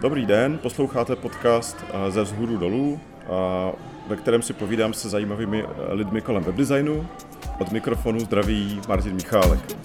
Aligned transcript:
Dobrý 0.00 0.26
den, 0.26 0.58
posloucháte 0.58 1.16
podcast 1.16 1.84
eh, 1.88 2.10
ze 2.10 2.22
vzhůru 2.22 2.56
dolů, 2.56 3.00
eh, 3.22 3.26
ve 4.08 4.16
kterém 4.16 4.42
si 4.42 4.52
povídám 4.52 4.92
se 4.92 5.08
zajímavými 5.08 5.64
eh, 5.64 5.94
lidmi 5.94 6.20
kolem 6.20 6.42
webdesignu. 6.42 7.06
Od 7.58 7.72
mikrofonu 7.72 8.20
zdraví 8.20 8.80
Martin 8.88 9.14
Michálek. 9.14 9.76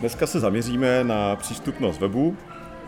Dneska 0.00 0.26
se 0.26 0.40
zaměříme 0.40 1.04
na 1.04 1.36
přístupnost 1.36 2.00
webu. 2.00 2.36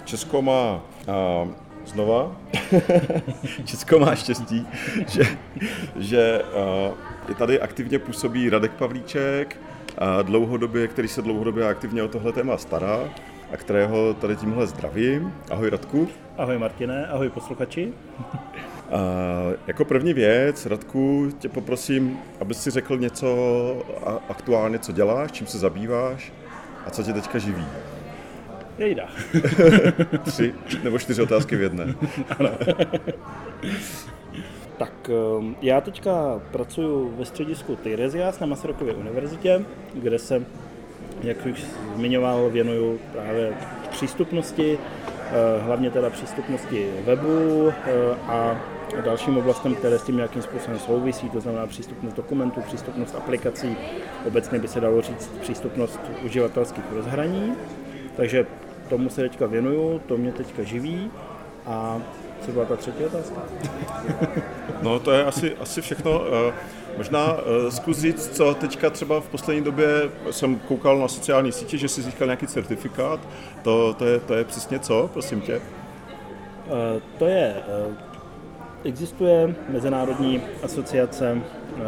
Česko 0.04 0.42
má 0.42 0.80
a, 1.08 1.48
znova, 1.86 2.36
Česko 3.64 3.98
má 3.98 4.14
štěstí, 4.14 4.66
že, 5.08 5.22
že 5.96 6.42
je 7.28 7.34
tady 7.34 7.60
aktivně 7.60 7.98
působí 7.98 8.50
Radek 8.50 8.72
Pavlíček, 8.72 9.58
a 9.98 10.22
dlouhodobě, 10.22 10.88
který 10.88 11.08
se 11.08 11.22
dlouhodobě 11.22 11.68
aktivně 11.68 12.02
o 12.02 12.08
tohle 12.08 12.32
téma 12.32 12.58
stará 12.58 13.00
a 13.52 13.56
kterého 13.56 14.14
tady 14.14 14.36
tímhle 14.36 14.66
zdravím. 14.66 15.34
Ahoj 15.50 15.70
Radku. 15.70 16.08
Ahoj 16.38 16.58
Martine, 16.58 17.06
ahoj 17.06 17.28
posluchači. 17.28 17.92
A 18.90 18.98
jako 19.66 19.84
první 19.84 20.14
věc, 20.14 20.66
Radku, 20.66 21.28
tě 21.38 21.48
poprosím, 21.48 22.18
abys 22.40 22.62
si 22.62 22.70
řekl 22.70 22.98
něco 22.98 23.28
aktuálně, 24.28 24.78
co 24.78 24.92
děláš, 24.92 25.32
čím 25.32 25.46
se 25.46 25.58
zabýváš 25.58 26.32
a 26.86 26.90
co 26.90 27.02
tě 27.02 27.12
teďka 27.12 27.38
živí? 27.38 27.66
Jejda. 28.82 29.08
Tři 30.24 30.54
nebo 30.82 30.98
čtyři 30.98 31.22
otázky 31.22 31.56
v 31.56 31.60
jedné. 31.60 31.94
ano. 32.38 32.50
tak 34.78 34.92
ehm, 35.38 35.56
já 35.62 35.80
teďka 35.80 36.40
pracuji 36.52 37.12
ve 37.18 37.24
středisku 37.24 37.76
Tyresias 37.76 38.40
na 38.40 38.46
Masarykově 38.46 38.94
univerzitě, 38.94 39.64
kde 39.94 40.18
se, 40.18 40.44
jak 41.22 41.46
už 41.46 41.64
zmiňoval, 41.96 42.50
věnuju 42.50 43.00
právě 43.12 43.52
přístupnosti, 43.90 44.78
eh, 44.78 45.62
hlavně 45.62 45.90
teda 45.90 46.10
přístupnosti 46.10 46.90
webu 47.04 47.68
eh, 47.68 47.92
a 48.26 48.60
dalším 49.04 49.38
oblastem, 49.38 49.74
které 49.74 49.98
s 49.98 50.02
tím 50.02 50.16
nějakým 50.16 50.42
způsobem 50.42 50.78
souvisí, 50.78 51.30
to 51.30 51.40
znamená 51.40 51.66
přístupnost 51.66 52.16
dokumentů, 52.16 52.60
přístupnost 52.60 53.14
aplikací, 53.14 53.76
obecně 54.26 54.58
by 54.58 54.68
se 54.68 54.80
dalo 54.80 55.02
říct 55.02 55.30
přístupnost 55.40 56.00
uživatelských 56.24 56.84
rozhraní. 56.92 57.52
Takže 58.16 58.46
tomu 58.92 59.10
se 59.10 59.20
teďka 59.20 59.46
věnuju, 59.46 59.98
to 60.06 60.16
mě 60.16 60.32
teďka 60.32 60.62
živí 60.62 61.10
a 61.66 62.02
co 62.44 62.52
byla 62.52 62.64
ta 62.64 62.76
třetí 62.76 63.04
otázka? 63.04 63.42
no 64.82 64.98
to 64.98 65.10
je 65.12 65.24
asi, 65.24 65.56
asi 65.56 65.80
všechno. 65.80 66.22
Eh, 66.26 66.52
možná 66.96 67.36
eh, 67.36 67.70
zkus 67.70 67.98
říct, 67.98 68.36
co 68.36 68.54
teďka 68.54 68.90
třeba 68.90 69.20
v 69.20 69.28
poslední 69.28 69.64
době 69.64 70.10
jsem 70.30 70.58
koukal 70.58 70.98
na 70.98 71.08
sociální 71.08 71.52
sítě, 71.52 71.78
že 71.78 71.88
jsi 71.88 72.02
získal 72.02 72.26
nějaký 72.26 72.46
certifikát. 72.46 73.20
To, 73.62 73.94
to, 73.94 74.06
je, 74.06 74.20
to 74.20 74.34
je 74.34 74.44
přesně 74.44 74.78
co, 74.78 75.10
prosím 75.12 75.40
tě? 75.40 75.56
Uh, 75.56 77.02
to 77.18 77.26
je 77.26 77.62
Existuje 78.84 79.54
Mezinárodní 79.68 80.42
asociace 80.62 81.36
eh, 81.36 81.80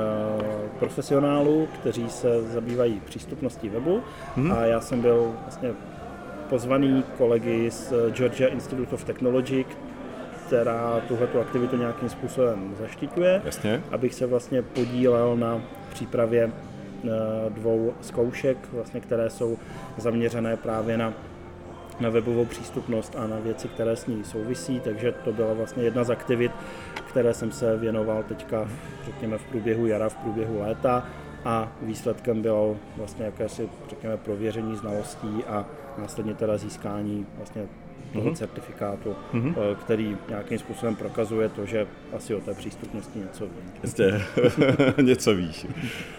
profesionálů, 0.78 1.68
kteří 1.80 2.08
se 2.08 2.42
zabývají 2.42 3.00
přístupností 3.05 3.68
webu 3.68 4.02
hmm. 4.36 4.52
a 4.52 4.61
já 4.61 4.80
jsem 4.80 5.00
byl 5.00 5.33
vlastně 5.42 5.70
pozvaný 6.48 7.04
kolegy 7.18 7.70
z 7.70 7.92
Georgia 8.10 8.48
Institute 8.48 8.94
of 8.94 9.04
Technology, 9.04 9.64
která 10.46 11.00
tuhletu 11.08 11.40
aktivitu 11.40 11.76
nějakým 11.76 12.08
způsobem 12.08 12.74
zaštiťuje, 12.80 13.42
Jasně. 13.44 13.82
abych 13.90 14.14
se 14.14 14.26
vlastně 14.26 14.62
podílel 14.62 15.36
na 15.36 15.62
přípravě 15.90 16.50
eh, 16.50 17.10
dvou 17.48 17.94
zkoušek, 18.00 18.58
vlastně, 18.72 19.00
které 19.00 19.30
jsou 19.30 19.58
zaměřené 19.98 20.56
právě 20.56 20.96
na 20.96 21.12
na 22.00 22.08
webovou 22.08 22.44
přístupnost 22.44 23.16
a 23.18 23.27
na 23.27 23.36
věci, 23.38 23.68
které 23.68 23.96
s 23.96 24.06
ní 24.06 24.24
souvisí, 24.24 24.80
takže 24.80 25.12
to 25.12 25.33
byla 25.33 25.52
vlastně 25.52 25.83
jedna 25.83 26.04
z 26.04 26.10
aktivit, 26.10 26.52
které 27.08 27.34
jsem 27.34 27.52
se 27.52 27.77
věnoval 27.77 28.22
teďka, 28.22 28.68
řekněme, 29.04 29.38
v 29.38 29.44
průběhu 29.44 29.86
jara, 29.86 30.08
v 30.08 30.16
průběhu 30.16 30.60
léta. 30.60 31.06
A 31.44 31.72
výsledkem 31.83 32.42
bylo 32.42 32.77
vlastně 32.96 33.24
jakési, 33.24 33.68
řekněme, 33.88 34.16
prověření 34.16 34.77
znalostí 34.77 35.44
a 35.48 35.66
následně 35.98 36.34
teda 36.34 36.56
získání 36.56 37.27
vlastně 37.36 37.66
toho 38.12 38.30
mm-hmm. 38.30 38.34
certifikátu, 38.34 39.16
mm-hmm. 39.34 39.74
který 39.74 40.16
nějakým 40.28 40.58
způsobem 40.58 40.96
prokazuje 40.96 41.48
to, 41.48 41.66
že 41.66 41.86
asi 42.16 42.34
o 42.34 42.40
té 42.40 42.55
přístupnosti 42.55 43.18
něco 43.18 43.44
vím. 43.44 43.72
Jistě, 43.82 44.22
něco 45.02 45.34
víš. 45.34 45.66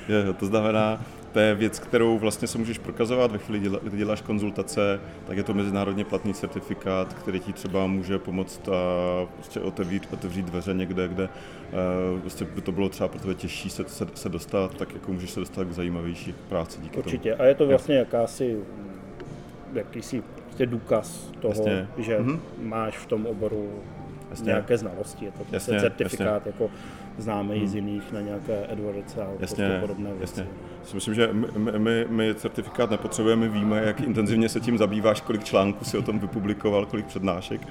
Je, 0.08 0.34
to 0.34 0.46
znamená, 0.46 1.02
to 1.32 1.40
je 1.40 1.56
věc, 1.56 1.80
kterou 1.80 2.20
vlastně 2.20 2.48
se 2.48 2.58
můžeš 2.58 2.78
prokazovat 2.78 3.32
ve 3.32 3.38
chvíli, 3.38 3.70
kdy 3.84 3.98
děláš 3.98 4.22
konzultace, 4.22 5.00
tak 5.28 5.38
je 5.38 5.44
to 5.44 5.54
mezinárodně 5.54 6.06
platný 6.06 6.34
certifikát, 6.34 7.14
který 7.14 7.40
ti 7.40 7.54
třeba 7.54 7.88
může 7.88 8.20
pomoct 8.20 8.70
a 8.70 9.26
prostě 9.34 9.60
otevřít, 9.60 10.08
otevřít 10.14 10.46
dveře 10.46 10.74
někde, 10.74 11.08
kde 11.08 11.30
prostě 12.22 12.46
by 12.46 12.62
to 12.62 12.72
bylo 12.72 12.90
třeba 12.90 13.08
pro 13.08 13.20
tebe 13.20 13.36
těžší 13.36 13.70
se, 13.70 13.84
se, 13.88 14.08
se 14.14 14.30
dostat, 14.30 14.76
tak 14.76 14.94
jako 14.94 15.14
můžeš 15.14 15.30
se 15.32 15.40
dostat 15.40 15.68
k 15.68 15.72
zajímavější 15.72 16.36
práci 16.50 16.82
díky 16.82 16.98
Určitě. 16.98 17.32
tomu. 17.32 17.42
A 17.42 17.46
je 17.46 17.56
to 17.56 17.68
vlastně 17.68 17.96
jakási 17.96 18.58
jakýsi 19.76 20.24
prostě 20.46 20.66
důkaz 20.66 21.32
toho, 21.40 21.54
jasně. 21.54 21.88
že 21.98 22.20
mm-hmm. 22.20 22.40
máš 22.62 22.98
v 22.98 23.06
tom 23.06 23.26
oboru 23.26 23.70
jasně. 24.30 24.46
nějaké 24.46 24.78
znalosti. 24.78 25.26
Je 25.26 25.32
to 25.32 25.38
prostě 25.38 25.56
jasně, 25.56 25.80
certifikát, 25.80 26.46
jasně. 26.46 26.52
jako 26.52 26.70
známe 27.18 27.56
hmm. 27.56 27.68
z 27.68 27.76
jiných 27.76 28.12
na 28.12 28.22
nějaké 28.22 28.66
AdWords 28.66 29.18
a 29.18 29.28
jasně, 29.40 29.78
podobné 29.82 30.14
věci. 30.14 30.40
Jasně. 30.40 30.48
Myslím, 30.94 31.14
že 31.14 31.30
my, 31.34 31.80
my, 31.80 32.06
my 32.10 32.36
certifikát 32.36 32.92
nepotřebujeme, 32.92 33.48
víme, 33.48 33.82
jak 33.86 34.00
intenzivně 34.00 34.50
se 34.50 34.60
tím 34.60 34.78
zabýváš, 34.78 35.22
kolik 35.22 35.44
článků 35.44 35.86
si 35.86 35.98
o 35.98 36.02
tom 36.02 36.20
vypublikoval, 36.20 36.86
kolik 36.86 37.06
přednášek. 37.06 37.68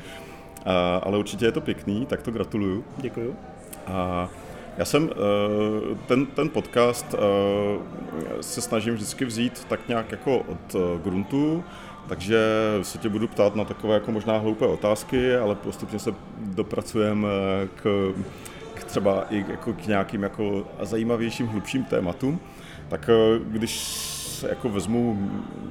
A, 0.65 0.97
ale 0.97 1.19
určitě 1.19 1.45
je 1.45 1.53
to 1.53 1.61
pěkný, 1.61 2.07
tak 2.07 2.23
to 2.23 2.31
gratuluju. 2.31 2.85
Děkuju. 2.97 3.37
A 3.87 4.29
já 4.79 4.85
jsem 4.85 5.11
eh, 5.13 5.95
ten, 6.07 6.27
ten 6.27 6.49
podcast 6.49 7.15
eh, 7.15 8.43
se 8.43 8.61
snažím 8.61 8.95
vždycky 8.95 9.25
vzít 9.25 9.65
tak 9.69 9.89
nějak 9.89 10.13
jako 10.13 10.39
od 10.39 10.75
eh, 10.75 10.79
gruntu, 11.05 11.65
takže 12.09 12.39
se 12.83 12.99
tě 12.99 13.09
budu 13.09 13.29
ptát 13.29 13.57
na 13.57 13.65
takové 13.65 13.95
jako 13.95 14.13
možná 14.13 14.39
hloupé 14.39 14.67
otázky, 14.67 15.37
ale 15.37 15.55
postupně 15.55 15.99
se 15.99 16.15
dopracujeme 16.37 17.29
k, 17.75 18.13
k 18.75 18.85
třeba 18.85 19.27
i 19.31 19.45
jako 19.49 19.73
k 19.73 19.87
nějakým 19.87 20.23
jako 20.23 20.67
zajímavějším, 20.83 21.47
hlubším 21.47 21.85
tématům. 21.85 22.41
Tak 22.89 23.09
eh, 23.09 23.39
jako 24.43 24.69
vezmu 24.69 25.31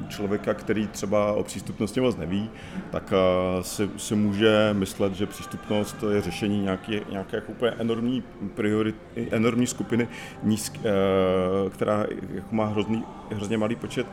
člověka, 0.09 0.53
který 0.53 0.87
třeba 0.87 1.33
o 1.33 1.43
přístupnosti 1.43 2.01
moc 2.01 2.17
neví, 2.17 2.49
tak 2.91 3.13
eh, 3.13 3.63
si, 3.63 3.89
si 3.97 4.15
může 4.15 4.69
myslet, 4.73 5.13
že 5.13 5.25
přístupnost 5.25 5.95
je 6.13 6.21
řešení 6.21 6.61
nějaké, 6.61 7.01
nějaké 7.09 7.35
jako 7.35 7.51
úplně 7.51 7.71
enormní, 7.71 8.23
priorit, 8.55 8.95
enormní 9.31 9.67
skupiny, 9.67 10.07
nízk, 10.43 10.77
eh, 10.77 11.69
která 11.69 12.05
jako 12.33 12.55
má 12.55 12.65
hrozný, 12.65 13.03
hrozně 13.31 13.57
malý 13.57 13.75
počet 13.75 14.07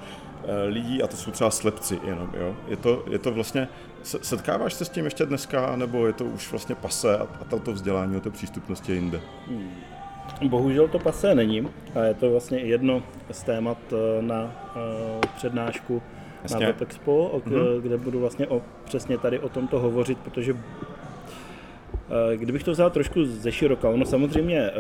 Eh, 0.45 0.65
lidí 0.65 1.03
a 1.03 1.07
to 1.07 1.17
jsou 1.17 1.31
třeba 1.31 1.51
slepci 1.51 2.01
jenom, 2.05 2.31
jo. 2.35 2.57
Je 2.69 2.77
to, 2.77 3.05
je 3.11 3.19
to 3.19 3.33
vlastně, 3.33 3.69
setkáváš 4.03 4.75
se 4.75 4.85
s 4.85 4.89
tím 4.89 5.05
ještě 5.05 5.27
dneska, 5.27 5.77
nebo 5.77 6.07
je 6.07 6.13
to 6.13 6.25
už 6.25 6.51
vlastně 6.51 6.75
pase 6.75 7.19
a, 7.19 7.23
a 7.23 7.45
toto 7.45 7.73
vzdělání 7.73 8.17
o 8.17 8.21
té 8.21 8.31
přístupnosti 8.31 8.93
jinde? 8.93 9.21
Hmm. 9.49 9.71
Bohužel 10.49 10.89
to 10.89 10.99
pase 10.99 11.35
není 11.35 11.69
a 11.95 12.05
je 12.05 12.15
to 12.15 12.31
vlastně 12.31 12.59
jedno 12.59 13.03
z 13.31 13.43
témat 13.43 13.79
eh, 13.93 14.23
na 14.23 14.43
uh, 14.43 14.81
přednášku 15.37 16.03
Jasně. 16.43 16.61
na 16.61 16.67
Web 16.67 16.83
Expo, 16.83 17.31
mm-hmm. 17.35 17.81
kde 17.81 17.97
budu 17.97 18.21
vlastně 18.21 18.47
o, 18.47 18.63
přesně 18.85 19.19
tady 19.19 19.39
o 19.39 19.49
tomto 19.49 19.79
hovořit, 19.79 20.19
protože 20.19 20.57
Kdybych 22.37 22.65
to 22.65 22.71
vzal 22.71 22.91
trošku 22.91 23.25
ze 23.25 23.53
široka, 23.53 23.89
ono 23.89 24.05
samozřejmě 24.05 24.71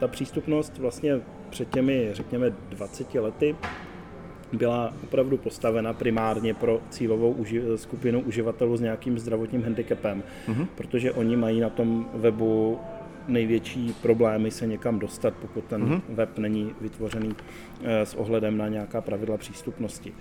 ta 0.00 0.08
přístupnost 0.08 0.78
vlastně 0.78 1.20
před 1.50 1.70
těmi, 1.70 2.08
řekněme, 2.12 2.52
20 2.68 3.14
lety 3.14 3.56
byla 4.52 4.94
opravdu 5.04 5.36
postavena 5.36 5.92
primárně 5.92 6.54
pro 6.54 6.80
cílovou 6.90 7.34
uži- 7.34 7.76
skupinu 7.76 8.20
uživatelů 8.20 8.76
s 8.76 8.80
nějakým 8.80 9.18
zdravotním 9.18 9.62
handicapem, 9.62 10.22
mm-hmm. 10.48 10.66
protože 10.74 11.12
oni 11.12 11.36
mají 11.36 11.60
na 11.60 11.70
tom 11.70 12.06
webu 12.14 12.80
největší 13.28 13.94
problémy 14.02 14.50
se 14.50 14.66
někam 14.66 14.98
dostat, 14.98 15.34
pokud 15.34 15.64
ten 15.64 15.84
mm-hmm. 15.84 16.00
web 16.08 16.38
není 16.38 16.74
vytvořený 16.80 17.34
eh, 17.82 18.06
s 18.06 18.14
ohledem 18.14 18.56
na 18.56 18.68
nějaká 18.68 19.00
pravidla 19.00 19.36
přístupnosti. 19.36 20.12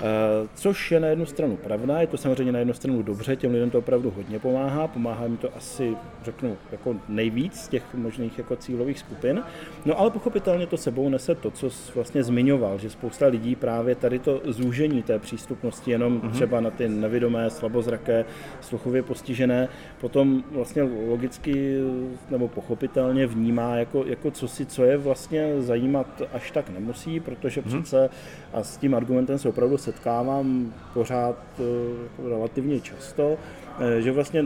Eh, 0.00 0.48
což 0.54 0.92
je 0.92 1.00
na 1.00 1.08
jednu 1.08 1.26
stranu 1.26 1.56
pravda, 1.56 2.00
je 2.00 2.06
to 2.06 2.16
samozřejmě 2.16 2.52
na 2.52 2.58
jednu 2.58 2.74
stranu 2.74 3.02
dobře, 3.02 3.36
těm 3.36 3.52
lidem 3.52 3.70
to 3.70 3.78
opravdu 3.78 4.12
hodně 4.16 4.38
pomáhá, 4.38 4.88
pomáhá 4.88 5.26
mi 5.26 5.36
to 5.36 5.56
asi, 5.56 5.96
řeknu, 6.24 6.56
jako 6.72 6.96
nejvíc 7.08 7.60
z 7.60 7.68
těch 7.68 7.94
možných 7.94 8.38
jako 8.38 8.56
cílových 8.56 8.98
skupin. 8.98 9.42
No 9.84 10.00
ale 10.00 10.10
pochopitelně 10.10 10.66
to 10.66 10.76
sebou 10.76 11.08
nese 11.08 11.34
to, 11.34 11.50
co 11.50 11.70
jsi 11.70 11.92
vlastně 11.94 12.22
zmiňoval, 12.22 12.78
že 12.78 12.90
spousta 12.90 13.26
lidí 13.26 13.56
právě 13.56 13.94
tady 13.94 14.18
to 14.18 14.40
zúžení 14.44 15.02
té 15.02 15.18
přístupnosti 15.18 15.90
jenom 15.90 16.20
mm-hmm. 16.20 16.30
třeba 16.30 16.60
na 16.60 16.70
ty 16.70 16.88
nevidomé, 16.88 17.50
slabozraké, 17.50 18.24
sluchově 18.60 19.02
postižené, 19.02 19.68
potom 20.00 20.44
vlastně 20.50 20.82
logicky 20.82 21.78
nebo 22.30 22.48
pochopitelně 22.48 23.26
vnímá 23.26 23.76
jako, 23.76 24.04
jako 24.06 24.30
co 24.30 24.48
si, 24.48 24.66
co 24.66 24.84
je 24.84 24.96
vlastně 24.96 25.62
zajímat 25.62 26.22
až 26.32 26.50
tak 26.50 26.70
nemusí, 26.70 27.20
protože 27.20 27.60
mm-hmm. 27.60 27.82
přece 27.82 28.10
a 28.52 28.62
s 28.62 28.76
tím 28.76 28.94
argumentem 28.94 29.38
se 29.38 29.48
opravdu 29.48 29.76
setkávám 29.86 30.74
pořád 30.94 31.36
eh, 31.58 32.28
relativně 32.28 32.80
často, 32.80 33.36
eh, 33.78 34.02
že 34.02 34.12
vlastně 34.12 34.44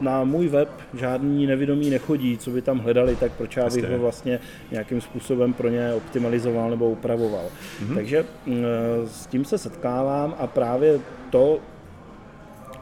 na 0.00 0.24
můj 0.24 0.48
web 0.48 0.68
žádný 0.94 1.46
nevědomí 1.46 1.90
nechodí, 1.90 2.38
co 2.38 2.50
by 2.50 2.62
tam 2.62 2.78
hledali, 2.78 3.16
tak 3.16 3.32
proč 3.32 3.56
já 3.56 3.70
bych 3.70 3.90
ho 3.90 3.98
vlastně 3.98 4.40
nějakým 4.70 5.00
způsobem 5.00 5.52
pro 5.52 5.68
ně 5.68 5.94
optimalizoval 5.94 6.70
nebo 6.70 6.90
upravoval. 6.90 7.44
Mm-hmm. 7.44 7.94
Takže 7.94 8.24
mm, 8.46 8.64
s 9.06 9.26
tím 9.26 9.44
se 9.44 9.58
setkávám 9.58 10.34
a 10.38 10.46
právě 10.46 11.00
to, 11.30 11.58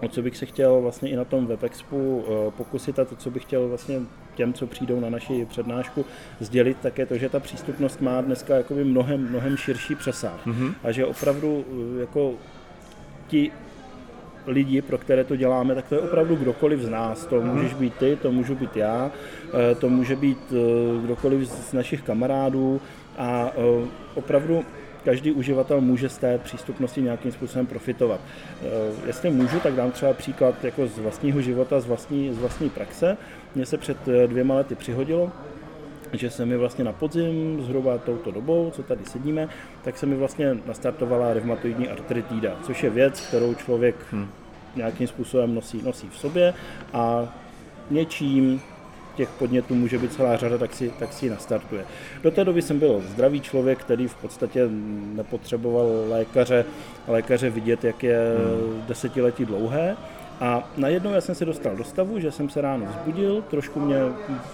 o 0.03 0.09
co 0.09 0.23
bych 0.23 0.37
se 0.37 0.47
chtěl 0.47 0.81
vlastně 0.81 1.11
i 1.11 1.17
na 1.17 1.25
tom 1.25 1.47
WebExpu 1.47 2.25
eh, 2.25 2.51
pokusit 2.51 2.99
a 2.99 3.05
to, 3.05 3.17
co 3.17 3.31
bych 3.31 3.43
chtěl 3.43 3.69
vlastně 3.69 4.01
těm, 4.41 4.53
co 4.53 4.67
přijdou 4.67 5.01
na 5.01 5.11
naši 5.11 5.45
přednášku, 5.45 6.05
sdělit, 6.41 6.77
tak 6.83 6.99
je 6.99 7.07
to, 7.07 7.19
že 7.19 7.29
ta 7.29 7.41
přístupnost 7.41 8.01
má 8.01 8.21
dneska 8.21 8.57
jakoby 8.57 8.85
mnohem, 8.85 9.29
mnohem 9.29 9.57
širší 9.57 9.95
přesah. 9.95 10.47
Mm-hmm. 10.47 10.75
A 10.85 10.93
že 10.93 11.07
opravdu 11.07 11.65
eh, 11.69 12.01
jako 12.01 12.35
ti 13.29 13.53
lidi, 14.47 14.83
pro 14.83 14.99
které 14.99 15.25
to 15.25 15.37
děláme, 15.37 15.75
tak 15.75 15.89
to 15.89 15.95
je 15.95 16.01
opravdu 16.01 16.37
kdokoliv 16.37 16.81
z 16.81 16.89
nás. 16.89 17.27
To 17.27 17.41
mhm. 17.41 17.49
můžeš 17.55 17.75
být 17.75 17.95
ty, 17.95 18.17
to 18.17 18.33
můžu 18.33 18.55
být 18.55 18.77
já, 18.77 19.11
eh, 19.53 19.75
to 19.75 19.89
může 19.89 20.17
být 20.17 20.53
kdokoliv 21.05 21.49
z 21.49 21.73
našich 21.73 22.03
kamarádů 22.03 22.81
a 23.19 23.53
opravdu 24.15 24.65
každý 25.05 25.33
uživatel 25.33 25.81
může 25.81 26.09
z 26.09 26.19
té 26.19 26.39
přístupnosti 26.39 27.03
nějakým 27.03 27.33
způsobem 27.33 27.67
profitovat. 27.67 28.21
Eh, 28.21 28.67
jestli 29.07 29.31
můžu, 29.31 29.61
tak 29.61 29.75
dám 29.75 29.91
třeba 29.91 30.13
příklad 30.13 30.65
jako 30.65 30.87
z 30.87 30.99
vlastního 30.99 31.41
života, 31.41 31.81
z 31.81 31.87
vlastní, 31.87 32.35
z 32.35 32.39
vlastní 32.39 32.71
praxe. 32.71 33.17
Mně 33.55 33.67
se 33.67 33.79
před 33.79 34.09
eh, 34.09 34.27
dvěma 34.27 34.55
lety 34.55 34.75
přihodilo, 34.75 35.33
že 36.13 36.31
se 36.31 36.47
mi 36.47 36.57
vlastně 36.57 36.85
na 36.85 36.93
podzim, 36.93 37.63
zhruba 37.63 37.99
touto 37.99 38.31
dobou, 38.31 38.71
co 38.71 38.83
tady 38.83 39.05
sedíme, 39.05 39.49
tak 39.83 39.99
se 39.99 40.07
mi 40.07 40.17
vlastně 40.17 40.57
nastartovala 40.67 41.35
reumatoidní 41.35 41.89
artritída, 41.89 42.57
což 42.63 42.83
je 42.83 42.91
věc, 42.91 43.21
kterou 43.21 43.55
člověk 43.55 43.97
hmm. 44.11 44.29
nějakým 44.77 45.07
způsobem 45.07 45.55
nosí, 45.55 45.83
nosí 45.83 46.09
v 46.09 46.19
sobě 46.19 46.55
a 46.93 47.35
něčím 47.91 48.61
těch 49.21 49.29
podnětů 49.29 49.75
může 49.75 49.99
být 49.99 50.13
celá 50.13 50.37
řada, 50.37 50.59
tak 50.59 50.75
si, 50.75 50.93
tak 50.99 51.13
si 51.13 51.27
ji 51.27 51.31
nastartuje. 51.31 51.85
Do 52.23 52.31
té 52.31 52.45
doby 52.45 52.63
jsem 52.63 52.79
byl 52.79 53.03
zdravý 53.13 53.41
člověk, 53.41 53.79
který 53.79 54.09
v 54.09 54.15
podstatě 54.15 54.69
nepotřeboval 55.15 55.87
lékaře, 56.09 56.65
lékaře 57.09 57.51
vidět, 57.51 57.85
jak 57.85 58.03
je 58.03 58.17
hmm. 58.17 58.83
desetiletí 58.89 59.45
dlouhé. 59.45 59.97
A 60.41 60.71
najednou 60.77 61.13
já 61.13 61.21
jsem 61.21 61.35
se 61.35 61.45
dostal 61.45 61.77
do 61.77 61.85
stavu, 61.85 62.19
že 62.19 62.33
jsem 62.33 62.49
se 62.49 62.61
ráno 62.61 62.87
vzbudil, 62.87 63.45
trošku 63.51 63.81
mě 63.81 63.97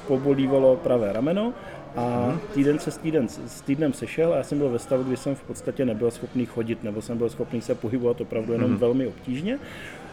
pobolívalo 0.07 0.77
pravé 0.77 1.13
rameno 1.13 1.53
a 1.97 2.27
hmm. 2.27 2.41
týden 2.55 2.79
se 2.79 2.91
s, 2.91 2.99
týden, 2.99 3.29
s 3.29 3.61
týdnem 3.61 3.93
sešel 3.93 4.33
a 4.33 4.37
já 4.37 4.43
jsem 4.43 4.59
byl 4.59 4.69
ve 4.69 4.79
stavu, 4.79 5.03
kdy 5.03 5.17
jsem 5.17 5.35
v 5.35 5.43
podstatě 5.43 5.85
nebyl 5.85 6.11
schopný 6.11 6.47
chodit, 6.47 6.85
nebo 6.85 7.03
jsem 7.03 7.19
byl 7.19 7.29
schopný 7.29 7.61
se 7.61 7.75
pohybovat 7.75 8.21
opravdu 8.21 8.53
jenom 8.53 8.71
hmm. 8.71 8.79
velmi 8.79 9.07
obtížně. 9.07 9.59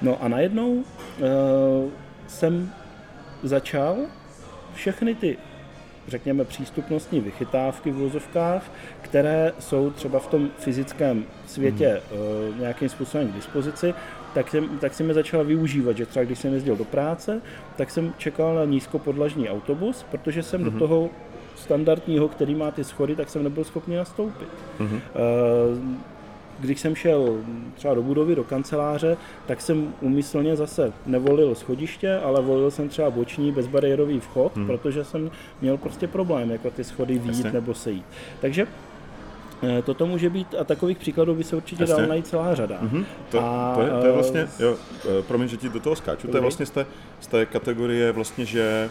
No 0.02 0.18
a 0.22 0.28
najednou 0.28 0.70
uh, 0.74 0.84
jsem 2.28 2.70
začal 3.44 3.98
všechny 4.74 5.16
ty 5.16 5.38
řekněme, 6.08 6.46
přístupnostní 6.46 7.20
vychytávky 7.20 7.92
v 7.92 7.96
vozovkách, 7.96 8.72
které 9.02 9.54
jsou 9.60 9.92
třeba 9.92 10.20
v 10.20 10.28
tom 10.28 10.50
fyzickém 10.58 11.26
světě 11.48 12.02
mm. 12.52 12.60
nějakým 12.60 12.90
způsobem 12.90 13.28
k 13.28 13.36
dispozici, 13.36 13.94
tak 14.34 14.50
jsem, 14.50 14.80
tak 14.80 14.94
jsem 14.94 15.08
je 15.08 15.14
začal 15.14 15.44
využívat, 15.44 15.98
že 15.98 16.06
třeba 16.06 16.26
když 16.26 16.40
jsem 16.40 16.54
jezdil 16.54 16.76
do 16.76 16.86
práce, 16.86 17.42
tak 17.76 17.92
jsem 17.92 18.14
čekal 18.18 18.56
na 18.56 18.66
nízkopodlažní 18.66 19.50
autobus, 19.50 20.06
protože 20.12 20.44
jsem 20.44 20.62
mm. 20.62 20.72
do 20.72 20.80
toho 20.80 21.10
standardního, 21.56 22.28
který 22.28 22.56
má 22.56 22.72
ty 22.72 22.84
schody, 22.84 23.16
tak 23.16 23.30
jsem 23.30 23.44
nebyl 23.44 23.64
schopný 23.64 23.96
nastoupit. 23.96 24.48
Mm. 24.80 25.00
Když 26.64 26.80
jsem 26.80 26.96
šel 26.96 27.38
třeba 27.76 27.94
do 27.94 28.04
budovy, 28.04 28.36
do 28.36 28.44
kanceláře, 28.44 29.18
tak 29.46 29.62
jsem 29.62 29.94
umyslně 30.02 30.56
zase 30.56 30.94
nevolil 31.06 31.56
schodiště, 31.56 32.20
ale 32.24 32.42
volil 32.42 32.72
jsem 32.72 32.90
třeba 32.90 33.10
boční 33.10 33.52
bezbariérový 33.52 34.20
vchod, 34.20 34.56
hmm. 34.56 34.68
protože 34.68 35.04
jsem 35.04 35.32
měl 35.62 35.78
prostě 35.78 36.08
problém, 36.08 36.52
jako 36.52 36.72
ty 36.72 36.84
schody 36.84 37.20
výjít 37.20 37.54
nebo 37.54 37.74
sejít. 37.74 38.06
Takže 38.42 38.68
eh, 39.64 39.82
Toto 39.82 40.06
může 40.06 40.30
být, 40.30 40.56
a 40.60 40.64
takových 40.64 40.98
příkladů 40.98 41.36
by 41.36 41.44
se 41.44 41.56
určitě 41.56 41.86
dal 41.86 42.08
najít 42.08 42.28
celá 42.28 42.56
řada. 42.56 42.80
Mm-hmm. 42.82 43.06
To, 43.32 43.40
a, 43.40 43.74
to, 43.76 43.82
je, 43.82 43.90
to 43.90 44.06
je 44.06 44.12
vlastně, 44.12 44.48
jo, 44.60 44.76
eh, 45.20 45.22
promiň, 45.22 45.48
že 45.48 45.58
ti 45.58 45.70
do 45.70 45.80
toho 45.80 45.96
skáču, 45.96 46.28
to 46.28 46.38
je 46.38 46.42
vlastně 46.42 46.66
z 46.66 46.70
té, 46.70 46.86
z 47.20 47.28
té 47.28 47.46
kategorie 47.46 48.12
vlastně, 48.12 48.46
že 48.46 48.90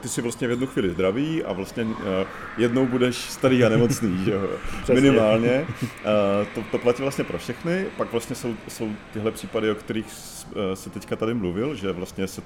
ty 0.00 0.08
jsi 0.08 0.22
vlastně 0.22 0.46
v 0.46 0.50
jednu 0.50 0.66
chvíli 0.66 0.90
zdravý 0.90 1.44
a 1.44 1.52
vlastně 1.52 1.86
eh, 2.00 2.26
jednou 2.58 2.86
budeš 2.86 3.16
starý 3.16 3.64
a 3.64 3.68
nemocný, 3.68 4.24
že 4.24 4.32
jo? 4.32 4.48
minimálně. 4.94 5.66
Eh, 5.82 6.46
to, 6.54 6.62
to 6.70 6.78
platí 6.78 7.02
vlastně 7.02 7.24
pro 7.24 7.38
všechny, 7.38 7.86
pak 7.96 8.12
vlastně 8.12 8.36
jsou, 8.36 8.54
jsou 8.68 8.90
tyhle 9.12 9.30
případy, 9.30 9.70
o 9.70 9.74
kterých 9.74 10.06
eh, 10.06 10.76
se 10.76 10.90
teďka 10.90 11.16
tady 11.16 11.34
mluvil, 11.34 11.74
že 11.74 11.92
vlastně 11.92 12.26
se 12.26 12.42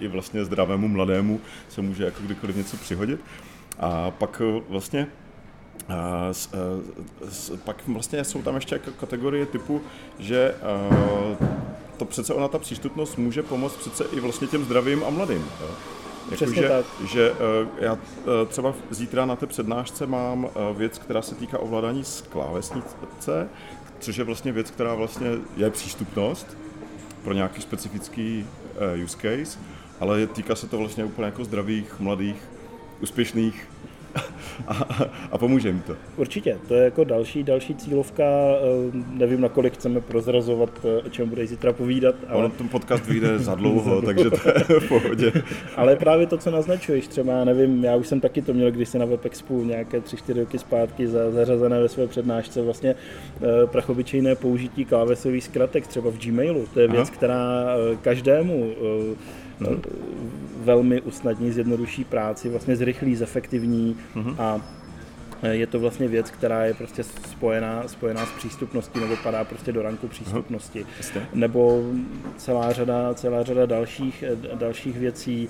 i 0.00 0.08
vlastně 0.08 0.44
zdravému 0.44 0.88
mladému 0.88 1.40
se 1.68 1.82
může 1.82 2.04
jako 2.04 2.22
kdykoliv 2.22 2.56
něco 2.56 2.76
přihodit. 2.76 3.20
A 3.78 4.10
pak 4.10 4.42
vlastně 4.68 5.06
a 5.88 6.28
s, 6.32 6.48
s, 7.28 7.56
pak 7.64 7.88
vlastně 7.88 8.24
jsou 8.24 8.42
tam 8.42 8.54
ještě 8.54 8.74
jako 8.74 8.90
kategorie 8.90 9.46
typu, 9.46 9.82
že 10.18 10.54
to 11.96 12.04
přece 12.04 12.34
ona 12.34 12.48
ta 12.48 12.58
přístupnost 12.58 13.18
může 13.18 13.42
pomoct 13.42 13.76
přece 13.76 14.04
i 14.04 14.20
vlastně 14.20 14.46
těm 14.46 14.64
zdravým 14.64 15.04
a 15.04 15.10
mladým. 15.10 15.48
Jo? 15.60 15.70
Přesně 16.32 16.62
že, 16.62 16.68
tak. 16.68 16.86
Že 17.08 17.30
uh, 17.30 17.38
já 17.78 17.92
uh, 17.92 17.98
třeba 18.48 18.74
zítra 18.90 19.26
na 19.26 19.36
té 19.36 19.46
přednášce 19.46 20.06
mám 20.06 20.44
uh, 20.44 20.50
věc, 20.76 20.98
která 20.98 21.22
se 21.22 21.34
týká 21.34 21.58
ovládání 21.58 22.04
z 22.04 22.20
klávesnice, 22.20 23.48
což 24.00 24.16
je 24.16 24.24
vlastně 24.24 24.52
věc, 24.52 24.70
která 24.70 24.94
vlastně 24.94 25.28
je 25.56 25.70
přístupnost 25.70 26.56
pro 27.24 27.32
nějaký 27.32 27.62
specifický 27.62 28.46
use 29.04 29.16
case, 29.16 29.58
ale 30.00 30.26
týká 30.26 30.54
se 30.54 30.66
to 30.66 30.78
vlastně 30.78 31.04
úplně 31.04 31.26
jako 31.26 31.44
zdravých, 31.44 32.00
mladých, 32.00 32.36
úspěšných 33.00 33.68
a, 34.66 34.86
a 35.32 35.38
pomůže 35.38 35.72
mi 35.72 35.80
to. 35.80 35.96
Určitě, 36.16 36.58
to 36.68 36.74
je 36.74 36.84
jako 36.84 37.04
další, 37.04 37.42
další 37.42 37.74
cílovka, 37.74 38.24
eh, 38.24 38.58
nevím, 39.12 39.40
nakolik 39.40 39.74
chceme 39.74 40.00
prozrazovat, 40.00 40.70
eh, 40.84 41.02
o 41.06 41.10
čem 41.10 41.28
bude 41.28 41.46
zítra 41.46 41.72
povídat. 41.72 42.14
Ale... 42.28 42.44
On 42.44 42.50
ten 42.50 42.68
podcast 42.68 43.06
vyjde 43.06 43.38
za 43.48 43.54
dlouho, 43.54 44.02
takže 44.02 44.30
to 44.30 44.48
je 44.48 44.80
v 44.80 44.88
pohodě. 44.88 45.32
ale 45.76 45.96
právě 45.96 46.26
to, 46.26 46.38
co 46.38 46.50
naznačuješ, 46.50 47.06
třeba, 47.06 47.44
nevím, 47.44 47.84
já 47.84 47.96
už 47.96 48.06
jsem 48.06 48.20
taky 48.20 48.42
to 48.42 48.52
měl, 48.54 48.70
když 48.70 48.88
se 48.88 48.98
na 48.98 49.04
WebExpu 49.04 49.64
nějaké 49.64 50.00
3-4 50.00 50.38
roky 50.38 50.58
zpátky 50.58 51.06
za, 51.08 51.30
zařazené 51.30 51.80
ve 51.80 51.88
své 51.88 52.06
přednášce, 52.06 52.62
vlastně 52.62 52.94
eh, 52.94 53.66
prachobyčejné 53.66 54.34
použití 54.34 54.84
klávesových 54.84 55.44
zkratek 55.44 55.86
třeba 55.86 56.10
v 56.10 56.18
Gmailu. 56.18 56.66
To 56.74 56.80
je 56.80 56.88
věc, 56.88 57.08
Aha. 57.08 57.16
která 57.16 57.66
každému 58.02 58.72
hmm. 59.68 59.82
velmi 60.64 61.00
usnadní, 61.00 61.52
zjednoduší 61.52 62.04
práci, 62.04 62.48
vlastně 62.48 62.76
zrychlí, 62.76 63.16
zefektivní 63.16 63.96
hmm. 64.14 64.34
a 64.38 64.60
je 65.50 65.66
to 65.66 65.80
vlastně 65.80 66.08
věc, 66.08 66.30
která 66.30 66.64
je 66.64 66.74
prostě 66.74 67.04
spojená, 67.04 67.88
spojená 67.88 68.26
s 68.26 68.30
přístupností 68.30 69.00
nebo 69.00 69.16
padá 69.16 69.44
prostě 69.44 69.72
do 69.72 69.82
ranku 69.82 70.08
přístupnosti. 70.08 70.86
Aha, 71.10 71.26
nebo 71.34 71.82
celá 72.36 72.72
řada, 72.72 73.14
celá 73.14 73.42
řada 73.42 73.66
dalších, 73.66 74.24
dalších 74.54 74.96
věcí, 74.96 75.48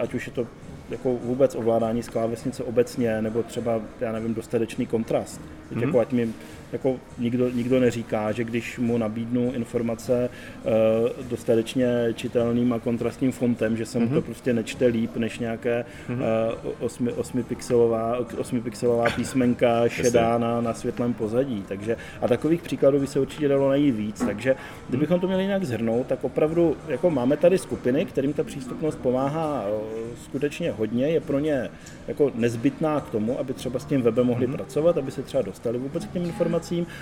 ať 0.00 0.14
už 0.14 0.26
je 0.26 0.32
to 0.32 0.46
jako 0.90 1.14
vůbec 1.14 1.54
ovládání 1.54 2.02
z 2.02 2.08
klávesnice 2.08 2.64
obecně, 2.64 3.22
nebo 3.22 3.42
třeba, 3.42 3.80
já 4.00 4.12
nevím, 4.12 4.34
dostatečný 4.34 4.86
kontrast. 4.86 5.40
Mm-hmm. 5.40 5.82
Jako 5.86 6.00
ať 6.00 6.12
mi 6.12 6.32
jako 6.72 6.96
nikdo, 7.18 7.48
nikdo 7.48 7.80
neříká, 7.80 8.32
že 8.32 8.44
když 8.44 8.78
mu 8.78 8.98
nabídnu 8.98 9.52
informace 9.52 10.30
uh, 10.64 11.28
dostatečně 11.28 12.08
čitelným 12.14 12.72
a 12.72 12.78
kontrastním 12.78 13.32
fontem, 13.32 13.76
že 13.76 13.86
se 13.86 13.98
mu 13.98 14.04
mm-hmm. 14.04 14.08
to 14.08 14.14
mhm. 14.14 14.22
prostě 14.22 14.52
nečte 14.52 14.86
líp 14.86 15.16
než 15.16 15.38
nějaké 15.38 15.84
mm-hmm. 16.08 16.18
uh, 16.64 16.72
osmi, 16.80 17.12
osmipixelová, 17.12 18.18
osmipixelová 18.38 19.10
písmenka 19.10 19.88
šedá 19.88 20.38
na, 20.38 20.60
na 20.60 20.74
světlém 20.74 21.14
pozadí. 21.14 21.64
Takže, 21.68 21.96
a 22.20 22.28
takových 22.28 22.62
příkladů 22.62 23.00
by 23.00 23.06
se 23.06 23.20
určitě 23.20 23.48
dalo 23.48 23.68
najít 23.68 23.92
víc. 23.92 24.22
Takže 24.26 24.56
kdybychom 24.88 25.20
to 25.20 25.26
měli 25.26 25.46
nějak 25.46 25.64
zhrnout, 25.64 26.06
tak 26.06 26.24
opravdu 26.24 26.76
jako 26.88 27.10
máme 27.10 27.36
tady 27.36 27.58
skupiny, 27.58 28.04
kterým 28.04 28.32
ta 28.32 28.44
přístupnost 28.44 28.98
pomáhá 28.98 29.68
uh, 29.68 29.76
skutečně 30.24 30.70
hodně, 30.70 31.08
je 31.08 31.20
pro 31.20 31.38
ně 31.38 31.70
jako 32.08 32.32
nezbytná 32.34 33.00
k 33.00 33.10
tomu, 33.10 33.40
aby 33.40 33.54
třeba 33.54 33.78
s 33.78 33.84
tím 33.84 34.02
webem 34.02 34.26
mohli 34.26 34.46
mm-hmm. 34.46 34.52
pracovat, 34.56 34.98
aby 34.98 35.10
se 35.10 35.22
třeba 35.22 35.42
dostali 35.42 35.78
vůbec 35.78 36.04
k 36.04 36.12
těm 36.12 36.24
informacím. 36.24 36.57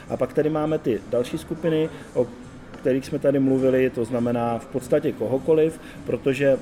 A 0.09 0.17
pak 0.17 0.33
tady 0.33 0.51
máme 0.51 0.79
ty 0.79 1.01
další 1.11 1.39
skupiny, 1.39 1.89
o 2.15 2.27
kterých 2.81 3.07
jsme 3.07 3.19
tady 3.19 3.39
mluvili, 3.39 3.91
to 3.91 4.05
znamená 4.05 4.59
v 4.59 4.67
podstatě 4.67 5.13
kohokoliv, 5.13 5.81
protože 6.07 6.59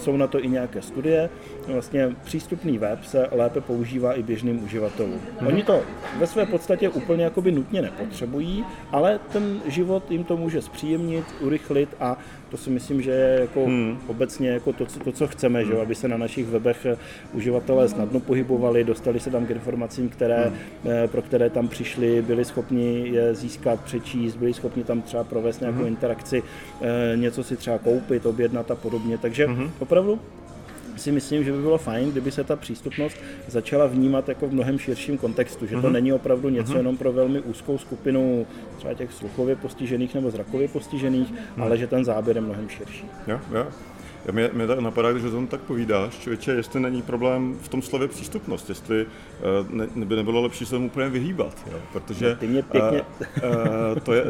jsou 0.00 0.16
na 0.16 0.26
to 0.26 0.44
i 0.44 0.48
nějaké 0.48 0.82
studie. 0.82 1.30
Vlastně 1.68 2.16
přístupný 2.24 2.78
web 2.78 3.04
se 3.04 3.28
lépe 3.32 3.60
používá 3.60 4.12
i 4.12 4.22
běžným 4.22 4.64
uživatelům. 4.64 5.20
Hmm. 5.38 5.48
Oni 5.48 5.62
to 5.62 5.82
ve 6.18 6.26
své 6.26 6.46
podstatě 6.46 6.88
úplně 6.88 7.24
jakoby 7.24 7.52
nutně 7.52 7.82
nepotřebují, 7.82 8.64
ale 8.92 9.20
ten 9.32 9.60
život 9.66 10.10
jim 10.10 10.24
to 10.24 10.36
může 10.36 10.62
zpříjemnit, 10.62 11.24
urychlit 11.40 11.88
a 12.00 12.18
to 12.50 12.56
si 12.56 12.70
myslím, 12.70 13.02
že 13.02 13.10
je 13.10 13.40
jako 13.40 13.64
hmm. 13.64 13.98
obecně 14.06 14.50
jako 14.50 14.72
to, 14.72 14.86
to, 15.04 15.12
co 15.12 15.26
chceme, 15.26 15.60
hmm. 15.60 15.70
že 15.70 15.80
aby 15.80 15.94
se 15.94 16.08
na 16.08 16.16
našich 16.16 16.46
webech 16.46 16.86
uživatelé 17.32 17.88
snadno 17.88 18.20
pohybovali, 18.20 18.84
dostali 18.84 19.20
se 19.20 19.30
tam 19.30 19.46
k 19.46 19.50
informacím, 19.50 20.08
které, 20.08 20.44
hmm. 20.44 20.56
Eh, 20.86 21.08
pro 21.08 21.22
které 21.22 21.50
tam 21.50 21.68
přišli, 21.68 22.22
byli 22.22 22.44
schopni 22.44 23.08
je 23.08 23.34
získat, 23.34 23.80
přečíst, 23.80 24.36
byli 24.36 24.54
schopni 24.54 24.84
tam 24.84 25.02
třeba 25.02 25.24
provést 25.24 25.60
nějakou 25.60 25.78
hmm. 25.78 25.88
interakci, 25.88 26.42
eh, 26.80 27.16
něco 27.16 27.44
si 27.44 27.56
třeba 27.56 27.78
koupit, 27.78 28.26
objednat 28.26 28.70
a 28.70 28.74
podobně. 28.74 29.18
Takže 29.18 29.46
hmm. 29.46 29.70
opravdu 29.78 30.20
si 31.00 31.12
myslím, 31.12 31.44
že 31.44 31.52
by 31.52 31.58
bylo 31.58 31.78
fajn, 31.78 32.10
kdyby 32.10 32.30
se 32.30 32.44
ta 32.44 32.56
přístupnost 32.56 33.16
začala 33.48 33.86
vnímat 33.86 34.28
jako 34.28 34.48
v 34.48 34.52
mnohem 34.52 34.78
širším 34.78 35.18
kontextu, 35.18 35.66
že 35.66 35.76
to 35.76 35.82
mm-hmm. 35.82 35.92
není 35.92 36.12
opravdu 36.12 36.48
něco 36.48 36.72
mm-hmm. 36.72 36.76
jenom 36.76 36.96
pro 36.96 37.12
velmi 37.12 37.40
úzkou 37.40 37.78
skupinu 37.78 38.46
třeba 38.76 38.94
těch 38.94 39.12
sluchově 39.12 39.56
postižených 39.56 40.14
nebo 40.14 40.30
zrakově 40.30 40.68
postižených, 40.68 41.32
mm. 41.56 41.62
ale 41.62 41.78
že 41.78 41.86
ten 41.86 42.04
záběr 42.04 42.36
je 42.36 42.40
mnohem 42.40 42.68
širší. 42.68 43.04
Jo, 43.26 43.40
jo. 43.52 43.66
Já 44.24 44.32
mě, 44.32 44.50
mě 44.52 44.66
tak 44.66 44.78
napadá, 44.78 45.12
když 45.12 45.24
o 45.24 45.30
tom 45.30 45.46
tak 45.46 45.60
povídáš, 45.60 46.18
člověče, 46.18 46.52
jestli 46.52 46.80
není 46.80 47.02
problém 47.02 47.56
v 47.62 47.68
tom 47.68 47.82
slově 47.82 48.08
přístupnost, 48.08 48.68
jestli 48.68 49.06
uh, 49.06 49.70
ne, 49.70 49.86
by 50.04 50.16
nebylo 50.16 50.42
lepší 50.42 50.66
se 50.66 50.78
mu 50.78 50.86
úplně 50.86 51.08
vyhýbat, 51.08 51.66
jo? 51.72 51.78
protože 51.92 52.28
no, 52.28 52.36
ty 52.36 52.46
mě 52.46 52.62
pěkně... 52.62 53.02
Uh, 53.02 53.48
uh, 53.48 54.00
to 54.02 54.12
je, 54.12 54.24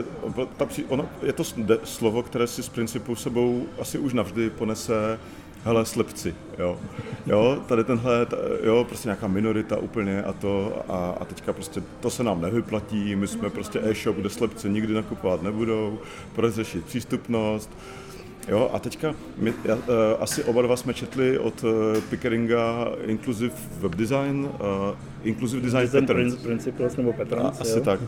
ta, 0.56 0.68
ono, 0.88 1.08
je 1.22 1.32
to 1.32 1.44
slovo, 1.84 2.22
které 2.22 2.46
si 2.46 2.62
z 2.62 2.68
principu 2.68 3.14
sebou 3.14 3.66
asi 3.80 3.98
už 3.98 4.12
navždy 4.12 4.50
ponese 4.50 5.18
hele, 5.64 5.84
slepci, 5.86 6.34
jo. 6.58 6.78
Jo, 7.26 7.58
tady 7.68 7.84
tenhle, 7.84 8.26
jo, 8.62 8.84
prostě 8.88 9.08
nějaká 9.08 9.28
minorita 9.28 9.76
úplně 9.78 10.22
a 10.22 10.32
to 10.32 10.82
a, 10.88 11.14
a 11.20 11.24
teďka 11.24 11.52
prostě 11.52 11.82
to 12.00 12.10
se 12.10 12.24
nám 12.24 12.40
nevyplatí, 12.40 13.16
my 13.16 13.26
jsme 13.26 13.50
prostě 13.50 13.80
e-shop, 13.82 14.16
kde 14.16 14.30
slepci 14.30 14.70
nikdy 14.70 14.94
nakupovat 14.94 15.42
nebudou, 15.42 15.98
proč 16.34 16.54
řešit 16.54 16.84
přístupnost, 16.84 17.70
Jo, 18.48 18.70
a 18.72 18.78
teďka 18.78 19.14
my, 19.38 19.54
já, 19.64 19.74
uh, 19.74 19.82
asi 20.20 20.44
oba 20.44 20.62
dva 20.62 20.76
jsme 20.76 20.94
četli 20.94 21.38
od 21.38 21.64
uh, 21.64 21.70
Pickeringa 22.10 22.88
Inclusive 23.06 23.54
Web 23.80 23.94
Design, 23.94 24.44
uh, 24.44 24.96
Inclusive 25.22 25.62
Design, 25.62 25.82
design 25.82 26.06
Patterns. 26.06 26.34
Principles 26.34 26.96
nebo 26.96 27.12
Patterns, 27.12 27.60
Asi 27.60 27.78
jo. 27.78 27.84
tak. 27.84 28.00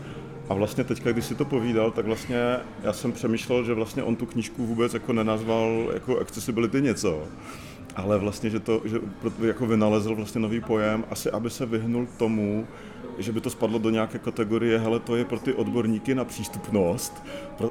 A 0.53 0.55
vlastně 0.55 0.83
teďka, 0.83 1.11
když 1.11 1.25
si 1.25 1.35
to 1.35 1.45
povídal, 1.45 1.91
tak 1.91 2.05
vlastně 2.05 2.57
já 2.83 2.93
jsem 2.93 3.11
přemýšlel, 3.11 3.63
že 3.63 3.73
vlastně 3.73 4.03
on 4.03 4.15
tu 4.15 4.25
knížku 4.25 4.65
vůbec 4.65 4.93
jako 4.93 5.13
nenazval 5.13 5.89
jako 5.93 6.19
accessibility 6.19 6.81
něco, 6.81 7.23
ale 7.95 8.17
vlastně, 8.17 8.49
že 8.49 8.59
to, 8.59 8.81
že 8.85 8.99
jako 9.41 9.65
vynalezl 9.65 10.15
vlastně 10.15 10.41
nový 10.41 10.61
pojem, 10.61 11.03
asi 11.09 11.31
aby 11.31 11.49
se 11.49 11.65
vyhnul 11.65 12.07
tomu, 12.17 12.67
že 13.17 13.31
by 13.31 13.41
to 13.41 13.49
spadlo 13.49 13.79
do 13.79 13.89
nějaké 13.89 14.19
kategorie, 14.19 14.79
hele, 14.79 14.99
to 14.99 15.15
je 15.15 15.25
pro 15.25 15.39
ty 15.39 15.53
odborníky 15.53 16.15
na 16.15 16.25
přístupnost, 16.25 17.23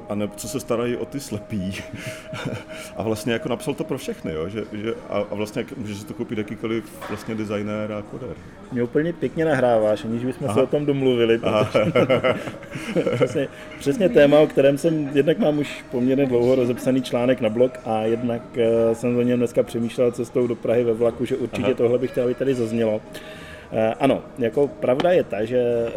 a 0.09 0.15
ne, 0.15 0.29
co 0.35 0.47
se 0.47 0.59
starají 0.59 0.95
o 0.95 1.05
ty 1.05 1.19
slepí. 1.19 1.73
a 2.97 3.03
vlastně 3.03 3.33
jako 3.33 3.49
napsal 3.49 3.73
to 3.73 3.83
pro 3.83 3.97
všechny, 3.97 4.33
jo? 4.33 4.49
Že, 4.49 4.63
že, 4.71 4.93
a, 5.09 5.17
a 5.31 5.35
vlastně 5.35 5.65
může 5.77 5.95
si 5.95 6.05
to 6.05 6.13
koupit 6.13 6.37
jakýkoliv 6.37 7.09
vlastně 7.09 7.35
designér 7.35 7.91
a 7.91 8.01
koder. 8.01 8.35
Mě 8.71 8.83
úplně 8.83 9.13
pěkně 9.13 9.45
nahráváš, 9.45 10.05
aniž 10.05 10.25
bychom 10.25 10.47
Aha. 10.47 10.53
se 10.53 10.63
o 10.63 10.67
tom 10.67 10.85
domluvili. 10.85 11.39
přesně, 13.15 13.47
přesně 13.79 14.09
téma, 14.09 14.39
o 14.39 14.47
kterém 14.47 14.77
jsem, 14.77 15.09
jednak 15.13 15.39
mám 15.39 15.59
už 15.59 15.85
poměrně 15.91 16.25
dlouho 16.25 16.55
rozepsaný 16.55 17.01
článek 17.01 17.41
na 17.41 17.49
blog 17.49 17.79
a 17.85 18.01
jednak 18.01 18.41
uh, 18.55 18.93
jsem 18.93 19.17
o 19.17 19.21
něm 19.21 19.39
dneska 19.39 19.63
přemýšlel 19.63 20.11
cestou 20.11 20.47
do 20.47 20.55
Prahy 20.55 20.83
ve 20.83 20.93
vlaku, 20.93 21.25
že 21.25 21.35
určitě 21.35 21.65
Aha. 21.65 21.73
tohle 21.73 21.99
bych 21.99 22.11
chtěl, 22.11 22.23
aby 22.23 22.33
tady 22.33 22.55
zaznělo. 22.55 23.01
Eh, 23.71 23.93
ano, 23.99 24.23
jako 24.37 24.67
pravda 24.67 25.11
je 25.11 25.23
ta, 25.23 25.45
že 25.45 25.57
eh, 25.57 25.91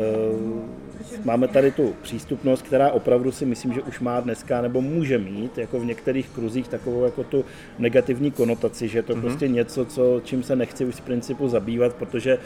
máme 1.25 1.49
tady 1.49 1.71
tu 1.71 1.95
přístupnost, 2.03 2.63
která 2.63 2.91
opravdu 2.91 3.33
si 3.33 3.47
myslím, 3.47 3.73
že 3.73 3.83
už 3.83 4.01
má 4.01 4.21
dneska 4.21 4.61
nebo 4.61 4.81
může 4.81 5.19
mít 5.19 5.59
jako 5.59 5.81
v 5.81 5.85
některých 5.85 6.29
kruzích 6.29 6.69
takovou 6.69 7.05
jako 7.05 7.25
tu 7.25 7.45
negativní 7.79 8.31
konotaci, 8.31 8.89
že 8.89 8.99
je 8.99 9.03
to 9.03 9.15
mm-hmm. 9.15 9.21
prostě 9.21 9.49
něco, 9.49 9.85
co, 9.85 10.21
čím 10.25 10.43
se 10.43 10.57
nechci 10.57 10.85
už 10.85 10.95
z 10.95 11.01
principu 11.01 11.49
zabývat, 11.49 11.95
protože 11.95 12.39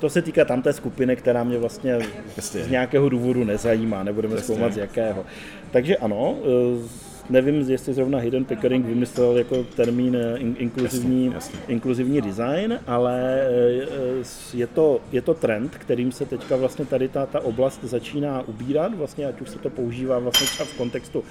to 0.00 0.10
se 0.10 0.22
týká 0.22 0.44
tamté 0.44 0.72
skupiny, 0.72 1.16
která 1.16 1.44
mě 1.44 1.58
vlastně 1.58 1.98
z 2.38 2.70
nějakého 2.70 3.08
důvodu 3.08 3.44
nezajímá, 3.44 4.02
nebudeme 4.02 4.38
zkoumat 4.38 4.72
z 4.72 4.76
jakého. 4.76 5.24
Takže 5.70 5.96
ano, 5.96 6.36
eh, 6.42 7.13
nevím, 7.30 7.70
jestli 7.70 7.94
zrovna 7.94 8.18
Hidden 8.18 8.44
Pickering 8.44 8.86
vymyslel 8.86 9.38
jako 9.38 9.64
termín 9.76 10.16
eh, 10.16 10.38
in, 10.38 10.56
inkluzivní, 10.58 11.24
jasně, 11.24 11.34
jasně. 11.34 11.74
inkluzivní 11.74 12.20
design, 12.20 12.78
ale 12.86 13.40
eh, 13.42 14.24
je 14.54 14.66
to, 14.66 15.00
je 15.12 15.22
to 15.22 15.34
trend, 15.34 15.76
kterým 15.76 16.12
se 16.12 16.26
teďka 16.26 16.56
vlastně 16.56 16.84
tady 16.84 17.08
ta, 17.08 17.26
ta 17.26 17.40
oblast 17.40 17.84
začíná 17.84 18.42
ubírat, 18.42 18.94
vlastně 18.94 19.26
ať 19.26 19.40
už 19.40 19.50
se 19.50 19.58
to 19.58 19.70
používá 19.70 20.18
vlastně 20.18 20.46
třeba 20.46 20.64
v 20.66 20.76
kontextu 20.76 21.24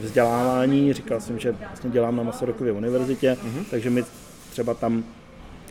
vzdělávání, 0.00 0.92
říkal 0.92 1.20
jsem, 1.20 1.38
že 1.38 1.52
vlastně 1.52 1.90
dělám 1.90 2.16
na 2.16 2.22
Masarykově 2.22 2.72
univerzitě, 2.72 3.32
mm-hmm. 3.32 3.64
takže 3.70 3.90
my 3.90 4.04
třeba 4.50 4.74
tam 4.74 5.04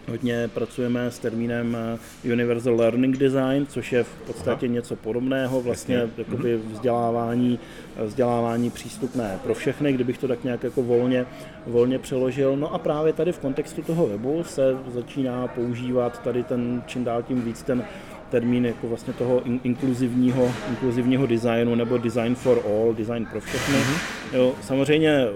Hodně 0.10 0.48
pracujeme 0.54 1.12
s 1.12 1.20
termínem 1.20 1.78
eh, 2.24 2.34
Universal 2.34 2.76
Learning 2.76 3.18
Design, 3.18 3.66
což 3.68 3.92
je 3.92 4.04
v 4.04 4.16
podstatě 4.28 4.66
Aha. 4.66 4.74
něco 4.74 4.96
podobného, 4.96 5.62
vlastně 5.62 6.10
jakoby 6.18 6.58
mhm. 6.58 6.72
vzdělávání, 6.74 7.60
eh, 7.98 8.06
vzdělávání 8.06 8.70
přístupné 8.70 9.40
pro 9.44 9.54
všechny, 9.54 9.94
kdybych 9.94 10.18
to 10.18 10.28
tak 10.28 10.44
nějak 10.44 10.64
jako 10.64 10.84
volně, 10.84 11.26
volně 11.68 12.00
přeložil. 12.00 12.58
No 12.58 12.74
a 12.74 12.78
právě 12.78 13.14
tady 13.14 13.32
v 13.32 13.40
kontextu 13.40 13.82
toho 13.82 14.08
webu 14.08 14.44
se 14.44 14.78
začíná 14.88 15.48
používat 15.48 16.24
tady 16.24 16.44
ten 16.44 16.84
čím 16.86 17.04
dál 17.04 17.24
tím 17.24 17.42
víc 17.42 17.64
ten 17.64 17.84
termín 18.30 18.66
jako 18.66 18.88
vlastně 18.88 19.14
toho 19.14 19.44
in, 19.46 19.60
inkluzivního, 19.64 20.52
inkluzivního 20.70 21.26
designu 21.26 21.76
nebo 21.76 21.98
design 21.98 22.36
for 22.36 22.62
all, 22.66 22.94
design 22.94 23.26
pro 23.32 23.40
všechny. 23.40 23.76
Mm-hmm. 23.76 24.00
Jo, 24.34 24.54
samozřejmě 24.62 25.28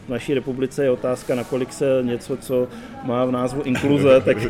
naší 0.11 0.33
republice 0.33 0.83
je 0.83 0.91
otázka, 0.91 1.35
nakolik 1.35 1.73
se 1.73 1.85
něco, 2.01 2.37
co 2.37 2.67
má 3.03 3.25
v 3.25 3.31
názvu 3.31 3.61
inkluze, 3.61 4.21
tak 4.21 4.37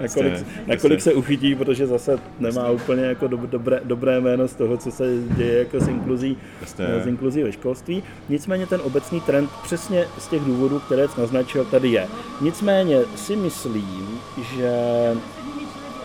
nakolik, 0.00 0.46
nakolik 0.66 1.00
se 1.00 1.14
uchytí, 1.14 1.54
protože 1.54 1.86
zase 1.86 2.18
nemá 2.38 2.70
úplně 2.70 3.04
jako 3.04 3.28
dobré, 3.28 3.80
dobré 3.84 4.20
jméno 4.20 4.48
z 4.48 4.54
toho, 4.54 4.76
co 4.76 4.90
se 4.90 5.04
děje 5.36 5.58
jako 5.58 5.80
s 5.80 5.88
inkluzí, 5.88 6.36
s 6.66 7.06
inkluzí 7.06 7.42
ve 7.42 7.52
školství. 7.52 8.02
Nicméně 8.28 8.66
ten 8.66 8.80
obecný 8.84 9.20
trend 9.20 9.50
přesně 9.62 10.04
z 10.18 10.28
těch 10.28 10.42
důvodů, 10.42 10.78
které 10.78 11.06
naznačil, 11.18 11.64
tady 11.64 11.88
je. 11.88 12.06
Nicméně 12.40 12.98
si 13.16 13.36
myslím, 13.36 14.20
že 14.56 14.72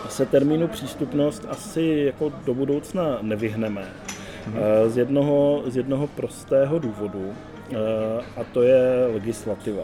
se 0.08 0.26
termínu 0.26 0.68
přístupnost 0.68 1.46
asi 1.50 2.02
jako 2.06 2.32
do 2.44 2.54
budoucna 2.54 3.18
nevyhneme. 3.22 3.80
Mm-hmm. 3.80 4.88
Z 4.88 4.96
jednoho, 4.96 5.62
z 5.66 5.76
jednoho 5.76 6.06
prostého 6.06 6.78
důvodu, 6.78 7.32
eh, 7.32 7.49
a 8.36 8.44
to 8.52 8.62
je 8.62 9.06
legislativa 9.14 9.82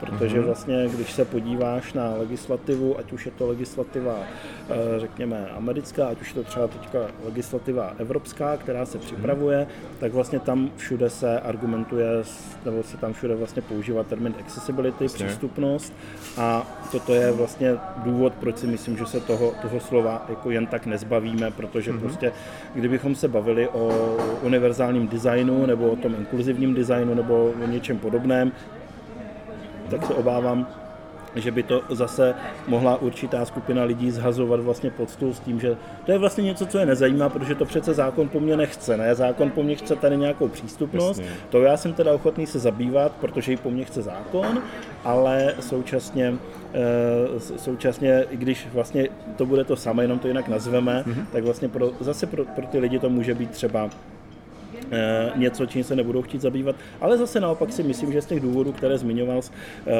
protože 0.00 0.36
mhm. 0.36 0.44
vlastně, 0.46 0.88
když 0.88 1.12
se 1.12 1.24
podíváš 1.24 1.92
na 1.92 2.14
legislativu, 2.14 2.98
ať 2.98 3.12
už 3.12 3.26
je 3.26 3.32
to 3.32 3.46
legislativa, 3.46 4.18
eh, 4.18 4.74
řekněme, 5.00 5.48
americká, 5.56 6.06
ať 6.06 6.20
už 6.20 6.28
je 6.28 6.34
to 6.34 6.44
třeba 6.44 6.66
teďka 6.68 6.98
legislativa 7.24 7.94
evropská, 7.98 8.56
která 8.56 8.86
se 8.86 8.98
připravuje, 8.98 9.66
tak 10.00 10.12
vlastně 10.12 10.40
tam 10.40 10.70
všude 10.76 11.10
se 11.10 11.40
argumentuje, 11.40 12.08
nebo 12.64 12.82
se 12.82 12.96
tam 12.96 13.12
všude 13.12 13.34
vlastně 13.34 13.62
používá 13.62 14.02
termin 14.02 14.34
accessibility, 14.40 15.04
vlastně. 15.04 15.26
přístupnost 15.26 15.92
a 16.36 16.66
toto 16.92 17.14
je 17.14 17.32
vlastně 17.32 17.74
důvod, 17.96 18.32
proč 18.40 18.58
si 18.58 18.66
myslím, 18.66 18.96
že 18.96 19.06
se 19.06 19.20
toho, 19.20 19.54
toho 19.62 19.80
slova 19.80 20.26
jako 20.28 20.50
jen 20.50 20.66
tak 20.66 20.86
nezbavíme, 20.86 21.50
protože 21.50 21.92
mm-hmm. 21.92 22.00
prostě, 22.00 22.32
kdybychom 22.74 23.14
se 23.14 23.28
bavili 23.28 23.68
o 23.68 24.16
univerzálním 24.42 25.08
designu 25.08 25.66
nebo 25.66 25.90
o 25.90 25.96
tom 25.96 26.14
inkluzivním 26.14 26.74
designu 26.74 27.14
nebo 27.14 27.52
o 27.64 27.66
něčem 27.66 27.98
podobném, 27.98 28.52
tak 29.86 30.06
se 30.06 30.14
obávám, 30.14 30.66
že 31.36 31.50
by 31.50 31.62
to 31.62 31.82
zase 31.90 32.34
mohla 32.66 32.96
určitá 32.96 33.44
skupina 33.44 33.84
lidí 33.84 34.10
zhazovat 34.10 34.60
vlastně 34.60 34.90
pod 34.90 35.10
stůl 35.10 35.34
s 35.34 35.40
tím, 35.40 35.60
že 35.60 35.76
to 36.06 36.12
je 36.12 36.18
vlastně 36.18 36.44
něco, 36.44 36.66
co 36.66 36.78
je 36.78 36.86
nezajímá, 36.86 37.28
protože 37.28 37.54
to 37.54 37.64
přece 37.64 37.94
zákon 37.94 38.28
po 38.28 38.40
mně 38.40 38.56
nechce, 38.56 38.96
ne? 38.96 39.14
Zákon 39.14 39.50
po 39.50 39.62
mně 39.62 39.74
chce 39.74 39.96
tady 39.96 40.16
nějakou 40.16 40.48
přístupnost, 40.48 41.18
Jasně. 41.18 41.36
to 41.50 41.62
já 41.62 41.76
jsem 41.76 41.92
teda 41.92 42.12
ochotný 42.12 42.46
se 42.46 42.58
zabývat, 42.58 43.12
protože 43.20 43.52
ji 43.52 43.56
po 43.56 43.70
mně 43.70 43.84
chce 43.84 44.02
zákon, 44.02 44.62
ale 45.04 45.54
současně, 45.60 46.34
e, 46.74 47.58
současně, 47.58 48.24
i 48.30 48.36
když 48.36 48.68
vlastně 48.72 49.08
to 49.36 49.46
bude 49.46 49.64
to 49.64 49.76
samé, 49.76 50.04
jenom 50.04 50.18
to 50.18 50.28
jinak 50.28 50.48
nazveme, 50.48 51.04
mm-hmm. 51.06 51.24
tak 51.32 51.44
vlastně 51.44 51.68
pro, 51.68 51.90
zase 52.00 52.26
pro, 52.26 52.44
pro 52.44 52.66
ty 52.66 52.78
lidi 52.78 52.98
to 52.98 53.10
může 53.10 53.34
být 53.34 53.50
třeba 53.50 53.90
Eh, 53.90 54.15
něco, 55.36 55.66
čím 55.66 55.84
se 55.84 55.96
nebudou 55.96 56.22
chtít 56.22 56.40
zabývat. 56.40 56.76
Ale 57.00 57.18
zase 57.18 57.40
naopak 57.40 57.72
si 57.72 57.82
myslím, 57.82 58.12
že 58.12 58.22
z 58.22 58.26
těch 58.26 58.40
důvodů, 58.40 58.72
které 58.72 58.98
zmiňoval, 58.98 59.40
eh, 59.40 59.92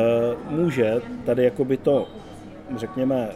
může 0.51 0.95
tady 1.25 1.45
jakoby 1.45 1.77
to 1.77 2.09
řekněme, 2.77 3.29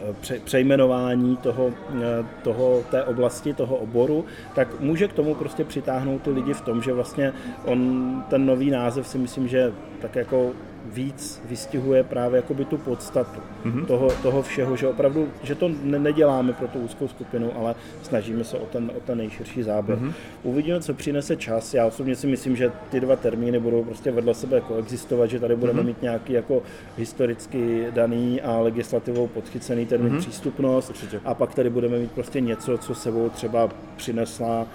přejmenování 0.43 1.37
toho, 1.37 1.69
eh, 1.69 2.25
toho, 2.43 2.83
té 2.91 3.03
oblasti, 3.03 3.53
toho 3.53 3.75
oboru, 3.75 4.25
tak 4.55 4.79
může 4.79 5.07
k 5.07 5.13
tomu 5.13 5.35
prostě 5.35 5.63
přitáhnout 5.63 6.21
ty 6.21 6.29
lidi 6.29 6.53
v 6.53 6.61
tom, 6.61 6.81
že 6.81 6.93
vlastně 6.93 7.33
on, 7.65 8.23
ten 8.29 8.45
nový 8.45 8.69
název 8.69 9.07
si 9.07 9.17
myslím, 9.17 9.47
že 9.47 9.73
tak 10.01 10.15
jako 10.15 10.51
víc 10.85 11.41
vystihuje 11.45 12.03
právě 12.03 12.35
jakoby 12.35 12.65
tu 12.65 12.77
podstatu 12.77 13.39
mm-hmm. 13.65 13.85
toho, 13.85 14.07
toho 14.21 14.41
všeho, 14.41 14.75
že 14.75 14.87
opravdu, 14.87 15.27
že 15.43 15.55
to 15.55 15.69
ne, 15.83 15.99
neděláme 15.99 16.53
pro 16.53 16.67
tu 16.67 16.79
úzkou 16.79 17.07
skupinu, 17.07 17.51
ale 17.57 17.75
snažíme 18.03 18.43
se 18.43 18.57
o 18.57 18.65
ten, 18.65 18.91
o 18.97 18.99
ten 18.99 19.17
nejširší 19.17 19.63
záběr. 19.63 19.97
Mm-hmm. 19.97 20.13
Uvidíme, 20.43 20.81
co 20.81 20.93
přinese 20.93 21.35
čas. 21.35 21.73
Já 21.73 21.85
osobně 21.85 22.15
si 22.15 22.27
myslím, 22.27 22.55
že 22.55 22.71
ty 22.89 22.99
dva 22.99 23.15
termíny 23.15 23.59
budou 23.59 23.83
prostě 23.83 24.11
vedle 24.11 24.33
sebe 24.33 24.61
koexistovat, 24.61 25.29
že 25.29 25.39
tady 25.39 25.55
budeme 25.55 25.81
mm-hmm. 25.81 25.85
mít 25.85 26.01
nějaký 26.01 26.33
jako 26.33 26.63
historicky 26.97 27.87
daný 27.91 28.41
a 28.41 28.59
legislativou 28.59 29.27
podchycený 29.27 29.85
termín 29.85 30.13
mm-hmm. 30.13 30.19
přístupnost 30.19 30.89
Určitě. 30.89 31.19
a 31.25 31.33
pak 31.33 31.55
tady 31.55 31.69
budeme 31.69 31.99
mít 31.99 32.11
prostě 32.11 32.41
něco, 32.41 32.77
co 32.77 32.95
sebou 32.95 33.29
třeba 33.29 33.69
přinesla 33.95 34.67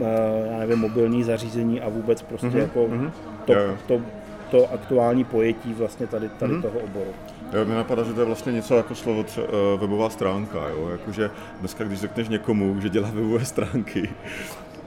eh, 0.00 0.04
já 0.52 0.58
nevím, 0.58 0.78
mobilní 0.78 1.22
zařízení 1.22 1.80
a 1.80 1.88
vůbec 1.88 2.22
prostě 2.22 2.46
mm-hmm. 2.46 2.58
jako 2.58 2.86
mm-hmm. 2.86 3.10
To, 3.44 3.54
to 3.86 4.00
to 4.54 4.72
aktuální 4.72 5.24
pojetí 5.24 5.74
vlastně 5.74 6.06
tady, 6.06 6.28
tady 6.28 6.52
hmm. 6.52 6.62
toho 6.62 6.78
oboru. 6.78 7.10
Jo, 7.52 7.64
mě 7.64 7.74
napadá, 7.74 8.04
že 8.04 8.12
to 8.12 8.20
je 8.20 8.26
vlastně 8.26 8.52
něco 8.52 8.76
jako 8.76 8.94
slovo 8.94 9.22
tře- 9.22 9.44
eh, 9.48 9.78
webová 9.78 10.10
stránka, 10.10 10.68
jo? 10.68 10.88
Jakože 10.88 11.30
dneska, 11.60 11.84
když 11.84 12.00
řekneš 12.00 12.28
někomu, 12.28 12.80
že 12.80 12.88
dělá 12.88 13.10
webové 13.10 13.44
stránky, 13.44 14.10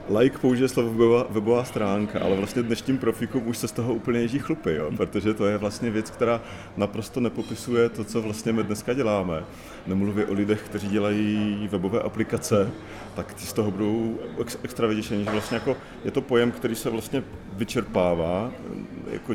like 0.08 0.38
použije 0.38 0.68
slovo 0.68 0.90
webová, 0.90 1.26
webová 1.30 1.64
stránka, 1.64 2.20
ale 2.20 2.36
vlastně 2.36 2.62
dnešním 2.62 2.98
profikům 2.98 3.48
už 3.48 3.58
se 3.58 3.68
z 3.68 3.72
toho 3.72 3.94
úplně 3.94 4.20
ježí 4.20 4.38
chlupy, 4.38 4.74
jo? 4.74 4.90
protože 4.96 5.34
to 5.34 5.46
je 5.46 5.58
vlastně 5.58 5.90
věc, 5.90 6.10
která 6.10 6.40
naprosto 6.76 7.20
nepopisuje 7.20 7.88
to, 7.88 8.04
co 8.04 8.22
vlastně 8.22 8.52
my 8.52 8.62
dneska 8.62 8.94
děláme. 8.94 9.44
Nemluvě 9.86 10.26
o 10.26 10.34
lidech, 10.34 10.62
kteří 10.62 10.88
dělají 10.88 11.68
webové 11.70 12.00
aplikace, 12.00 12.70
tak 13.16 13.34
ti 13.34 13.46
z 13.46 13.52
toho 13.52 13.70
budou 13.70 14.18
extra 14.62 14.86
vyděšení, 14.86 15.24
že 15.24 15.30
vlastně 15.30 15.54
jako 15.54 15.76
je 16.04 16.10
to 16.10 16.20
pojem, 16.20 16.50
který 16.50 16.74
se 16.74 16.90
vlastně 16.90 17.22
vyčerpává 17.52 18.50
jako 19.10 19.34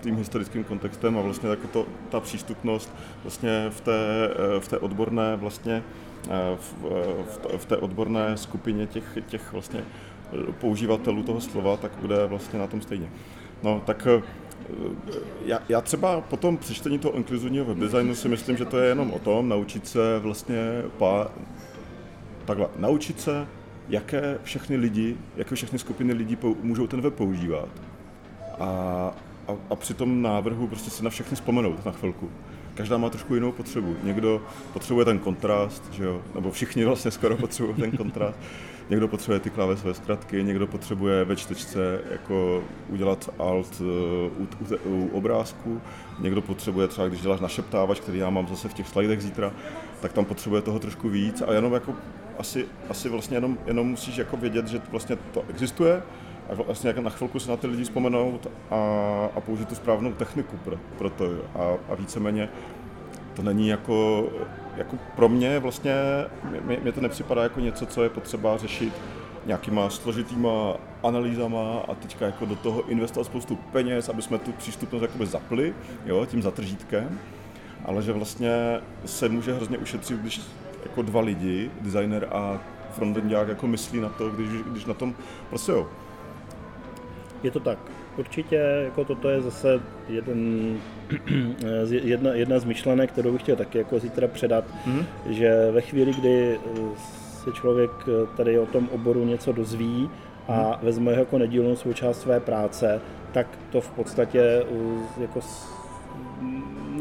tím 0.00 0.16
historickým 0.16 0.64
kontextem 0.64 1.18
a 1.18 1.20
vlastně 1.22 1.48
jako 1.48 1.66
to, 1.68 1.86
ta 2.10 2.20
přístupnost 2.20 2.94
vlastně 3.24 3.66
v 3.70 3.80
té, 3.80 4.30
v 4.58 4.68
té 4.68 4.78
odborné 4.78 5.36
vlastně 5.36 5.82
v, 6.56 6.74
v, 7.24 7.38
v 7.56 7.64
té 7.64 7.76
odborné 7.76 8.36
skupině 8.36 8.86
těch, 8.86 9.18
těch 9.26 9.52
vlastně 9.52 9.84
používatelů 10.60 11.22
toho 11.22 11.40
slova, 11.40 11.76
tak 11.76 11.92
bude 12.00 12.26
vlastně 12.26 12.58
na 12.58 12.66
tom 12.66 12.80
stejně. 12.80 13.10
No, 13.62 13.82
tak 13.86 14.08
já, 15.44 15.58
já 15.68 15.80
třeba 15.80 16.20
po 16.20 16.36
tom 16.36 16.56
přečtení 16.56 16.98
toho 16.98 17.14
inkluzivního 17.14 17.64
webdesignu 17.64 18.14
si 18.14 18.28
myslím, 18.28 18.56
že 18.56 18.64
to 18.64 18.78
je 18.78 18.88
jenom 18.88 19.10
o 19.12 19.18
tom 19.18 19.48
naučit 19.48 19.88
se 19.88 20.18
vlastně 20.18 20.82
pár, 20.98 21.30
takhle, 22.44 22.68
naučit 22.76 23.20
se, 23.20 23.46
jaké 23.88 24.38
všechny 24.42 24.76
lidi, 24.76 25.16
jaké 25.36 25.54
všechny 25.54 25.78
skupiny 25.78 26.12
lidí 26.12 26.36
pou, 26.36 26.56
můžou 26.62 26.86
ten 26.86 27.00
web 27.00 27.14
používat. 27.14 27.68
A, 28.60 28.64
a, 29.48 29.52
a 29.70 29.76
při 29.76 29.94
tom 29.94 30.22
návrhu 30.22 30.66
prostě 30.66 30.90
si 30.90 31.04
na 31.04 31.10
všechny 31.10 31.34
vzpomenout 31.34 31.84
na 31.84 31.92
chvilku. 31.92 32.30
Každá 32.74 32.96
má 32.96 33.10
trošku 33.10 33.34
jinou 33.34 33.52
potřebu. 33.52 33.96
Někdo 34.02 34.42
potřebuje 34.72 35.04
ten 35.04 35.18
kontrast, 35.18 35.92
že 35.92 36.04
jo? 36.04 36.22
nebo 36.34 36.50
všichni 36.50 36.84
vlastně 36.84 37.10
skoro 37.10 37.36
potřebují 37.36 37.74
ten 37.74 37.90
kontrast. 37.90 38.38
Někdo 38.90 39.08
potřebuje 39.08 39.40
ty 39.40 39.50
klávesové 39.50 39.94
zkratky, 39.94 40.44
někdo 40.44 40.66
potřebuje 40.66 41.24
ve 41.24 41.36
čtečce 41.36 42.00
jako 42.10 42.64
udělat 42.88 43.30
alt 43.38 43.80
uh, 43.80 43.86
u, 44.42 44.48
u, 44.84 45.04
u 45.04 45.08
obrázku, 45.08 45.80
někdo 46.20 46.42
potřebuje 46.42 46.88
třeba, 46.88 47.08
když 47.08 47.20
děláš 47.20 47.40
našeptávač, 47.40 48.00
který 48.00 48.18
já 48.18 48.30
mám 48.30 48.48
zase 48.48 48.68
v 48.68 48.74
těch 48.74 48.88
slidech 48.88 49.22
zítra, 49.22 49.52
tak 50.00 50.12
tam 50.12 50.24
potřebuje 50.24 50.62
toho 50.62 50.78
trošku 50.78 51.08
víc 51.08 51.42
a 51.46 51.52
jenom 51.52 51.72
jako 51.72 51.94
asi, 52.38 52.66
asi 52.88 53.08
vlastně 53.08 53.36
jenom, 53.36 53.58
jenom 53.66 53.88
musíš 53.88 54.16
jako 54.16 54.36
vědět, 54.36 54.66
že 54.66 54.80
vlastně 54.90 55.16
to 55.16 55.44
existuje 55.48 56.02
a 56.50 56.54
vlastně 56.54 56.88
jako 56.88 57.00
na 57.00 57.10
chvilku 57.10 57.38
se 57.38 57.50
na 57.50 57.56
ty 57.56 57.66
lidi 57.66 57.84
vzpomenout 57.84 58.46
a, 58.70 58.76
a 59.36 59.40
použít 59.40 59.68
tu 59.68 59.74
správnou 59.74 60.12
techniku 60.12 60.56
pro, 60.56 60.76
pro 60.98 61.10
to. 61.10 61.24
A, 61.54 61.92
a 61.92 61.94
víceméně 61.94 62.48
to 63.34 63.42
není 63.42 63.68
jako, 63.68 64.28
jako 64.76 64.96
pro 65.16 65.28
mě 65.28 65.58
vlastně, 65.58 65.94
mě, 66.64 66.78
mě 66.82 66.92
to 66.92 67.00
nepřipadá 67.00 67.42
jako 67.42 67.60
něco, 67.60 67.86
co 67.86 68.02
je 68.02 68.08
potřeba 68.08 68.56
řešit 68.56 68.92
nějakýma 69.46 69.90
složitýma 69.90 70.76
analýzama 71.02 71.78
a 71.88 71.94
teďka 71.94 72.26
jako 72.26 72.46
do 72.46 72.56
toho 72.56 72.88
investovat 72.88 73.24
spoustu 73.24 73.56
peněz, 73.56 74.08
aby 74.08 74.22
jsme 74.22 74.38
tu 74.38 74.52
přístupnost 74.52 75.02
jakoby 75.02 75.26
zapli, 75.26 75.74
jo, 76.06 76.26
tím 76.26 76.42
zatržítkem, 76.42 77.18
ale 77.84 78.02
že 78.02 78.12
vlastně 78.12 78.80
se 79.04 79.28
může 79.28 79.54
hrozně 79.54 79.78
ušetřit, 79.78 80.20
když 80.20 80.40
jako 80.82 81.02
dva 81.02 81.20
lidi, 81.20 81.70
designer 81.80 82.28
a 82.32 82.60
frontendák 82.92 83.48
jako 83.48 83.66
myslí 83.66 84.00
na 84.00 84.08
to, 84.08 84.30
když, 84.30 84.48
když 84.48 84.84
na 84.84 84.94
tom 84.94 85.14
prostě 85.48 85.72
jo. 85.72 85.88
Je 87.42 87.50
to 87.50 87.60
tak. 87.60 87.78
Určitě 88.16 88.56
jako 88.84 89.04
toto 89.04 89.28
je 89.28 89.40
zase 89.40 89.80
jeden, 90.08 90.76
jedna, 91.90 92.34
jedna 92.34 92.58
z 92.58 92.64
myšlenek, 92.64 93.12
kterou 93.12 93.32
bych 93.32 93.42
chtěl 93.42 93.56
taky 93.56 93.78
jako 93.78 93.98
zítra 93.98 94.28
předat, 94.28 94.64
mm-hmm. 94.86 95.04
že 95.26 95.70
ve 95.70 95.80
chvíli, 95.80 96.14
kdy 96.14 96.60
se 97.44 97.52
člověk 97.52 97.90
tady 98.36 98.58
o 98.58 98.66
tom 98.66 98.88
oboru 98.92 99.24
něco 99.24 99.52
dozví 99.52 100.10
a 100.48 100.52
mm-hmm. 100.52 100.84
vezme 100.84 101.12
jako 101.12 101.38
nedílnou 101.38 101.76
součást 101.76 102.20
své 102.20 102.40
práce, 102.40 103.00
tak 103.32 103.46
to 103.70 103.80
v 103.80 103.90
podstatě 103.90 104.64
jako 105.20 105.40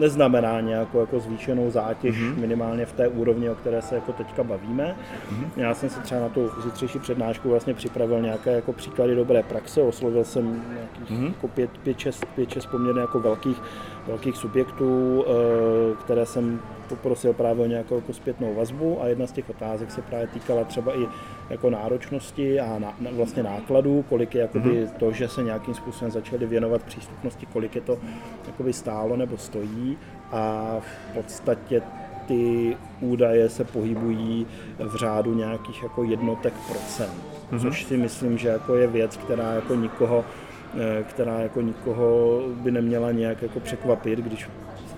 neznamená 0.02 0.62
nějakou 0.62 1.00
jako 1.00 1.20
zvýšenou 1.20 1.72
zátěž 1.72 2.16
mm-hmm. 2.16 2.38
minimálně 2.38 2.86
v 2.86 2.94
té 2.94 3.08
úrovni, 3.08 3.50
o 3.50 3.56
které 3.56 3.82
se 3.82 3.96
jako 3.96 4.14
teďka 4.14 4.44
bavíme. 4.44 4.96
Mm-hmm. 5.32 5.48
Já 5.58 5.74
jsem 5.74 5.90
si 5.90 6.00
třeba 6.00 6.22
na 6.22 6.30
tu 6.30 6.52
zítřejší 6.64 7.00
přednášku 7.00 7.50
vlastně 7.50 7.74
připravil 7.74 8.22
nějaké 8.22 8.52
jako 8.52 8.74
příklady 8.74 9.16
dobré 9.16 9.44
praxe, 9.44 9.82
oslovil 9.82 10.24
jsem 10.24 10.64
nějakých 10.74 11.18
mm-hmm. 11.18 11.28
jako 11.28 11.48
pět, 11.48 11.78
pět, 11.78 12.00
šest, 12.00 12.26
pět, 12.26 12.50
šest 12.50 12.66
poměrně 12.66 13.02
jako 13.02 13.20
velkých, 13.20 13.62
velkých 14.08 14.38
subjektů, 14.38 15.26
eh, 15.28 15.96
které 16.04 16.26
jsem 16.26 16.60
poprosil 16.90 17.34
právě 17.34 17.64
o 17.64 17.68
nějakou 17.68 17.96
jako 17.96 18.14
zpětnou 18.14 18.56
vazbu 18.56 19.02
a 19.02 19.08
jedna 19.08 19.28
z 19.28 19.32
těch 19.32 19.50
otázek 19.50 19.92
se 19.92 20.02
právě 20.02 20.28
týkala 20.28 20.64
třeba 20.64 21.00
i 21.00 21.08
jako 21.50 21.70
náročnosti 21.70 22.60
a 22.60 22.80
na, 22.80 22.94
vlastně 23.12 23.44
nákladů, 23.44 24.06
kolik 24.10 24.36
je 24.36 24.42
jakoby 24.42 24.70
mm-hmm. 24.70 24.90
to, 25.00 25.12
že 25.12 25.28
se 25.28 25.44
nějakým 25.44 25.74
způsobem 25.74 26.12
začali 26.12 26.46
věnovat 26.46 26.84
přístupnosti, 26.84 27.46
kolik 27.46 27.76
je 27.76 27.82
to 27.82 27.98
jakoby 28.48 28.74
stálo 28.74 29.18
nebo 29.18 29.38
stojí 29.38 29.91
a 30.32 30.76
v 30.80 31.14
podstatě 31.14 31.82
ty 32.28 32.78
údaje 33.02 33.50
se 33.50 33.64
pohybují 33.64 34.48
v 34.80 34.96
řádu 34.96 35.34
nějakých 35.34 35.84
jako 35.84 36.04
jednotek 36.04 36.54
procent, 36.54 37.14
mm-hmm. 37.52 37.62
což 37.62 37.84
si 37.84 37.98
myslím, 37.98 38.38
že 38.38 38.48
jako 38.48 38.76
je 38.76 38.88
věc, 38.88 39.18
která 39.18 39.54
jako 39.54 39.76
nikoho 39.76 40.26
eh, 40.80 41.04
která 41.04 41.40
jako 41.40 41.62
nikoho 41.62 42.42
by 42.56 42.72
neměla 42.72 43.12
nějak 43.12 43.42
jako 43.42 43.60
překvapit, 43.60 44.20
když 44.20 44.48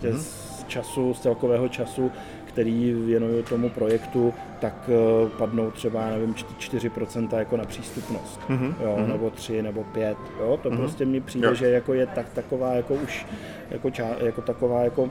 mm-hmm. 0.02 0.18
z 0.18 0.64
času, 0.68 1.14
z 1.14 1.20
celkového 1.20 1.68
času 1.70 2.12
který 2.54 2.94
věnuju 2.94 3.44
tomu 3.44 3.70
projektu, 3.70 4.34
tak 4.60 4.90
eh, 4.90 5.30
padnou 5.38 5.72
třeba, 5.72 6.10
nevím, 6.10 6.34
4% 6.34 7.38
jako 7.38 7.58
na 7.58 7.66
přístupnost, 7.66 8.40
mm-hmm. 8.50 8.74
jo, 8.82 8.96
mm-hmm. 8.98 9.08
nebo 9.08 9.30
3, 9.30 9.62
nebo 9.62 9.84
5, 9.84 10.18
jo, 10.40 10.60
to 10.64 10.70
mm-hmm. 10.70 10.78
prostě 10.78 11.06
mi 11.06 11.22
přijde, 11.22 11.48
jo. 11.48 11.54
že 11.54 11.70
jako 11.70 11.94
je 11.94 12.06
tak 12.08 12.30
taková 12.30 12.74
jako 12.74 12.94
už, 12.94 13.26
jako, 13.72 13.90
ča, 13.90 14.08
jako 14.20 14.42
taková 14.42 14.84
jako 14.84 15.10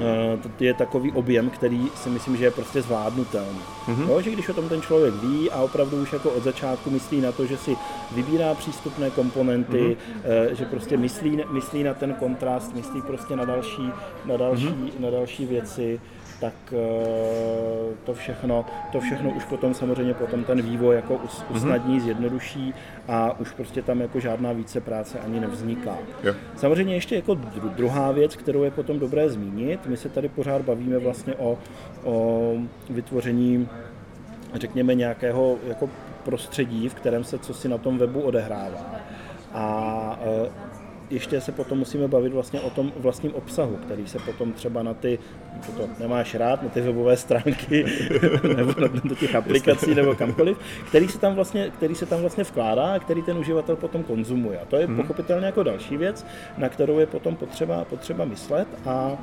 eh, 0.00 0.64
je 0.64 0.74
takový 0.74 1.12
objem, 1.12 1.50
který 1.50 1.86
si 1.94 2.10
myslím, 2.10 2.36
že 2.36 2.44
je 2.44 2.50
prostě 2.50 2.82
zvládnutelný. 2.82 3.60
Mm-hmm. 3.86 4.08
Jo, 4.08 4.20
že 4.20 4.30
když 4.30 4.48
o 4.48 4.54
tom 4.54 4.68
ten 4.68 4.82
člověk 4.82 5.14
ví 5.14 5.50
a 5.50 5.62
opravdu 5.62 6.02
už 6.02 6.12
jako 6.12 6.30
od 6.30 6.42
začátku 6.42 6.90
myslí 6.90 7.20
na 7.20 7.32
to, 7.32 7.46
že 7.46 7.56
si 7.56 7.76
vybírá 8.14 8.54
přístupné 8.54 9.10
komponenty, 9.10 9.96
mm-hmm. 9.96 10.54
že 10.54 10.64
prostě 10.64 10.96
myslí, 10.96 11.42
myslí 11.50 11.82
na 11.82 11.94
ten 11.94 12.14
kontrast, 12.14 12.74
myslí 12.74 13.02
prostě 13.02 13.36
na 13.36 13.44
další, 13.44 13.90
na 14.24 14.36
další, 14.36 14.66
mm-hmm. 14.66 15.00
na 15.00 15.10
další 15.10 15.46
věci, 15.46 16.00
tak 16.40 16.54
eh, 16.72 17.94
to 18.04 18.14
všechno, 18.14 18.64
to 18.92 19.00
všechno 19.00 19.30
už 19.30 19.44
potom 19.44 19.74
samozřejmě 19.74 20.14
potom 20.14 20.44
ten 20.44 20.62
vývoj 20.62 20.96
jako 20.96 21.14
mhm. 21.14 21.56
usnadní, 21.56 22.00
zjednoduší 22.00 22.74
a 23.08 23.38
už 23.40 23.52
prostě 23.52 23.82
tam 23.82 24.00
jako 24.00 24.20
žádná 24.20 24.52
více 24.52 24.80
práce 24.80 25.18
ani 25.18 25.40
nevzniká. 25.40 25.98
Jo. 26.22 26.34
Samozřejmě 26.56 26.94
ještě 26.94 27.16
jako 27.16 27.34
druhá 27.76 28.12
věc, 28.12 28.36
kterou 28.36 28.62
je 28.62 28.70
potom 28.70 28.98
dobré 28.98 29.28
zmínit, 29.28 29.86
my 29.86 29.96
se 29.96 30.08
tady 30.08 30.28
pořád 30.28 30.62
bavíme 30.62 30.98
vlastně 30.98 31.34
o, 31.34 31.58
o 32.04 32.52
vytvoření 32.90 33.68
řekněme 34.54 34.94
nějakého 34.94 35.56
jako 35.68 35.90
prostředí, 36.24 36.88
v 36.88 36.94
kterém 36.94 37.24
se 37.24 37.38
co 37.38 37.54
si 37.54 37.68
na 37.68 37.78
tom 37.78 37.98
webu 37.98 38.20
odehrává. 38.20 39.00
A 39.52 40.18
eh, 40.22 40.50
ještě 41.10 41.40
se 41.40 41.52
potom 41.52 41.78
musíme 41.78 42.08
bavit 42.08 42.32
vlastně 42.32 42.60
o 42.60 42.70
tom 42.70 42.92
vlastním 42.96 43.34
obsahu, 43.34 43.76
který 43.76 44.06
se 44.06 44.18
potom 44.18 44.52
třeba 44.52 44.82
na 44.82 44.94
ty, 44.94 45.18
to 45.76 45.88
nemáš 46.00 46.34
rád, 46.34 46.62
na 46.62 46.68
ty 46.68 46.80
webové 46.80 47.16
stránky 47.16 47.84
nebo 48.56 48.72
do 49.04 49.14
těch 49.14 49.34
aplikací 49.34 49.94
nebo 49.94 50.14
kamkoliv, 50.14 50.58
který 50.88 51.08
se 51.08 51.18
tam 51.18 51.34
vlastně, 51.34 51.70
který 51.70 51.94
se 51.94 52.06
tam 52.06 52.20
vlastně 52.20 52.44
vkládá 52.44 52.94
a 52.94 52.98
který 52.98 53.22
ten 53.22 53.38
uživatel 53.38 53.76
potom 53.76 54.02
konzumuje. 54.02 54.58
A 54.58 54.64
to 54.64 54.76
je 54.76 54.86
hmm. 54.86 54.96
pochopitelně 54.96 55.46
jako 55.46 55.62
další 55.62 55.96
věc, 55.96 56.26
na 56.58 56.68
kterou 56.68 56.98
je 56.98 57.06
potom 57.06 57.36
potřeba, 57.36 57.84
potřeba 57.84 58.24
myslet 58.24 58.68
a 58.86 59.18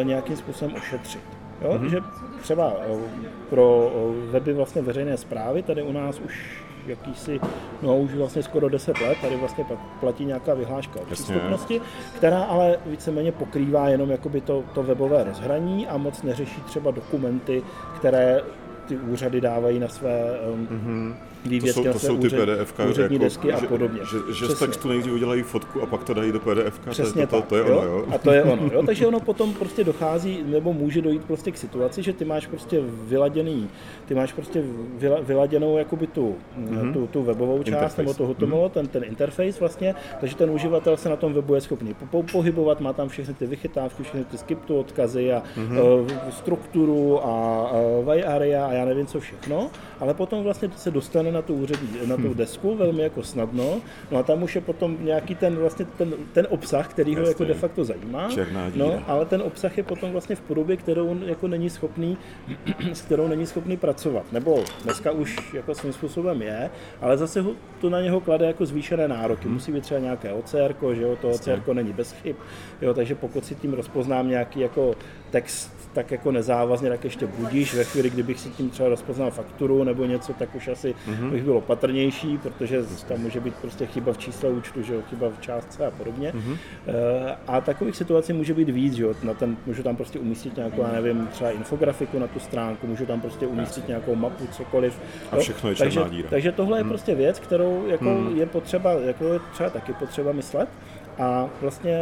e, 0.00 0.04
nějakým 0.04 0.36
způsobem 0.36 0.74
ošetřit. 0.74 1.22
Jo? 1.62 1.70
Mm-hmm. 1.72 1.88
Že 1.88 2.00
třeba 2.40 2.76
pro 3.50 3.92
weby 4.30 4.52
vlastně 4.52 4.82
veřejné 4.82 5.16
zprávy 5.16 5.62
tady 5.62 5.82
u 5.82 5.92
nás 5.92 6.20
už 6.20 6.62
jakýsi, 6.88 7.40
no 7.82 7.98
už 7.98 8.14
vlastně 8.14 8.42
skoro 8.42 8.68
10 8.68 9.00
let, 9.00 9.18
tady 9.20 9.36
vlastně 9.36 9.64
platí 10.00 10.24
nějaká 10.24 10.54
vyhláška 10.54 11.00
o 11.00 11.04
přístupnosti, 11.04 11.80
která 12.16 12.42
ale 12.42 12.78
víceméně 12.86 13.32
pokrývá 13.32 13.88
jenom 13.88 14.10
jakoby 14.10 14.40
to, 14.40 14.64
to 14.74 14.82
webové 14.82 15.24
rozhraní 15.24 15.86
a 15.88 15.96
moc 15.96 16.22
neřeší 16.22 16.60
třeba 16.60 16.90
dokumenty, 16.90 17.62
které 17.96 18.40
ty 18.88 18.96
úřady 18.96 19.40
dávají 19.40 19.78
na 19.78 19.88
své 19.88 20.40
um, 20.52 20.66
mm-hmm 20.66 21.27
vývětky 21.44 21.82
to 21.82 21.84
jsou, 21.84 21.92
to 21.92 21.98
jsou 21.98 22.16
ty 22.16 22.28
PDF, 22.28 22.74
úřední 22.90 23.14
jako, 23.14 23.24
desky 23.24 23.52
a 23.52 23.60
podobně. 23.60 24.00
Že, 24.00 24.32
že, 24.32 24.46
že 24.46 24.54
z 24.54 24.58
textu 24.58 24.88
nejdřív 24.88 25.12
udělají 25.12 25.42
fotku 25.42 25.82
a 25.82 25.86
pak 25.86 26.04
to 26.04 26.14
dají 26.14 26.32
do 26.32 26.40
PDF. 26.40 26.78
Přesně 26.90 27.26
to, 27.26 27.42
to, 27.42 27.46
to, 27.48 27.56
je 27.56 27.62
jo? 27.62 27.78
ono, 27.78 27.88
jo? 27.88 28.06
A 28.14 28.18
to 28.18 28.32
je 28.32 28.42
ono, 28.42 28.70
jo? 28.72 28.82
Takže 28.86 29.06
ono 29.06 29.20
potom 29.20 29.54
prostě 29.54 29.84
dochází, 29.84 30.44
nebo 30.46 30.72
může 30.72 31.02
dojít 31.02 31.24
prostě 31.24 31.50
k 31.50 31.56
situaci, 31.56 32.02
že 32.02 32.12
ty 32.12 32.24
máš 32.24 32.46
prostě 32.46 32.80
vyladěný, 32.84 33.68
ty 34.06 34.14
máš 34.14 34.32
prostě 34.32 34.62
vyladěnou 35.22 35.78
jakoby 35.78 36.06
tu, 36.06 36.36
mm-hmm. 36.58 36.92
tu, 36.92 37.06
tu 37.06 37.22
webovou 37.22 37.62
část, 37.62 37.68
interface. 37.68 38.02
nebo 38.02 38.14
to 38.14 38.26
HTML, 38.26 38.56
mm-hmm. 38.56 38.70
ten, 38.70 38.86
ten 38.88 39.04
interface 39.04 39.60
vlastně, 39.60 39.94
takže 40.20 40.36
ten 40.36 40.50
uživatel 40.50 40.96
se 40.96 41.08
na 41.08 41.16
tom 41.16 41.32
webu 41.32 41.54
je 41.54 41.60
schopný 41.60 41.94
po, 42.10 42.22
pohybovat, 42.22 42.80
má 42.80 42.92
tam 42.92 43.08
všechny 43.08 43.34
ty 43.34 43.46
vychytávky, 43.46 44.02
všechny 44.02 44.24
ty 44.24 44.38
skiptu 44.38 44.78
odkazy 44.78 45.32
a 45.32 45.42
mm-hmm. 45.56 46.00
uh, 46.00 46.08
strukturu 46.30 47.26
a 47.26 47.70
uh, 47.72 48.12
area 48.26 48.66
a 48.66 48.72
já 48.72 48.84
nevím 48.84 49.06
co 49.06 49.20
všechno, 49.20 49.70
ale 50.00 50.14
potom 50.14 50.42
vlastně 50.42 50.70
se 50.76 50.90
dostane 50.90 51.27
na 51.32 51.42
tu 51.42 51.54
úřední, 51.54 51.88
na 52.06 52.16
tu 52.16 52.22
hmm. 52.22 52.34
desku 52.34 52.76
velmi 52.76 53.02
jako 53.02 53.22
snadno, 53.22 53.80
no 54.10 54.18
a 54.18 54.22
tam 54.22 54.42
už 54.42 54.54
je 54.54 54.60
potom 54.60 54.96
nějaký 55.00 55.34
ten 55.34 55.56
vlastně 55.56 55.84
ten, 55.84 56.14
ten 56.32 56.46
obsah, 56.50 56.88
který 56.88 57.16
ho 57.16 57.22
jako 57.22 57.44
de 57.44 57.54
facto 57.54 57.84
zajímá, 57.84 58.28
no, 58.74 59.02
ale 59.06 59.24
ten 59.24 59.42
obsah 59.42 59.76
je 59.76 59.82
potom 59.82 60.12
vlastně 60.12 60.36
v 60.36 60.40
podobě, 60.40 60.76
kterou 60.76 61.08
on 61.08 61.22
jako 61.26 61.48
není 61.48 61.70
schopný, 61.70 62.18
s 62.92 63.00
kterou 63.00 63.28
není 63.28 63.46
schopný 63.46 63.76
pracovat, 63.76 64.32
nebo 64.32 64.64
dneska 64.84 65.10
už 65.10 65.54
jako 65.54 65.74
svým 65.74 65.92
způsobem 65.92 66.42
je, 66.42 66.70
ale 67.00 67.18
zase 67.18 67.40
ho, 67.40 67.52
to 67.80 67.90
na 67.90 68.00
něho 68.00 68.20
klade 68.20 68.46
jako 68.46 68.66
zvýšené 68.66 69.08
nároky, 69.08 69.44
hmm. 69.44 69.54
musí 69.54 69.72
být 69.72 69.80
třeba 69.80 70.00
nějaké 70.00 70.32
OCR, 70.32 70.74
že 70.92 71.02
jo, 71.02 71.16
to 71.20 71.30
OCR 71.30 71.62
není 71.72 71.92
bez 71.92 72.12
chyb, 72.12 72.36
jo, 72.82 72.94
takže 72.94 73.14
pokud 73.14 73.44
si 73.44 73.54
tím 73.54 73.72
rozpoznám 73.72 74.28
nějaký 74.28 74.60
jako 74.60 74.94
text 75.30 75.78
tak 75.92 76.10
jako 76.10 76.32
nezávazně, 76.32 76.88
tak 76.88 77.04
ještě 77.04 77.26
budíš. 77.26 77.74
Ve 77.74 77.84
chvíli, 77.84 78.10
kdybych 78.10 78.40
si 78.40 78.48
tím 78.48 78.70
třeba 78.70 78.88
rozpoznal 78.88 79.30
fakturu 79.30 79.84
nebo 79.84 80.04
něco, 80.04 80.32
tak 80.32 80.54
už 80.54 80.68
asi 80.68 80.94
mm-hmm. 81.08 81.30
bych 81.30 81.44
byl 81.44 81.56
opatrnější, 81.56 82.38
protože 82.38 82.82
tam 83.08 83.18
může 83.18 83.40
být 83.40 83.54
prostě 83.54 83.86
chyba 83.86 84.12
v 84.12 84.18
čísle 84.18 84.50
účtu, 84.50 84.82
že 84.82 84.94
jo, 84.94 85.00
chyba 85.10 85.28
v 85.28 85.40
částce 85.40 85.86
a 85.86 85.90
podobně. 85.90 86.32
Mm-hmm. 86.32 86.56
A 87.46 87.60
takových 87.60 87.96
situací 87.96 88.32
může 88.32 88.54
být 88.54 88.68
víc, 88.68 88.94
že 88.94 89.02
jo. 89.02 89.14
Na 89.22 89.34
ten, 89.34 89.56
můžu 89.66 89.82
tam 89.82 89.96
prostě 89.96 90.18
umístit 90.18 90.56
nějakou, 90.56 90.82
já 90.82 90.92
nevím, 90.92 91.26
třeba 91.26 91.50
infografiku 91.50 92.18
na 92.18 92.26
tu 92.26 92.40
stránku, 92.40 92.86
můžu 92.86 93.06
tam 93.06 93.20
prostě 93.20 93.46
umístit 93.46 93.88
nějakou 93.88 94.14
mapu, 94.14 94.46
cokoliv. 94.46 95.00
A 95.32 95.36
všechno 95.36 95.70
je 95.70 95.76
takže, 95.76 96.00
díra. 96.10 96.28
takže 96.30 96.52
tohle 96.52 96.78
je 96.78 96.82
mm. 96.82 96.88
prostě 96.88 97.14
věc, 97.14 97.38
kterou 97.38 97.86
jako 97.86 98.04
mm. 98.04 98.38
je 98.38 98.46
potřeba, 98.46 98.92
jako 98.92 99.24
je 99.24 99.40
třeba 99.52 99.70
taky 99.70 99.92
potřeba 99.92 100.32
myslet. 100.32 100.68
A 101.18 101.48
vlastně 101.60 101.98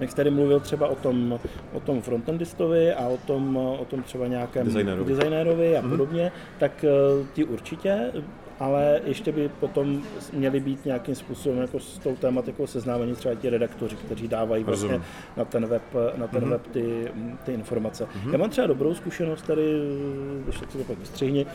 jak 0.00 0.14
tady 0.14 0.30
mluvil 0.30 0.60
třeba 0.60 0.88
o 0.88 0.94
tom, 0.94 1.40
o 1.72 1.80
tom 1.80 2.02
frontendistovi 2.02 2.92
a 2.92 3.06
o 3.08 3.16
tom, 3.16 3.56
o 3.56 3.84
tom 3.84 4.02
třeba 4.02 4.26
nějakém 4.26 4.66
designérovi, 4.66 5.14
designérovi 5.14 5.76
a 5.76 5.82
mm-hmm. 5.82 5.90
podobně, 5.90 6.32
tak 6.58 6.84
uh, 7.20 7.26
ti 7.32 7.44
určitě 7.44 8.12
ale 8.60 9.00
ještě 9.04 9.32
by 9.32 9.48
potom 9.48 10.02
měli 10.32 10.60
být 10.60 10.84
nějakým 10.84 11.14
způsobem 11.14 11.58
jako 11.58 11.80
s 11.80 11.98
tou 11.98 12.16
tématikou 12.16 12.66
seznámení 12.66 13.14
třeba 13.14 13.34
ti 13.34 13.50
redaktoři, 13.50 13.96
kteří 13.96 14.28
dávají 14.28 14.64
vlastně 14.64 15.00
na 15.36 15.44
ten 15.44 15.66
web, 15.66 15.82
na 16.16 16.26
ten 16.26 16.44
mm-hmm. 16.44 16.48
web 16.48 16.66
ty, 16.66 17.12
ty 17.44 17.52
informace. 17.52 18.04
Mm-hmm. 18.04 18.32
Já 18.32 18.38
mám 18.38 18.50
třeba 18.50 18.66
dobrou 18.66 18.94
zkušenost 18.94 19.42
tady, 19.42 19.62
když 20.44 20.60
to 20.60 20.84
pak 20.86 20.98
vystřihni, 20.98 21.46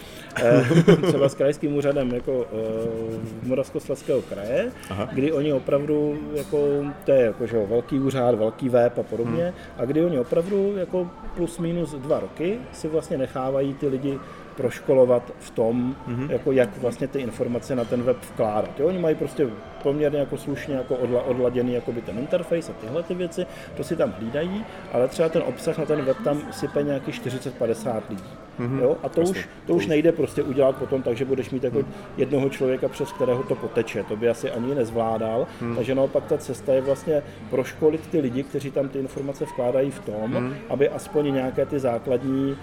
eh, 0.44 0.66
třeba 1.08 1.30
s 1.30 1.36
krajským 1.36 1.76
úřadem 1.76 2.14
jako 2.14 2.38
uh, 2.38 3.48
Moravskoslezského 3.48 4.22
kraje, 4.22 4.72
Aha. 4.90 5.10
kdy 5.14 5.32
oni 5.32 5.54
opravdu, 5.54 6.20
jako, 6.34 6.58
to 7.06 7.12
je 7.12 7.22
jako, 7.22 7.48
že 7.48 7.66
velký 7.66 8.00
úřad, 8.00 8.36
velký 8.36 8.70
web 8.70 8.98
a 8.98 9.04
podobně, 9.04 9.46
mm. 9.46 9.82
a 9.82 9.86
kdy 9.86 10.06
oni 10.06 10.20
opravdu 10.20 10.78
jako 10.78 11.10
plus 11.36 11.60
minus 11.60 11.94
dva 11.94 12.20
roky 12.20 12.60
si 12.72 12.88
vlastně 12.88 13.18
nechávají 13.18 13.74
ty 13.74 13.88
lidi 13.88 14.20
proškolovat 14.56 15.34
v 15.40 15.50
tom, 15.50 15.96
mm-hmm. 16.08 16.32
jako 16.32 16.52
jak 16.52 16.78
vlastně 16.78 17.08
ty 17.08 17.20
informace 17.20 17.76
na 17.76 17.86
ten 17.86 18.04
web 18.04 18.18
vkládat. 18.22 18.80
Jo? 18.80 18.88
Oni 18.88 19.00
mají 19.00 19.16
prostě 19.16 19.48
poměrně 19.84 20.20
jako 20.20 20.38
slušně 20.38 20.76
jako 20.76 20.96
odla, 20.96 21.24
odladěný 21.24 21.78
by 21.92 22.02
ten 22.02 22.18
interface 22.18 22.72
a 22.72 22.76
tyhle 22.82 23.04
ty 23.04 23.14
věci, 23.14 23.46
to 23.78 23.84
si 23.84 23.96
tam 23.96 24.14
hlídají, 24.20 24.66
ale 24.92 25.08
třeba 25.08 25.30
ten 25.30 25.44
obsah 25.46 25.78
na 25.78 25.86
ten 25.86 26.02
web 26.02 26.18
tam 26.24 26.42
sype 26.52 26.84
nějaký 26.84 27.12
40-50 27.12 28.02
lidí. 28.10 28.24
Mm-hmm. 28.60 28.80
Jo? 28.82 28.98
A 29.04 29.10
to 29.10 29.22
už, 29.22 29.50
to 29.68 29.74
už 29.74 29.88
nejde 29.88 30.12
prostě 30.12 30.44
udělat 30.44 30.76
potom 30.76 31.02
tak, 31.02 31.18
že 31.18 31.26
budeš 31.26 31.50
mít 31.50 31.64
jako 31.64 31.78
mm. 31.78 31.86
jednoho 32.18 32.50
člověka, 32.50 32.88
přes 32.88 33.12
kterého 33.12 33.44
to 33.44 33.56
poteče. 33.56 34.04
To 34.04 34.16
by 34.16 34.30
asi 34.30 34.52
ani 34.52 34.76
nezvládal. 34.76 35.48
Mm. 35.62 35.76
Takže 35.76 35.96
naopak 35.96 36.26
ta 36.26 36.38
cesta 36.38 36.74
je 36.74 36.82
vlastně 36.82 37.22
proškolit 37.50 38.08
ty 38.08 38.20
lidi, 38.20 38.44
kteří 38.44 38.72
tam 38.72 38.90
ty 38.90 39.00
informace 39.00 39.46
vkládají 39.46 39.92
v 39.92 40.00
tom, 40.00 40.32
mm. 40.32 40.54
aby 40.70 40.90
aspoň 40.90 41.34
nějaké 41.34 41.66
ty 41.66 41.80
základní 41.80 42.58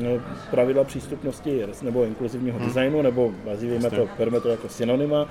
uh, 0.00 0.20
pravidla 0.50 0.84
přístupnosti 0.84 1.66
nebo 1.82 2.04
inkluzivního 2.04 2.58
mm. 2.58 2.64
designu, 2.64 3.02
nebo 3.02 3.32
nazývejme 3.46 3.90
to, 3.90 4.08
berme 4.18 4.40
to 4.40 4.48
jako 4.48 4.68
synonyma, 4.68 5.22
uh, 5.22 5.28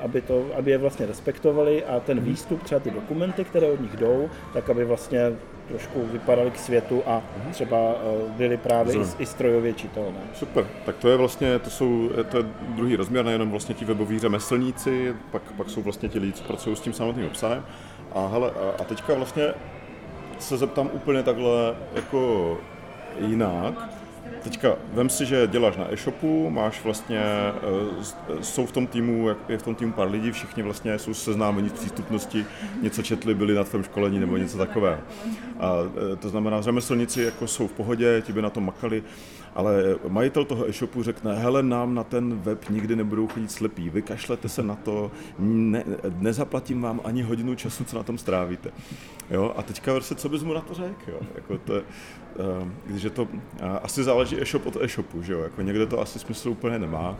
aby, 0.00 0.20
to, 0.20 0.46
aby 0.58 0.70
je 0.70 0.78
vlastně 0.78 1.06
respektovali 1.06 1.84
a 1.84 2.00
ten 2.00 2.18
mm. 2.18 2.24
výstup, 2.24 2.62
třeba 2.62 2.80
ty 2.80 2.90
dokumenty, 2.90 3.44
které 3.44 3.70
od 3.70 3.80
nich 3.80 3.96
jdou, 3.96 4.30
tak 4.52 4.70
aby 4.70 4.84
vlastně 4.84 5.32
trošku 5.68 6.06
vypadaly 6.06 6.50
k 6.50 6.58
světu 6.58 7.02
a 7.06 7.22
mhm. 7.36 7.52
třeba 7.52 7.76
eh, 7.76 8.32
byly 8.36 8.56
právě 8.56 8.94
i, 8.94 9.04
i 9.18 9.26
strojově 9.26 9.72
čitelné. 9.72 10.18
Super, 10.34 10.66
tak 10.86 10.96
to 10.96 11.08
je 11.08 11.16
vlastně, 11.16 11.58
to 11.58 11.70
jsou, 11.70 12.10
to 12.30 12.36
je 12.36 12.44
druhý 12.68 12.96
rozměr, 12.96 13.24
nejenom 13.24 13.50
vlastně 13.50 13.74
ti 13.74 13.84
weboví 13.84 14.18
řemeslníci, 14.18 15.14
pak, 15.30 15.42
pak 15.42 15.70
jsou 15.70 15.82
vlastně 15.82 16.08
ti 16.08 16.18
lidi, 16.18 16.32
co 16.32 16.44
pracují 16.44 16.76
s 16.76 16.80
tím 16.80 16.92
samotným 16.92 17.26
obsahem. 17.26 17.64
A, 18.14 18.26
hele, 18.26 18.50
a 18.80 18.84
teďka 18.84 19.14
vlastně 19.14 19.44
se 20.38 20.56
zeptám 20.56 20.90
úplně 20.92 21.22
takhle 21.22 21.74
jako 21.94 22.58
jinak. 23.18 23.74
Teďka 24.44 24.76
vem 24.92 25.08
si, 25.08 25.26
že 25.26 25.46
děláš 25.46 25.76
na 25.76 25.92
e-shopu, 25.92 26.50
máš 26.50 26.84
vlastně, 26.84 27.20
eh, 27.20 27.52
jsou 28.40 28.66
v 28.66 28.72
tom 28.72 28.86
týmu, 28.86 29.28
je 29.48 29.58
v 29.58 29.62
tom 29.62 29.74
týmu 29.74 29.92
pár 29.92 30.10
lidí, 30.10 30.32
všichni 30.32 30.62
vlastně 30.62 30.98
jsou 30.98 31.14
seznámeni 31.14 31.68
s 31.68 31.72
přístupností, 31.72 32.46
něco 32.82 33.02
četli, 33.02 33.34
byli 33.34 33.54
na 33.54 33.64
tvém 33.64 33.84
školení 33.84 34.18
nebo 34.18 34.36
něco 34.36 34.58
takového. 34.58 35.00
A 35.60 35.72
eh, 36.12 36.16
to 36.16 36.28
znamená, 36.28 36.62
řemeslníci 36.62 37.22
jako 37.22 37.46
jsou 37.46 37.66
v 37.66 37.72
pohodě, 37.72 38.22
ti 38.26 38.32
by 38.32 38.42
na 38.42 38.50
tom 38.50 38.66
makali, 38.66 39.02
ale 39.54 39.96
majitel 40.08 40.44
toho 40.44 40.68
e-shopu 40.68 41.02
řekne, 41.02 41.34
hele, 41.34 41.62
nám 41.62 41.94
na 41.94 42.04
ten 42.04 42.38
web 42.38 42.68
nikdy 42.70 42.96
nebudou 42.96 43.26
chodit 43.26 43.50
slepí, 43.50 43.90
vykašlete 43.90 44.48
se 44.48 44.62
na 44.62 44.74
to, 44.74 45.10
ne, 45.38 45.84
nezaplatím 46.18 46.82
vám 46.82 47.00
ani 47.04 47.22
hodinu 47.22 47.54
času, 47.54 47.84
co 47.84 47.96
na 47.96 48.02
tom 48.02 48.18
strávíte. 48.18 48.70
Jo? 49.30 49.54
A 49.56 49.62
teďka 49.62 50.00
se, 50.00 50.14
co 50.14 50.28
bys 50.28 50.42
mu 50.42 50.52
na 50.52 50.60
to 50.60 50.74
řekl? 50.74 51.12
Jako 51.34 51.58
to, 51.58 51.76
eh, 51.76 51.82
když 52.86 53.02
je 53.02 53.10
to, 53.10 53.28
asi 53.82 54.04
záleží 54.04 54.42
e-shop 54.42 54.66
od 54.66 54.76
e-shopu, 54.80 55.22
že 55.22 55.32
jo? 55.32 55.40
Jako 55.40 55.62
někde 55.62 55.86
to 55.86 56.00
asi 56.00 56.18
smysl 56.18 56.48
úplně 56.48 56.78
nemá. 56.78 57.18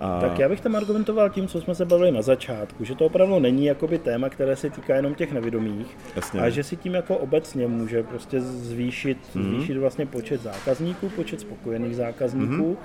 A... 0.00 0.20
Tak 0.20 0.38
já 0.38 0.48
bych 0.48 0.60
tam 0.60 0.76
argumentoval 0.76 1.30
tím, 1.30 1.48
co 1.48 1.60
jsme 1.60 1.74
se 1.74 1.84
bavili 1.84 2.12
na 2.12 2.22
začátku, 2.22 2.84
že 2.84 2.94
to 2.94 3.06
opravdu 3.06 3.38
není 3.38 3.64
jakoby 3.64 3.98
téma, 3.98 4.28
které 4.28 4.56
se 4.56 4.70
týká 4.70 4.96
jenom 4.96 5.14
těch 5.14 5.32
nevědomých, 5.32 5.98
Jasně. 6.16 6.40
a 6.40 6.50
že 6.50 6.62
si 6.62 6.76
tím 6.76 6.94
jako 6.94 7.16
obecně 7.16 7.66
může 7.66 8.02
prostě 8.02 8.40
zvýšit, 8.40 9.18
mm-hmm. 9.34 9.48
zvýšit 9.48 9.76
vlastně 9.78 10.06
počet 10.06 10.42
zákazníků, 10.42 11.08
počet 11.08 11.40
spokojených 11.40 11.96
zákazníků 11.96 12.78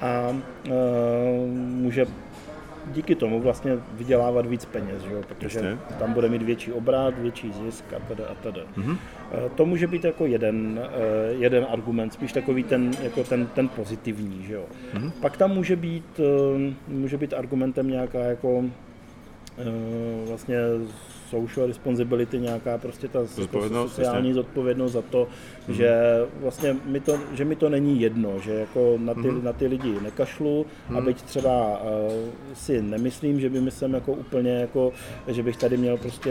mm-hmm. 0.00 0.06
a 0.06 0.36
e, 0.66 0.72
může 1.56 2.06
díky 2.86 3.14
tomu 3.14 3.40
vlastně 3.40 3.78
vydělávat 3.92 4.46
víc 4.46 4.64
peněz, 4.64 5.02
že 5.02 5.12
jo? 5.12 5.22
protože 5.28 5.58
Jasně. 5.58 5.78
tam 5.98 6.12
bude 6.12 6.28
mít 6.28 6.42
větší 6.42 6.72
obrat, 6.72 7.18
větší 7.18 7.52
zisk 7.52 7.84
a 7.92 7.98
tedy 7.98 8.22
a 8.24 8.34
tedy. 8.34 8.60
Mm-hmm. 8.78 8.96
To 9.54 9.66
může 9.66 9.86
být 9.86 10.04
jako 10.04 10.26
jeden, 10.26 10.80
eh, 10.82 11.32
jeden 11.32 11.66
argument, 11.70 12.12
spíš 12.12 12.32
takový 12.32 12.62
ten, 12.62 12.90
jako 13.02 13.24
ten, 13.24 13.46
ten 13.46 13.68
pozitivní. 13.68 14.44
Že 14.46 14.54
jo? 14.54 14.64
Mm-hmm. 14.94 15.10
Pak 15.20 15.36
tam 15.36 15.50
může 15.50 15.76
být, 15.76 16.20
eh, 16.20 16.74
může 16.88 17.18
být 17.18 17.34
argumentem 17.34 17.88
nějaká 17.88 18.18
jako 18.18 18.64
vlastně 20.26 20.56
social 21.32 21.66
responsibility, 21.66 22.38
nějaká 22.38 22.78
prostě 22.78 23.08
ta 23.08 23.24
Zodpovědnost, 23.24 23.94
sociální 23.94 24.28
jasně. 24.28 24.34
zodpovědnost 24.34 24.92
za 24.92 25.02
to, 25.02 25.28
že 25.68 25.90
vlastně 26.40 26.76
mi 26.84 27.00
to, 27.00 27.18
že 27.32 27.44
mi 27.44 27.56
to 27.56 27.68
není 27.68 28.00
jedno, 28.00 28.38
že 28.40 28.52
jako 28.52 28.98
na 28.98 29.14
ty, 29.14 29.32
na 29.42 29.52
ty 29.52 29.66
lidi 29.66 29.94
nekašlu 30.02 30.66
a 30.96 31.00
byť 31.00 31.22
třeba 31.22 31.80
uh, 31.80 31.86
si 32.54 32.82
nemyslím, 32.82 33.40
že 33.40 33.50
by 33.50 33.60
mi 33.60 33.70
sem 33.70 33.94
jako 33.94 34.12
úplně 34.12 34.50
jako, 34.50 34.92
že 35.26 35.42
bych 35.42 35.56
tady 35.56 35.76
měl 35.76 35.96
prostě 35.96 36.30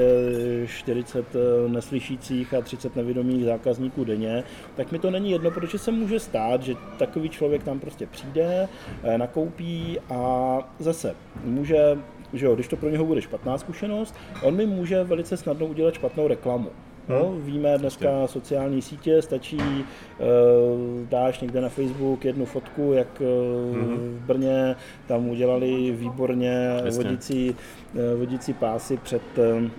40 0.67 1.25
eh, 1.35 1.69
neslyšících 1.69 2.53
a 2.53 2.61
30 2.61 2.95
nevědomých 2.95 3.45
zákazníků 3.45 4.03
denně, 4.03 4.43
tak 4.75 4.91
mi 4.91 4.99
to 4.99 5.11
není 5.11 5.31
jedno, 5.31 5.51
protože 5.51 5.77
se 5.77 5.91
může 5.91 6.19
stát, 6.19 6.63
že 6.63 6.75
takový 6.97 7.29
člověk 7.29 7.63
tam 7.63 7.79
prostě 7.79 8.07
přijde, 8.07 8.67
eh, 9.03 9.17
nakoupí 9.17 9.99
a 10.09 10.57
zase 10.79 11.15
může 11.43 11.97
že 12.33 12.45
jo, 12.45 12.55
když 12.55 12.67
to 12.67 12.77
pro 12.77 12.89
něho 12.89 13.05
bude 13.05 13.21
špatná 13.21 13.57
zkušenost, 13.57 14.15
on 14.43 14.55
mi 14.55 14.65
může 14.65 15.03
velice 15.03 15.37
snadno 15.37 15.65
udělat 15.65 15.93
špatnou 15.93 16.27
reklamu. 16.27 16.69
No, 17.09 17.33
víme 17.37 17.77
dneska 17.77 18.27
sociální 18.27 18.81
sítě, 18.81 19.21
stačí, 19.21 19.57
uh, 19.57 21.07
dáš 21.09 21.39
někde 21.39 21.61
na 21.61 21.69
Facebook 21.69 22.25
jednu 22.25 22.45
fotku, 22.45 22.93
jak 22.93 23.21
uh, 23.21 23.77
v 23.77 24.19
Brně 24.25 24.75
tam 25.07 25.29
udělali 25.29 25.91
výborně 25.91 26.81
Jasně. 26.85 27.03
vodící, 27.03 27.55
uh, 27.93 28.19
vodící 28.19 28.53
pásy 28.53 28.97
před 28.97 29.21
uh, 29.37 29.69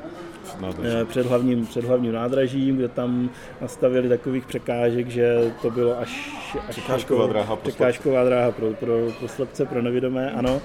Nádrž. 0.60 0.86
Eh, 1.00 1.04
před 1.04 1.26
hlavním, 1.26 1.66
před 1.66 1.84
hlavním 1.84 2.12
nádražím, 2.12 2.76
kde 2.76 2.88
tam 2.88 3.30
nastavili 3.60 4.08
takových 4.08 4.46
překážek, 4.46 5.08
že 5.08 5.52
to 5.62 5.70
bylo 5.70 5.98
až... 5.98 6.30
až 6.54 6.68
Překážková 6.68 7.26
dráha 7.26 7.56
pro 7.56 7.68
Překážková 7.70 8.24
dráha 8.24 8.50
pro, 8.50 8.66
pro, 8.66 8.94
pro 9.18 9.28
slepce, 9.28 9.64
pro 9.66 9.82
nevědomé, 9.82 10.30
ano. 10.30 10.60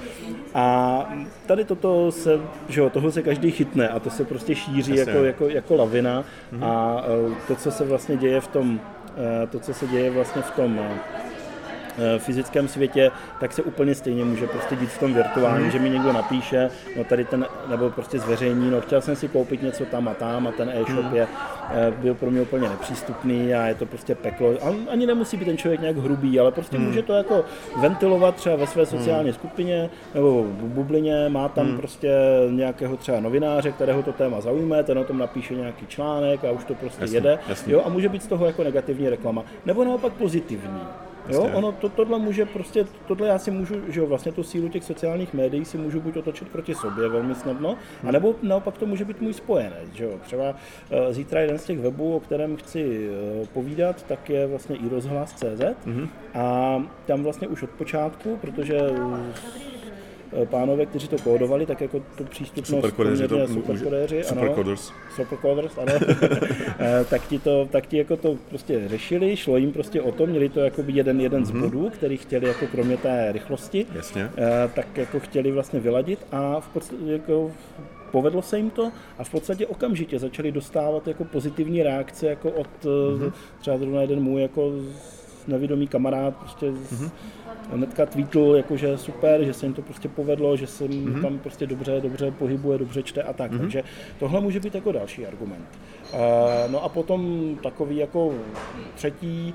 A 0.54 1.10
tady 1.46 1.66
toto 1.66 2.12
se, 2.12 2.40
že 2.70 2.82
jo, 2.82 2.90
toho 2.90 3.12
se 3.12 3.24
každý 3.24 3.52
chytne 3.52 3.90
a 3.90 4.00
to 4.00 4.10
se 4.10 4.26
prostě 4.26 4.56
šíří 4.56 4.96
Jasně. 4.96 5.12
jako, 5.14 5.26
jako, 5.26 5.48
jako 5.50 5.76
lavina 5.76 6.24
Mhm. 6.52 6.64
a 6.64 7.04
eh, 7.32 7.36
to, 7.48 7.56
co 7.56 7.72
se 7.72 7.86
vlastně 7.86 8.18
děje 8.18 8.42
v 8.42 8.48
tom, 8.48 8.80
eh, 9.44 9.48
to, 9.48 9.60
co 9.60 9.74
se 9.74 9.88
děje 9.88 10.12
vlastně 10.12 10.42
v 10.42 10.52
tom 10.52 10.80
fyzickém 12.18 12.68
světě, 12.68 13.12
tak 13.40 13.54
se 13.54 13.64
úplně 13.64 13.96
stejně 13.96 14.26
může 14.26 14.48
prostě 14.48 14.76
dít 14.76 14.90
v 14.90 15.00
tom 15.00 15.14
virtuálním, 15.14 15.72
že 15.72 15.80
mi 15.80 15.90
někdo 15.90 16.14
napíše, 16.14 16.70
no 16.98 17.04
tady 17.04 17.26
ten, 17.26 17.46
nebo 17.70 17.90
prostě 17.90 18.20
zveřejní, 18.20 18.72
no 18.72 18.82
chtěl 18.82 19.02
jsem 19.02 19.16
si 19.16 19.28
koupit 19.28 19.62
něco 19.62 19.86
tam 19.86 20.08
a 20.08 20.14
tam 20.14 20.48
a 20.48 20.52
ten 20.52 20.70
e-shop 20.70 21.14
je, 21.14 21.28
eh, 21.70 21.92
byl 21.98 22.14
pro 22.14 22.32
mě 22.32 22.42
úplně 22.42 22.70
nepřístupný 22.70 23.54
a 23.54 23.68
je 23.68 23.76
to 23.76 23.86
prostě 23.86 24.16
peklo. 24.16 24.50
A 24.62 24.92
ani 24.92 25.06
nemusí 25.06 25.38
být 25.38 25.46
ten 25.46 25.58
člověk 25.58 25.82
nějak 25.82 25.98
hrubý, 25.98 26.40
ale 26.40 26.52
prostě 26.52 26.78
může 26.78 27.02
to 27.02 27.14
jako 27.14 27.46
ventilovat 27.82 28.36
třeba 28.36 28.56
ve 28.56 28.68
své 28.68 28.86
sociální 28.86 29.34
skupině 29.34 29.90
nebo 30.14 30.44
v 30.44 30.48
bublině, 30.64 31.30
má 31.30 31.50
tam 31.50 31.78
prostě 31.78 32.10
nějakého 32.50 32.98
třeba 32.98 33.20
novináře, 33.20 33.72
kterého 33.72 34.04
to 34.04 34.14
téma 34.14 34.42
zaujme, 34.42 34.84
ten 34.84 35.00
o 35.00 35.04
tom 35.04 35.18
napíše 35.18 35.54
nějaký 35.56 35.88
článek 35.88 36.46
a 36.46 36.52
už 36.52 36.64
to 36.64 36.74
prostě 36.76 37.04
Jasně, 37.04 37.18
jede. 37.18 37.40
jasně. 37.50 37.74
Jo, 37.74 37.82
a 37.86 37.90
může 37.90 38.10
být 38.10 38.24
z 38.24 38.28
toho 38.28 38.46
jako 38.46 38.64
negativní 38.64 39.10
reklama. 39.10 39.44
Nebo 39.66 39.84
naopak 39.86 40.14
pozitivní. 40.14 40.80
Jo, 41.30 41.42
Jasně. 41.44 41.56
ono 41.58 41.72
to, 41.72 41.90
tohle 41.90 42.20
může 42.20 42.46
prostě, 42.46 42.86
tohle 43.08 43.28
já 43.28 43.40
si 43.40 43.52
můžu, 43.52 43.76
že 43.88 44.00
jo, 44.00 44.06
vlastně 44.08 44.32
tu 44.32 44.44
sílu 44.44 44.70
těch 44.70 44.84
sociálních 44.84 45.34
médií 45.34 45.66
si 45.66 45.78
můžu 45.78 46.02
buď 46.02 46.18
otočit 46.18 46.48
proti 46.50 46.76
sobě 46.76 47.10
velmi 47.10 47.36
snadno, 47.36 47.70
Hmm. 47.70 48.10
anebo 48.10 48.36
naopak 48.42 48.78
to 48.78 48.86
může 48.86 49.06
být 49.06 49.22
můj 49.22 49.34
spojenec, 49.34 49.94
že 49.94 50.04
jo. 50.04 50.12
Třeba 50.22 50.56
eh, 50.92 51.14
zítra 51.14 51.42
jeden 51.42 51.58
z 51.58 51.66
těch 51.66 51.80
webů, 51.80 52.16
o 52.16 52.20
kterém 52.20 52.58
chci 52.58 53.10
eh, 53.44 53.48
povídat, 53.54 54.04
tak 54.04 54.30
je 54.30 54.48
vlastně 54.48 54.76
i 54.76 54.90
rozhlas.cz 54.90 55.86
Mhm. 55.86 56.10
a 56.34 56.78
tam 57.06 57.24
vlastně 57.24 57.48
už 57.48 57.64
od 57.64 57.70
počátku, 57.70 58.38
protože 58.42 58.78
pánové, 60.46 60.86
kteří 60.86 61.08
to 61.08 61.18
kódovali, 61.18 61.66
tak 61.66 61.82
jako 61.82 62.02
tu 62.18 62.24
přístupnost 62.24 62.86
Superkodéři 62.86 63.28
to 63.28 63.36
poměrně 63.38 63.64
může- 64.02 64.24
ano. 64.26 64.42
Supercoders. 64.42 64.92
Supercoders, 65.16 65.78
ano, 65.78 65.94
Eh, 66.80 67.06
tak 67.10 67.28
ti, 67.28 67.40
to, 67.40 67.68
tak 67.72 67.88
ti 67.88 67.98
jako 67.98 68.18
to 68.18 68.38
prostě 68.50 68.88
řešili, 68.90 69.38
šlo 69.38 69.58
jim 69.58 69.72
prostě 69.72 70.02
o 70.02 70.12
to, 70.12 70.26
měli 70.28 70.50
to 70.50 70.60
jako 70.60 70.84
jeden, 70.88 71.22
jeden 71.22 71.46
z 71.46 71.52
bodů, 71.52 71.90
který 71.90 72.18
chtěli 72.18 72.48
jako 72.48 72.68
kromě 72.68 72.98
té 72.98 73.32
rychlosti, 73.32 73.86
Jasně. 73.96 74.32
eh, 74.38 74.70
tak 74.76 74.98
jako 74.98 75.20
chtěli 75.20 75.52
vlastně 75.52 75.80
vyladit 75.80 76.20
a 76.32 76.60
v 76.60 76.68
podstatě 76.68 77.04
jako 77.12 77.52
povedlo 78.12 78.42
se 78.42 78.58
jim 78.58 78.70
to 78.70 78.92
a 79.18 79.24
v 79.24 79.30
podstatě 79.30 79.68
okamžitě 79.68 80.20
začali 80.20 80.52
dostávat 80.52 81.08
jako 81.08 81.24
pozitivní 81.24 81.84
reakce 81.84 82.28
jako 82.28 82.52
od 82.52 82.68
mm-hmm. 82.84 83.32
třeba 83.62 83.78
zrovna 83.78 84.02
jeden 84.02 84.20
můj 84.24 84.42
jako 84.42 84.72
nevědomý 85.48 85.88
kamarád 85.88 86.36
prostě 86.36 86.72
mm-hmm. 86.72 87.10
hnedka 87.72 88.06
tweetl, 88.06 88.54
jako 88.58 88.78
že 88.78 88.98
super, 88.98 89.44
že 89.44 89.54
se 89.54 89.66
jim 89.66 89.74
to 89.74 89.82
prostě 89.82 90.10
povedlo, 90.10 90.58
že 90.58 90.68
se 90.68 90.84
jim 90.86 91.06
mm-hmm. 91.06 91.22
tam 91.22 91.40
prostě 91.40 91.68
dobře, 91.68 92.02
dobře 92.02 92.32
pohybuje, 92.32 92.78
dobře 92.78 93.04
čte 93.04 93.24
a 93.24 93.34
tak. 93.34 93.52
Mm-hmm. 93.52 93.60
Takže 93.60 93.84
tohle 94.20 94.42
může 94.42 94.60
být 94.60 94.76
jako 94.76 94.92
další 94.92 95.26
argument. 95.26 95.66
Uh, 96.14 96.20
no 96.72 96.84
a 96.84 96.90
potom 96.90 97.52
takový 97.64 97.98
jako 97.98 98.34
třetí 98.96 99.54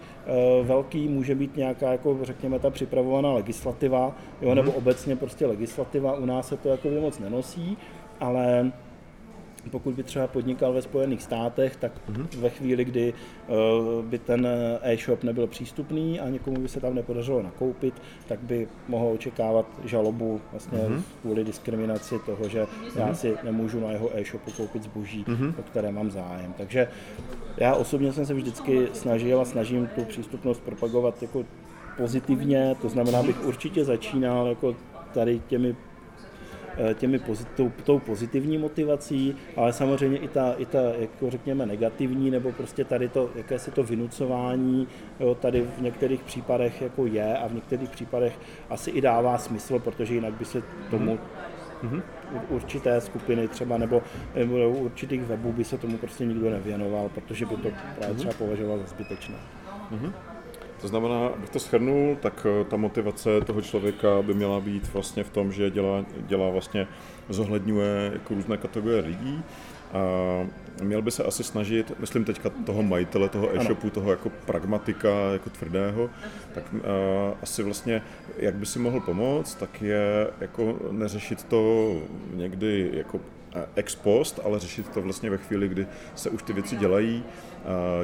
uh, 0.61 0.66
velký 0.66 1.09
může 1.09 1.35
být 1.35 1.57
nějaká 1.57 1.92
jako 1.92 2.18
řekněme 2.22 2.59
ta 2.59 2.70
připravovaná 2.70 3.33
legislativa, 3.33 4.16
jo, 4.42 4.55
nebo 4.55 4.72
obecně 4.72 5.16
prostě 5.16 5.46
legislativa, 5.46 6.16
u 6.16 6.26
nás 6.26 6.48
se 6.48 6.57
to 6.57 6.68
jako 6.68 6.88
moc 6.88 7.18
nenosí, 7.18 7.76
ale 8.20 8.72
pokud 9.70 9.94
by 9.94 10.03
třeba 10.03 10.27
podnikal 10.27 10.72
ve 10.72 10.83
Spojených 10.83 11.22
státech, 11.22 11.77
tak 11.77 11.92
ve 12.38 12.51
chvíli, 12.51 12.85
kdy 12.85 13.14
uh, 13.48 14.05
by 14.05 14.18
ten 14.18 14.48
e-shop 14.83 15.25
nebyl 15.25 15.46
přístupný 15.46 16.20
a 16.20 16.29
někomu 16.29 16.61
by 16.61 16.68
se 16.68 16.81
tam 16.81 16.94
nepodařilo 16.94 17.42
nakoupit, 17.42 17.94
tak 18.29 18.40
by 18.40 18.68
mohl 18.88 19.07
očekávat 19.07 19.66
žalobu 19.85 20.40
vlastně 20.51 20.79
kvůli 21.22 21.44
diskriminaci 21.44 22.14
toho, 22.27 22.48
že 22.48 22.66
já 22.96 23.14
si 23.14 23.35
nemůžu 23.42 23.81
na 23.81 23.92
jeho 23.92 24.11
e-shopu 24.18 24.51
koupit 24.51 24.83
zboží, 24.83 25.25
o 25.59 25.62
které 25.62 25.92
mám 25.92 26.11
zájem. 26.11 26.55
Takže 26.59 26.88
já 27.57 27.75
osobně 27.75 28.12
jsem 28.12 28.27
se 28.27 28.35
vždycky 28.35 28.88
snažil 28.92 29.40
a 29.40 29.44
snažím 29.44 29.87
tu 29.87 30.05
přístupnost 30.05 30.62
propagovat 30.62 31.22
jako 31.22 31.44
pozitivně, 31.96 32.77
to 32.83 32.88
znamená, 32.88 33.22
bych 33.22 33.44
určitě 33.44 33.85
začínal 33.85 34.46
jako 34.46 34.77
tady 35.14 35.40
těmi 35.46 35.68
eh, 35.70 35.91
těmi 36.95 37.19
pozit, 37.19 37.49
tou, 37.57 37.73
tou 37.85 37.99
pozitivní 37.99 38.59
motivací, 38.59 39.37
ale 39.57 39.73
samozřejmě 39.73 40.19
i 40.19 40.29
ta, 40.29 40.55
i 40.59 40.67
ta 40.67 40.81
jako 40.99 41.31
řekněme, 41.31 41.67
negativní, 41.67 42.31
nebo 42.31 42.53
prostě 42.53 42.85
tady 42.85 43.09
to, 43.09 43.31
jakési 43.35 43.71
to 43.71 43.83
vynucování, 43.83 44.89
jo, 45.21 45.35
tady 45.35 45.61
v 45.79 45.81
některých 45.81 46.23
případech 46.23 46.83
jako 46.83 47.07
je 47.07 47.37
a 47.39 47.49
v 47.49 47.55
některých 47.55 47.91
případech 47.91 48.39
asi 48.71 48.91
i 48.91 49.01
dává 49.01 49.39
smysl, 49.39 49.79
protože 49.79 50.15
jinak 50.15 50.35
by 50.35 50.45
se 50.45 50.63
tomu 50.91 51.19
u 52.33 52.55
určité 52.55 53.01
skupiny 53.01 53.49
třeba 53.49 53.79
nebo, 53.79 54.03
nebo 54.35 54.69
určitých 54.69 55.23
webů 55.23 55.53
by 55.53 55.65
se 55.65 55.79
tomu 55.79 55.99
prostě 55.99 56.27
nikdo 56.27 56.51
nevěnoval, 56.51 57.09
protože 57.09 57.47
by 57.47 57.57
to 57.57 57.69
právě 57.99 58.17
třeba 58.17 58.35
považoval 58.35 58.79
za 58.79 58.87
zbytečné. 58.87 59.37
To 60.83 60.88
znamená, 60.88 61.27
abych 61.27 61.51
to 61.51 61.59
shrnul, 61.59 62.16
tak 62.16 62.47
eh, 62.47 62.64
ta 62.64 62.77
motivace 62.77 63.40
toho 63.40 63.62
člověka 63.62 64.23
by 64.23 64.35
měla 64.35 64.61
být 64.61 64.92
vlastně 64.92 65.25
v 65.25 65.31
tom, 65.31 65.53
že 65.53 65.71
dělá, 65.71 66.05
dělá 66.16 66.51
vlastně, 66.51 66.87
zohledňuje 67.29 68.11
jako 68.12 68.35
různé 68.35 68.57
kategorie 68.57 69.01
lidí. 69.01 69.42
A 69.92 69.99
měl 70.83 71.03
by 71.03 71.11
se 71.11 71.25
asi 71.25 71.45
snažit, 71.45 71.92
myslím 71.99 72.25
teďka 72.25 72.51
toho 72.51 72.83
majitele, 72.83 73.29
toho 73.29 73.57
e-shopu, 73.57 73.90
toho 73.90 74.11
jako 74.11 74.31
pragmatika, 74.47 75.33
jako 75.33 75.51
tvrdého, 75.51 76.11
tak 76.55 76.64
uh, 76.73 76.81
asi 77.42 77.62
vlastně, 77.62 78.03
jak 78.37 78.55
by 78.55 78.66
si 78.66 78.79
mohl 78.79 79.01
pomoct, 79.01 79.55
tak 79.55 79.83
je 79.83 80.31
jako 80.40 80.79
neřešit 80.90 81.45
to 81.45 81.92
někdy 82.35 82.90
jako 82.92 83.21
eh, 83.21 83.41
ex 83.77 83.95
post, 83.95 84.41
ale 84.45 84.59
řešit 84.59 84.88
to 84.88 85.03
vlastně 85.03 85.31
ve 85.31 85.38
chvíli, 85.38 85.69
kdy 85.69 85.87
se 86.15 86.31
už 86.31 86.43
ty 86.43 86.53
věci 86.53 86.77
dělají. 86.77 87.25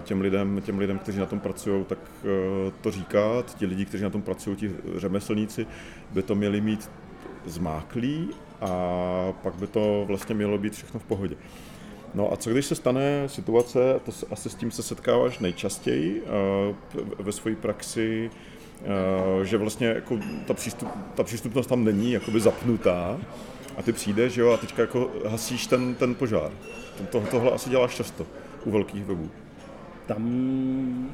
Těm 0.03 0.21
lidem, 0.21 0.63
těm 0.65 0.79
lidem, 0.79 0.99
kteří 0.99 1.19
na 1.19 1.27
tom 1.27 1.41
pracují, 1.41 1.85
tak 1.85 1.99
eh, 2.25 2.73
to 2.81 2.91
říkat. 2.91 3.57
Ti 3.59 3.67
lidi, 3.67 3.85
kteří 3.85 4.05
na 4.05 4.11
tom 4.11 4.23
pracují, 4.23 4.57
ti 4.57 4.71
řemeslníci, 4.97 5.67
by 6.11 6.23
to 6.23 6.35
měli 6.35 6.61
mít 6.61 6.91
zmáklý 7.47 8.29
a 8.61 9.33
pak 9.43 9.55
by 9.55 9.67
to 9.67 10.05
vlastně 10.07 10.35
mělo 10.35 10.59
být 10.59 10.73
všechno 10.73 11.01
v 11.01 11.05
pohodě. 11.05 11.37
No 12.15 12.33
a 12.33 12.37
co 12.37 12.51
když 12.51 12.67
se 12.67 12.75
stane 12.75 13.29
situace, 13.29 14.01
to 14.05 14.13
asi 14.31 14.51
s 14.51 14.55
tím 14.55 14.71
se 14.71 14.83
setkáváš 14.83 15.39
nejčastěji 15.39 16.23
eh, 16.23 17.03
ve 17.19 17.33
své 17.33 17.55
praxi, 17.55 18.31
eh, 18.81 19.45
že 19.45 19.57
vlastně 19.57 19.87
jako 19.87 20.19
ta, 20.47 20.55
přístup, 20.55 20.89
ta 21.15 21.23
přístupnost 21.23 21.67
tam 21.67 21.85
není 21.85 22.13
jakoby 22.13 22.41
zapnutá 22.41 23.19
a 23.79 23.83
ty 23.83 23.93
přijdeš 23.93 24.37
jo, 24.37 24.53
a 24.53 24.57
teďka 24.57 24.83
jako 24.83 25.11
hasíš 25.29 25.67
ten, 25.67 25.95
ten 25.95 26.15
požár. 26.15 26.51
To, 26.99 27.05
to, 27.05 27.27
tohle 27.31 27.51
asi 27.51 27.71
děláš 27.71 27.95
často 27.95 28.27
u 28.65 28.71
velkých 28.71 29.05
webů. 29.05 29.31
tam, 30.07 31.11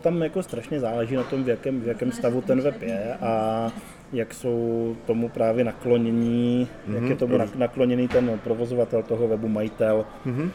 tam 0.00 0.22
jako 0.22 0.42
strašně 0.42 0.80
záleží 0.80 1.14
na 1.14 1.22
tom, 1.22 1.44
v 1.44 1.48
jakém, 1.48 1.80
v 1.80 1.86
jakém 1.86 2.12
stavu 2.12 2.40
ten 2.40 2.60
web 2.60 2.82
je 2.82 3.14
a 3.14 3.72
jak 4.12 4.34
jsou 4.34 4.96
tomu 5.06 5.28
právě 5.28 5.64
naklonění, 5.64 6.68
mm-hmm. 6.88 6.94
jak 6.94 7.04
je 7.04 7.16
tomu 7.16 7.36
nak- 7.38 7.56
nakloněný 7.56 8.08
ten 8.08 8.40
provozovatel 8.44 9.02
toho 9.02 9.28
webu, 9.28 9.48
majitel, 9.48 10.06
mm-hmm. 10.26 10.50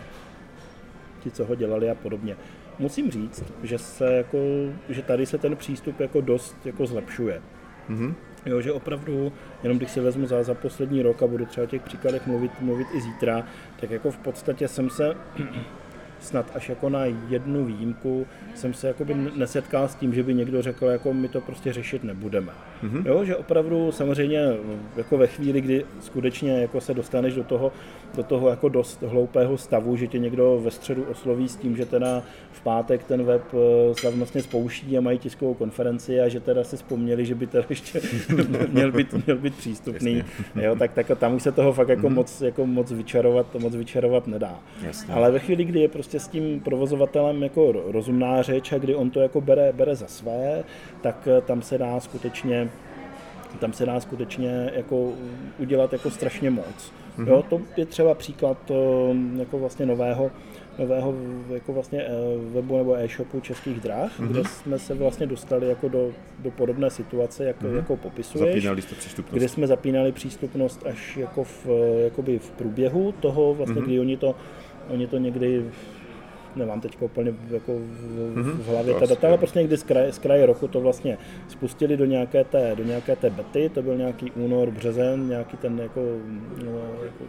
ti, 1.19 1.31
co 1.31 1.45
ho 1.45 1.55
dělali 1.55 1.89
a 1.89 1.95
podobně. 1.95 2.37
Musím 2.79 3.11
říct, 3.11 3.43
že, 3.63 3.77
se 3.77 4.13
jako, 4.13 4.37
že 4.89 5.01
tady 5.01 5.25
se 5.25 5.37
ten 5.37 5.55
přístup 5.55 5.99
jako 5.99 6.21
dost 6.21 6.55
jako 6.65 6.85
zlepšuje. 6.85 7.41
Mm-hmm. 7.89 8.13
Jo, 8.45 8.61
že 8.61 8.71
opravdu, 8.71 9.33
jenom 9.63 9.77
když 9.77 9.91
se 9.91 10.01
vezmu 10.01 10.27
za, 10.27 10.43
za 10.43 10.53
poslední 10.53 11.01
rok 11.01 11.23
a 11.23 11.27
budu 11.27 11.45
třeba 11.45 11.63
o 11.63 11.67
těch 11.67 11.81
příkladech 11.81 12.27
mluvit, 12.27 12.51
mluvit 12.61 12.87
i 12.93 13.01
zítra, 13.01 13.45
tak 13.79 13.91
jako 13.91 14.11
v 14.11 14.17
podstatě 14.17 14.67
jsem 14.67 14.89
se 14.89 15.15
snad 16.21 16.51
až 16.55 16.69
jako 16.69 16.89
na 16.89 17.05
jednu 17.05 17.65
výjimku 17.65 18.27
jsem 18.55 18.73
se 18.73 18.87
jakoby 18.87 19.13
nesetkal 19.35 19.87
s 19.87 19.95
tím, 19.95 20.13
že 20.13 20.23
by 20.23 20.33
někdo 20.33 20.61
řekl, 20.61 20.85
jako 20.85 21.13
my 21.13 21.27
to 21.27 21.41
prostě 21.41 21.73
řešit 21.73 22.03
nebudeme. 22.03 22.51
Mm-hmm. 22.83 23.07
Jo, 23.07 23.25
že 23.25 23.35
opravdu 23.35 23.91
samozřejmě 23.91 24.39
jako 24.97 25.17
ve 25.17 25.27
chvíli, 25.27 25.61
kdy 25.61 25.85
skutečně 25.99 26.61
jako 26.61 26.81
se 26.81 26.93
dostaneš 26.93 27.33
do 27.33 27.43
toho, 27.43 27.71
do 28.15 28.23
toho 28.23 28.49
jako 28.49 28.69
dost 28.69 29.01
hloupého 29.01 29.57
stavu, 29.57 29.97
že 29.97 30.07
tě 30.07 30.19
někdo 30.19 30.61
ve 30.63 30.71
středu 30.71 31.03
osloví 31.03 31.47
s 31.47 31.55
tím, 31.55 31.77
že 31.77 31.85
teda 31.85 32.23
v 32.51 32.61
pátek 32.61 33.03
ten 33.03 33.23
web 33.23 33.41
eh, 33.53 33.95
slavnostně 33.95 34.43
spouští 34.43 34.97
a 34.97 35.01
mají 35.01 35.19
tiskovou 35.19 35.53
konferenci 35.53 36.21
a 36.21 36.27
že 36.27 36.39
teda 36.39 36.63
si 36.63 36.77
vzpomněli, 36.77 37.25
že 37.25 37.35
by 37.35 37.47
teda 37.47 37.65
ještě 37.69 38.01
měl 38.69 38.91
být, 38.91 39.25
měl 39.25 39.37
být 39.37 39.55
přístupný, 39.55 40.23
jo, 40.55 40.75
tak, 40.75 40.93
tak 40.93 41.11
tam 41.19 41.33
už 41.33 41.43
se 41.43 41.51
toho 41.51 41.73
fakt 41.73 41.89
jako, 41.89 42.07
mm-hmm. 42.07 42.13
moc, 42.13 42.41
jako 42.41 42.65
moc, 42.65 42.91
vyčarovat, 42.91 43.55
moc 43.55 43.75
vyčarovat 43.75 44.27
nedá. 44.27 44.59
Jasně. 44.81 45.13
Ale 45.13 45.31
ve 45.31 45.39
chvíli, 45.39 45.65
kdy 45.65 45.79
je 45.79 45.87
prostě 45.87 46.10
s 46.19 46.27
tím 46.27 46.59
provozovatelem 46.59 47.43
jako 47.43 47.71
rozumná 47.71 48.41
řeč 48.41 48.71
a 48.71 48.77
kdy 48.77 48.95
on 48.95 49.09
to 49.09 49.19
jako 49.19 49.41
bere, 49.41 49.73
bere 49.73 49.95
za 49.95 50.07
své, 50.07 50.63
tak 51.01 51.27
eh, 51.27 51.41
tam 51.41 51.61
se 51.61 51.77
dá 51.77 51.99
skutečně 51.99 52.69
tam 53.59 53.73
se 53.73 53.85
dá 53.85 53.99
skutečně 53.99 54.71
jako 54.75 55.13
udělat 55.59 55.93
jako 55.93 56.11
strašně 56.11 56.49
moc. 56.49 56.93
Mm-hmm. 57.17 57.27
Jo, 57.27 57.43
to 57.49 57.61
je 57.77 57.85
třeba 57.85 58.13
příklad 58.13 58.71
eh, 58.71 58.75
jako 59.39 59.59
vlastně 59.59 59.85
nového, 59.85 60.31
nového 60.79 61.13
jako 61.53 61.73
vlastně 61.73 62.01
eh, 62.01 62.09
webu 62.53 62.77
nebo 62.77 62.95
e-shopu 62.95 63.39
českých 63.39 63.79
drah, 63.79 64.19
mm-hmm. 64.19 64.27
kde 64.27 64.43
jsme 64.43 64.79
se 64.79 64.93
vlastně 64.93 65.25
dostali 65.25 65.67
jako 65.67 65.89
do, 65.89 66.11
do 66.39 66.51
podobné 66.51 66.89
situace, 66.89 67.45
jak, 67.45 67.61
mm-hmm. 67.61 67.75
jako 67.75 67.97
popisuješ. 67.97 68.55
Zapínali 68.55 68.81
jste 68.81 68.95
přístupnost. 68.95 69.37
Kde 69.37 69.49
jsme 69.49 69.67
zapínali 69.67 70.11
přístupnost 70.11 70.85
až 70.85 71.17
jako 71.17 71.43
v, 71.43 71.67
jakoby 72.03 72.39
v 72.39 72.51
průběhu 72.51 73.11
toho, 73.11 73.53
vlastně, 73.53 73.81
mm-hmm. 73.81 73.85
kdy 73.85 73.99
oni 73.99 74.17
to, 74.17 74.35
oni 74.89 75.07
to 75.07 75.17
někdy 75.17 75.65
nemám 76.55 76.81
teď 76.81 77.01
úplně 77.01 77.33
jako 77.49 77.73
v, 77.73 78.33
mm-hmm. 78.35 78.57
v 78.57 78.67
hlavě 78.67 78.93
ta 78.93 79.05
data, 79.05 79.27
ale 79.27 79.37
prostě 79.37 79.59
někdy 79.59 79.77
z 79.77 79.83
kraje, 79.83 80.13
z 80.13 80.19
kraje 80.19 80.45
roku 80.45 80.67
to 80.67 80.81
vlastně 80.81 81.17
spustili 81.47 81.97
do 81.97 82.05
nějaké 82.05 82.43
té, 82.43 82.75
do 82.75 82.83
nějaké 82.83 83.15
té 83.15 83.29
bety, 83.29 83.69
to 83.69 83.81
byl 83.81 83.97
nějaký 83.97 84.31
únor, 84.31 84.71
březen, 84.71 85.29
nějaký 85.29 85.57
ten 85.57 85.79
jako, 85.79 86.01
no, 86.65 86.71
jako 87.05 87.23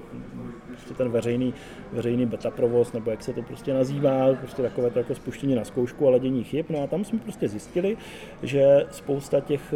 prostě 0.72 0.94
ten 0.94 1.08
veřejný, 1.08 1.54
veřejný 1.92 2.26
beta 2.26 2.50
provoz, 2.50 2.92
nebo 2.92 3.10
jak 3.10 3.22
se 3.22 3.32
to 3.32 3.42
prostě 3.42 3.74
nazývá, 3.74 4.34
prostě 4.34 4.62
takové 4.62 4.90
to 4.90 4.98
jako 4.98 5.14
spuštění 5.14 5.54
na 5.54 5.64
zkoušku 5.64 6.06
a 6.06 6.10
ladění 6.10 6.44
chyb. 6.44 6.66
No 6.68 6.82
a 6.82 6.86
tam 6.86 7.04
jsme 7.04 7.18
prostě 7.18 7.48
zjistili, 7.48 7.96
že 8.42 8.86
spousta 8.90 9.40
těch, 9.40 9.74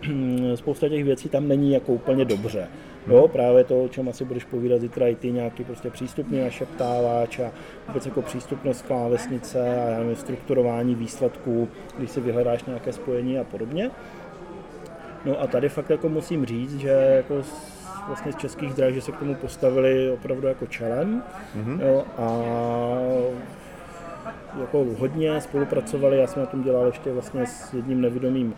spousta 0.54 0.88
těch 0.88 1.04
věcí 1.04 1.28
tam 1.28 1.48
není 1.48 1.72
jako 1.72 1.92
úplně 1.92 2.24
dobře. 2.24 2.68
Jo, 3.08 3.28
právě 3.28 3.64
to, 3.64 3.84
o 3.84 3.88
čem 3.88 4.08
asi 4.08 4.24
budeš 4.24 4.44
povídat 4.44 4.80
zítra, 4.80 5.06
i 5.06 5.14
ty 5.14 5.32
nějaký 5.32 5.64
prostě 5.64 5.90
přístupný 5.90 6.40
našeptávač 6.40 7.38
a 7.38 7.50
vůbec 7.88 8.06
jako 8.06 8.22
přístupnost 8.22 8.82
klávesnice 8.82 9.60
a 9.60 9.90
já 9.90 9.98
nevím, 9.98 10.16
strukturování 10.16 10.94
výsledků, 10.94 11.68
když 11.98 12.10
si 12.10 12.20
vyhledáš 12.20 12.64
nějaké 12.64 12.92
spojení 12.92 13.38
a 13.38 13.44
podobně. 13.44 13.90
No 15.24 15.40
a 15.40 15.46
tady 15.46 15.68
fakt 15.68 15.90
jako 15.90 16.08
musím 16.08 16.46
říct, 16.46 16.78
že 16.78 16.88
jako 16.88 17.42
vlastně 18.06 18.32
z 18.32 18.36
českých 18.36 18.72
drah, 18.72 18.92
že 18.92 19.00
se 19.00 19.12
k 19.12 19.16
tomu 19.16 19.34
postavili 19.34 20.10
opravdu 20.10 20.46
jako 20.46 20.66
čelem 20.66 21.22
mm-hmm. 21.56 21.80
jo, 21.80 22.04
a 22.16 22.42
jako 24.60 24.86
hodně 24.98 25.40
spolupracovali, 25.40 26.18
já 26.18 26.26
jsem 26.26 26.42
na 26.42 26.46
tom 26.46 26.62
dělal 26.62 26.86
ještě 26.86 27.12
vlastně 27.12 27.46
s 27.46 27.74
jedním 27.74 28.00
nevědomým 28.00 28.54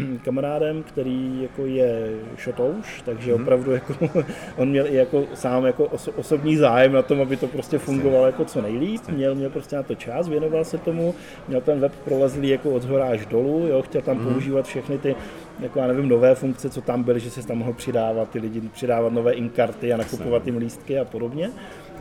uh, 0.00 0.16
kamarádem, 0.24 0.82
který 0.82 1.42
jako 1.42 1.66
je 1.66 2.10
šotouš, 2.36 3.02
takže 3.02 3.34
mm-hmm. 3.34 3.42
opravdu 3.42 3.72
jako 3.72 3.94
on 4.56 4.68
měl 4.68 4.86
i 4.86 4.94
jako 4.94 5.24
sám 5.34 5.64
jako 5.64 5.84
oso, 5.84 6.12
osobní 6.12 6.56
zájem 6.56 6.92
na 6.92 7.02
tom, 7.02 7.20
aby 7.20 7.36
to 7.36 7.46
prostě 7.46 7.78
fungovalo 7.78 8.26
jako 8.26 8.44
co 8.44 8.62
nejlíp, 8.62 9.08
měl, 9.08 9.34
měl 9.34 9.50
prostě 9.50 9.76
na 9.76 9.82
to 9.82 9.94
čas, 9.94 10.28
věnoval 10.28 10.64
se 10.64 10.78
tomu, 10.78 11.14
měl 11.48 11.60
ten 11.60 11.80
web 11.80 11.92
prolezlý 12.04 12.48
jako 12.48 12.70
od 12.70 12.82
zhora 12.82 13.08
až 13.08 13.26
dolů, 13.26 13.66
jo, 13.66 13.82
chtěl 13.82 14.02
tam 14.02 14.18
mm-hmm. 14.18 14.32
používat 14.32 14.66
všechny 14.66 14.98
ty 14.98 15.16
jako 15.60 15.78
já 15.78 15.86
nevím, 15.86 16.08
nové 16.08 16.34
funkce, 16.34 16.70
co 16.70 16.80
tam 16.80 17.02
byly, 17.02 17.20
že 17.20 17.30
se 17.30 17.46
tam 17.46 17.58
mohl 17.58 17.72
přidávat 17.72 18.30
ty 18.30 18.38
lidi, 18.38 18.60
přidávat 18.60 19.12
nové 19.12 19.32
inkarty 19.32 19.92
a 19.92 19.96
nakupovat 19.96 20.46
jim 20.46 20.56
lístky 20.56 20.98
a 20.98 21.04
podobně. 21.04 21.50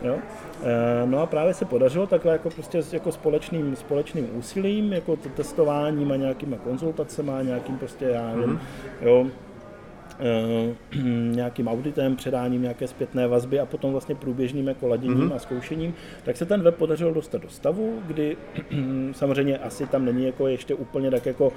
Jo? 0.04 0.18
Eh, 0.64 1.06
no 1.06 1.20
a 1.20 1.26
právě 1.26 1.54
se 1.54 1.66
podařilo 1.66 2.08
takhle 2.08 2.32
jako 2.32 2.50
prostě 2.50 2.82
jako 2.92 3.12
společným, 3.12 3.76
společným 3.76 4.30
úsilím, 4.38 4.94
jako 4.94 5.16
testováním 5.16 6.12
a 6.12 6.16
nějakýma 6.16 6.58
konzultacemi, 6.58 7.32
nějakým 7.44 7.78
prostě, 7.78 8.06
já 8.06 8.36
nevím, 8.36 8.56
mm-hmm. 8.56 9.06
jo, 9.06 9.28
e, 10.20 11.00
nějakým 11.36 11.68
auditem, 11.68 12.16
předáním 12.16 12.62
nějaké 12.62 12.88
zpětné 12.88 13.28
vazby 13.28 13.60
a 13.60 13.66
potom 13.66 13.92
vlastně 13.92 14.16
průběžným 14.16 14.68
jako 14.68 14.88
laděním 14.88 15.30
mm-hmm. 15.30 15.36
a 15.36 15.40
zkoušením, 15.40 15.94
tak 16.24 16.38
se 16.38 16.46
ten 16.46 16.62
web 16.62 16.76
podařilo 16.76 17.14
dostat 17.14 17.42
do 17.42 17.50
stavu, 17.50 18.00
kdy 18.08 18.38
samozřejmě 19.12 19.58
asi 19.58 19.88
tam 19.88 20.06
není 20.06 20.26
jako 20.26 20.48
ještě 20.48 20.76
úplně 20.76 21.12
tak 21.12 21.26
jako 21.26 21.54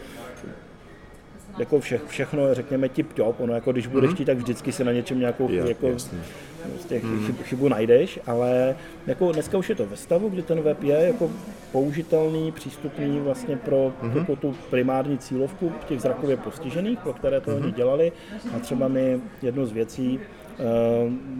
jako 1.58 1.80
vše, 1.80 2.00
všechno, 2.06 2.54
řekněme, 2.54 2.88
tip 2.88 3.12
top, 3.12 3.40
ono 3.40 3.54
jako 3.54 3.72
když 3.72 3.86
budeš 3.86 4.10
mm-hmm. 4.10 4.14
chtít, 4.14 4.24
tak 4.24 4.36
vždycky 4.36 4.72
se 4.72 4.84
na 4.84 4.92
něčem 4.92 5.18
nějakou 5.18 5.50
je, 5.50 5.68
jako, 5.68 5.88
prostě 5.88 7.00
mm. 7.02 7.26
chybu, 7.26 7.42
chybu 7.42 7.68
najdeš, 7.68 8.20
ale 8.26 8.76
jako 9.06 9.32
dneska 9.32 9.58
už 9.58 9.68
je 9.68 9.74
to 9.74 9.86
ve 9.86 9.96
stavu, 9.96 10.28
kdy 10.28 10.42
ten 10.42 10.60
web 10.60 10.82
je 10.82 10.94
jako 11.06 11.30
použitelný, 11.72 12.52
přístupný 12.52 13.20
vlastně 13.20 13.56
pro 13.56 13.92
mm-hmm. 14.02 14.18
jako 14.18 14.36
tu 14.36 14.54
primární 14.70 15.18
cílovku 15.18 15.72
těch 15.88 16.00
zrakově 16.00 16.36
postižených, 16.36 16.98
pro 16.98 17.12
které 17.12 17.40
to 17.40 17.50
mm-hmm. 17.50 17.64
oni 17.64 17.72
dělali 17.72 18.12
a 18.56 18.58
třeba 18.58 18.88
mi 18.88 19.20
jednu 19.42 19.66
z 19.66 19.72
věcí, 19.72 20.20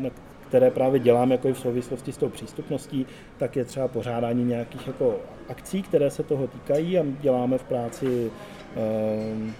uh, 0.03 0.09
které 0.49 0.71
právě 0.71 1.01
dělám 1.01 1.33
jako 1.33 1.49
i 1.49 1.53
v 1.53 1.59
souvislosti 1.59 2.13
s 2.13 2.17
tou 2.17 2.29
přístupností, 2.29 3.07
tak 3.39 3.57
je 3.57 3.65
třeba 3.65 3.89
pořádání 3.89 4.45
nějakých 4.45 4.87
jako 4.87 5.17
akcí, 5.49 5.83
které 5.83 6.11
se 6.11 6.23
toho 6.23 6.47
týkají 6.47 6.99
a 6.99 7.05
děláme 7.21 7.59
v 7.59 7.63
práci 7.63 8.31
uh, 8.77 9.51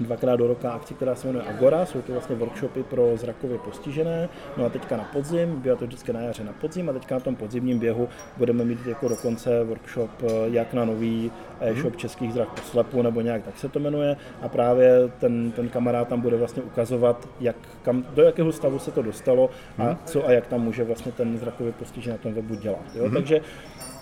dvakrát 0.00 0.36
do 0.36 0.46
roka 0.46 0.72
akci, 0.72 0.94
která 0.94 1.14
se 1.14 1.26
jmenuje 1.26 1.44
Agora, 1.44 1.86
jsou 1.86 2.02
to 2.02 2.12
vlastně 2.12 2.36
workshopy 2.36 2.82
pro 2.82 3.16
zrakově 3.16 3.58
postižené. 3.58 4.28
No 4.56 4.64
a 4.64 4.68
teďka 4.68 4.96
na 4.96 5.04
podzim, 5.04 5.60
bylo 5.60 5.76
to 5.76 5.86
vždycky 5.86 6.12
na 6.12 6.20
jaře 6.20 6.44
na 6.44 6.52
podzim 6.52 6.88
a 6.88 6.92
teďka 6.92 7.14
na 7.14 7.20
tom 7.20 7.36
podzimním 7.36 7.78
běhu 7.78 8.08
budeme 8.36 8.64
mít 8.64 8.86
jako 8.86 9.08
dokonce 9.08 9.64
workshop 9.64 10.10
eh, 10.22 10.26
jak 10.44 10.74
na 10.74 10.84
nový 10.84 11.32
e-shop 11.60 11.96
českých 11.96 12.32
zrak 12.32 12.48
po 12.48 12.60
slepu 12.60 13.02
nebo 13.02 13.20
nějak 13.20 13.42
tak 13.44 13.58
se 13.58 13.68
to 13.68 13.78
jmenuje 13.78 14.16
a 14.42 14.48
právě 14.48 15.08
ten, 15.18 15.52
ten 15.52 15.68
kamarád 15.68 16.08
tam 16.08 16.20
bude 16.20 16.36
vlastně 16.36 16.62
ukazovat, 16.62 17.28
jak, 17.40 17.56
kam, 17.82 18.04
do 18.14 18.22
jakého 18.22 18.52
stavu 18.52 18.78
se 18.78 18.90
to 18.90 19.02
dostalo 19.02 19.50
a 19.78 19.82
mhm. 19.84 19.96
co 20.04 20.26
a 20.26 20.32
jak 20.32 20.46
tam 20.46 20.60
může 20.60 20.84
vlastně 20.84 21.12
ten 21.12 21.38
zrakově 21.38 21.72
postižený 21.72 22.12
na 22.12 22.18
tom 22.18 22.34
webu 22.34 22.54
dělat. 22.54 22.84
Jo? 22.94 23.04
Mm-hmm. 23.04 23.12
Takže 23.12 23.40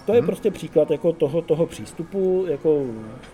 to 0.09 0.15
je 0.15 0.21
mhm. 0.21 0.27
prostě 0.27 0.51
příklad 0.51 0.91
jako 0.91 1.13
toho, 1.13 1.43
toho 1.43 1.67
přístupu, 1.67 2.45
jako, 2.49 2.87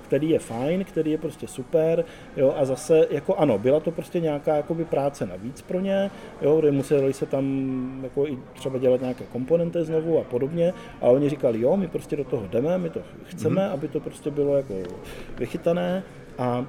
který 0.02 0.30
je 0.30 0.38
fajn, 0.38 0.84
který 0.84 1.10
je 1.10 1.18
prostě 1.18 1.46
super, 1.46 2.04
jo, 2.36 2.54
a 2.56 2.64
zase, 2.64 3.06
jako 3.10 3.34
ano, 3.34 3.58
byla 3.58 3.80
to 3.80 3.90
prostě 3.90 4.20
nějaká 4.20 4.56
jakoby 4.56 4.84
práce 4.84 5.26
navíc 5.26 5.62
pro 5.62 5.80
ně, 5.80 6.10
jo, 6.42 6.60
kde 6.60 6.70
museli 6.70 7.12
se 7.12 7.26
tam 7.26 8.00
jako 8.02 8.26
i 8.26 8.38
třeba 8.54 8.78
dělat 8.78 9.00
nějaké 9.00 9.24
komponenty 9.24 9.84
znovu 9.84 10.18
a 10.20 10.24
podobně, 10.24 10.72
a 11.00 11.08
oni 11.08 11.28
říkali, 11.28 11.60
jo, 11.60 11.76
my 11.76 11.88
prostě 11.88 12.16
do 12.16 12.24
toho 12.24 12.46
jdeme, 12.50 12.78
my 12.78 12.90
to 12.90 13.00
chceme, 13.24 13.60
mm-hmm. 13.60 13.72
aby 13.72 13.88
to 13.88 14.00
prostě 14.00 14.30
bylo 14.30 14.56
jako 14.56 14.74
vychytané 15.38 16.02
a 16.38 16.66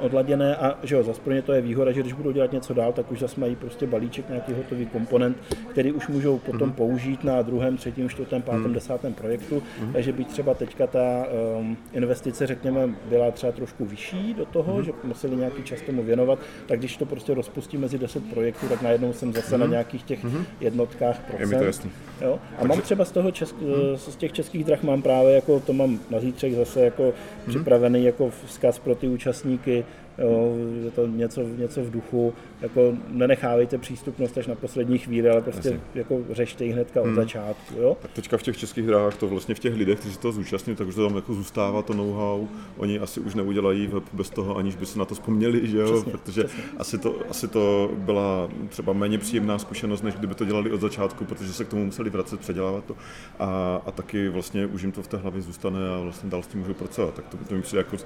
odladěné 0.00 0.56
a 0.56 0.78
že 0.82 0.94
jo, 0.94 1.02
zase 1.02 1.20
pro 1.20 1.32
ně 1.32 1.42
to 1.42 1.52
je 1.52 1.60
výhoda, 1.60 1.92
že 1.92 2.00
když 2.00 2.12
budou 2.12 2.32
dělat 2.32 2.52
něco 2.52 2.74
dál, 2.74 2.92
tak 2.92 3.12
už 3.12 3.18
zase 3.18 3.40
mají 3.40 3.56
prostě 3.56 3.86
balíček 3.86 4.28
nějaký 4.28 4.52
hotový 4.52 4.86
komponent, 4.86 5.36
který 5.70 5.92
už 5.92 6.08
můžou 6.08 6.38
potom 6.38 6.70
mm-hmm. 6.70 6.74
použít 6.74 7.24
na 7.24 7.42
druhém, 7.42 7.76
třetím, 7.76 8.08
čtvrtém, 8.08 8.42
pátém, 8.42 8.64
mm-hmm. 8.64 8.72
desátém 8.72 9.14
projektu, 9.14 9.62
mm-hmm. 9.62 9.92
takže 9.92 10.12
by 10.12 10.24
třeba 10.24 10.54
teďka 10.54 10.86
ta 10.86 11.26
um, 11.58 11.76
investice, 11.92 12.46
řekněme, 12.46 12.88
byla 13.08 13.30
třeba 13.30 13.52
trošku 13.52 13.84
vyšší 13.84 14.34
do 14.34 14.44
toho, 14.44 14.78
mm-hmm. 14.78 14.84
že 14.84 14.92
museli 15.04 15.36
nějaký 15.36 15.62
čas 15.62 15.80
tomu 15.80 16.02
věnovat, 16.02 16.38
tak 16.66 16.78
když 16.78 16.96
to 16.96 17.06
prostě 17.06 17.34
rozpustí 17.34 17.76
mezi 17.76 17.98
10 17.98 18.30
projektů, 18.30 18.68
tak 18.68 18.82
najednou 18.82 19.12
jsem 19.12 19.32
zase 19.32 19.54
mm-hmm. 19.54 19.60
na 19.60 19.66
nějakých 19.66 20.02
těch 20.02 20.24
mm-hmm. 20.24 20.44
jednotkách 20.60 21.20
procent. 21.20 21.40
Je 21.40 21.46
mi 21.46 21.56
to 21.56 21.64
jasný. 21.64 21.90
Jo? 22.20 22.38
A 22.52 22.56
takže... 22.56 22.68
mám 22.68 22.80
třeba 22.80 23.04
z 23.04 23.12
toho 23.12 23.30
česk, 23.30 23.56
mm-hmm. 23.56 23.94
z 23.94 24.16
těch 24.16 24.32
českých 24.32 24.64
drah 24.64 24.82
mám 24.82 25.02
právě 25.02 25.34
jako, 25.34 25.60
to 25.60 25.72
mám 25.72 25.98
na 26.10 26.20
zítřek 26.20 26.54
zase 26.54 26.80
jako 26.84 27.02
mm-hmm. 27.02 27.48
připravený 27.48 28.04
jako 28.04 28.30
vzkaz 28.46 28.78
pro 28.78 28.94
ty 28.94 29.08
účastníky, 29.08 29.67
výrobky, 29.68 29.84
jo, 30.18 30.56
je 30.84 30.90
to 30.90 31.06
něco, 31.06 31.40
něco 31.42 31.84
v 31.84 31.90
duchu, 31.90 32.34
jako 32.60 32.92
nenechávejte 33.08 33.78
přístupnost 33.78 34.38
až 34.38 34.46
na 34.46 34.54
poslední 34.54 34.98
chvíli, 34.98 35.30
ale 35.30 35.40
prostě 35.42 35.68
Jasně. 35.68 35.82
jako 35.94 36.20
řešte 36.30 36.64
ji 36.64 36.72
hnedka 36.72 37.00
hmm. 37.00 37.12
od 37.12 37.14
začátku. 37.14 37.74
Jo? 37.78 37.96
Tak 38.02 38.12
teďka 38.12 38.36
v 38.36 38.42
těch 38.42 38.56
českých 38.56 38.86
dráhách 38.86 39.16
to 39.16 39.28
vlastně 39.28 39.54
v 39.54 39.58
těch 39.58 39.74
lidech, 39.74 39.98
kteří 39.98 40.14
se 40.14 40.20
to 40.20 40.32
zúčastní, 40.32 40.76
tak 40.76 40.88
už 40.88 40.94
to 40.94 41.08
tam 41.08 41.16
jako 41.16 41.34
zůstává 41.34 41.82
to 41.82 41.94
know-how, 41.94 42.46
oni 42.76 42.98
asi 42.98 43.20
už 43.20 43.34
neudělají 43.34 43.86
web 43.86 44.04
bez 44.12 44.30
toho, 44.30 44.56
aniž 44.56 44.76
by 44.76 44.86
se 44.86 44.98
na 44.98 45.04
to 45.04 45.14
vzpomněli, 45.14 45.66
že 45.66 45.78
jo? 45.78 45.92
Přesně, 45.92 46.12
protože 46.12 46.44
přesně. 46.44 46.62
Asi, 46.78 46.98
to, 46.98 47.16
asi 47.30 47.48
to 47.48 47.90
byla 47.94 48.48
třeba 48.68 48.92
méně 48.92 49.18
příjemná 49.18 49.58
zkušenost, 49.58 50.02
než 50.02 50.14
kdyby 50.14 50.34
to 50.34 50.44
dělali 50.44 50.70
od 50.70 50.80
začátku, 50.80 51.24
protože 51.24 51.52
se 51.52 51.64
k 51.64 51.68
tomu 51.68 51.84
museli 51.84 52.10
vracet, 52.10 52.40
předělávat 52.40 52.84
to 52.84 52.96
a, 53.38 53.82
a 53.86 53.90
taky 53.90 54.28
vlastně 54.28 54.66
už 54.66 54.82
jim 54.82 54.92
to 54.92 55.02
v 55.02 55.08
té 55.08 55.16
hlavě 55.16 55.42
zůstane 55.42 55.78
a 55.96 56.00
vlastně 56.00 56.30
dál 56.30 56.42
s 56.42 56.46
tím 56.46 56.60
můžou 56.60 56.74
pracovat. 56.74 57.14
Tak 57.14 57.28
to, 57.28 57.36
to 57.48 57.54
mi 57.54 57.62
přijde 57.62 57.80
jako 57.80 57.96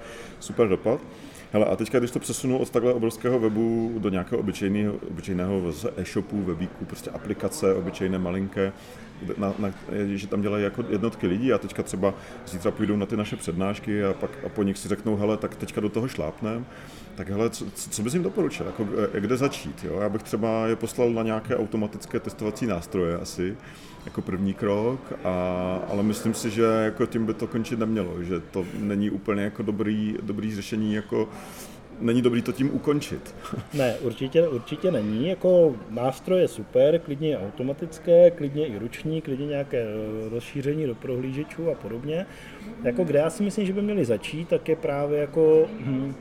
super 0.40 0.68
dopad. 0.68 1.01
Hele, 1.53 1.67
a 1.67 1.77
teďka, 1.77 1.99
když 1.99 2.11
to 2.11 2.19
přesunu 2.19 2.59
od 2.59 2.71
takhle 2.71 2.95
obrovského 2.95 3.38
webu 3.38 3.95
do 3.99 4.09
nějakého 4.09 4.41
obyčejného, 4.41 4.95
obyčejného 5.11 5.73
e-shopu, 5.97 6.43
webíku, 6.43 6.85
prostě 6.85 7.11
aplikace, 7.11 7.75
obyčejné 7.75 8.19
malinké, 8.19 8.73
na, 9.37 9.55
na, 9.59 9.73
že 10.15 10.27
tam 10.27 10.43
dělají 10.43 10.65
jako 10.65 10.85
jednotky 10.88 11.27
lidí 11.27 11.53
a 11.53 11.59
teďka 11.59 11.83
třeba 11.83 12.15
zítra 12.47 12.71
půjdou 12.71 12.97
na 12.97 13.07
ty 13.07 13.17
naše 13.17 13.37
přednášky 13.37 14.05
a 14.05 14.12
pak 14.12 14.31
a 14.47 14.49
po 14.49 14.62
nich 14.62 14.79
si 14.79 14.88
řeknou, 14.88 15.17
hele, 15.17 15.37
tak 15.37 15.55
teďka 15.55 15.81
do 15.81 15.88
toho 15.88 16.09
šlápnem, 16.09 16.67
tak 17.15 17.29
hele, 17.29 17.51
co, 17.51 17.65
co 17.75 18.03
bys 18.03 18.15
jim 18.15 18.23
doporučil, 18.23 18.67
jako, 18.67 18.87
e, 19.15 19.21
kde 19.21 19.37
začít, 19.37 19.85
jo? 19.85 19.98
Já 20.00 20.09
bych 20.09 20.23
třeba 20.23 20.67
je 20.67 20.77
poslal 20.77 21.11
na 21.11 21.23
nějaké 21.23 21.57
automatické 21.57 22.21
testovací 22.21 22.67
nástroje 22.67 23.17
asi, 23.17 23.57
jako 24.05 24.23
první 24.23 24.55
krok, 24.55 25.13
a, 25.25 25.33
ale 25.90 26.03
myslím 26.03 26.35
si, 26.35 26.50
že 26.50 26.63
jako 26.63 27.07
tím 27.07 27.27
by 27.27 27.35
to 27.35 27.46
končit 27.46 27.79
nemělo, 27.79 28.23
že 28.23 28.40
to 28.40 28.65
není 28.79 29.11
úplně 29.11 29.42
jako 29.42 29.63
dobrý, 29.63 30.17
dobrý 30.23 30.55
řešení 30.55 30.94
jako 30.94 31.29
není 32.00 32.23
dobrý 32.23 32.42
to 32.42 32.53
tím 32.53 32.75
ukončit. 32.75 33.35
Ne, 33.75 33.94
určitě, 34.00 34.48
určitě 34.48 34.90
není. 34.90 35.29
Jako 35.29 35.77
nástroj 35.90 36.40
je 36.40 36.48
super, 36.48 36.98
klidně 36.98 37.38
automatické, 37.38 38.31
klidně 38.31 38.67
i 38.67 38.79
ruční, 38.79 39.21
klidně 39.21 39.46
nějaké 39.46 39.83
eh, 39.83 40.29
rozšíření 40.29 40.87
do 40.87 40.94
prohlížečů 40.94 41.71
a 41.71 41.75
podobně. 41.75 42.27
Jako 42.85 43.05
kde 43.05 43.19
já 43.19 43.31
si 43.31 43.42
myslím, 43.42 43.67
že 43.67 43.73
by 43.73 43.83
měli 43.83 44.05
začít, 44.05 44.48
tak 44.48 44.69
je 44.69 44.77
právě 44.77 45.21
jako 45.21 45.67
hm, 45.81 46.15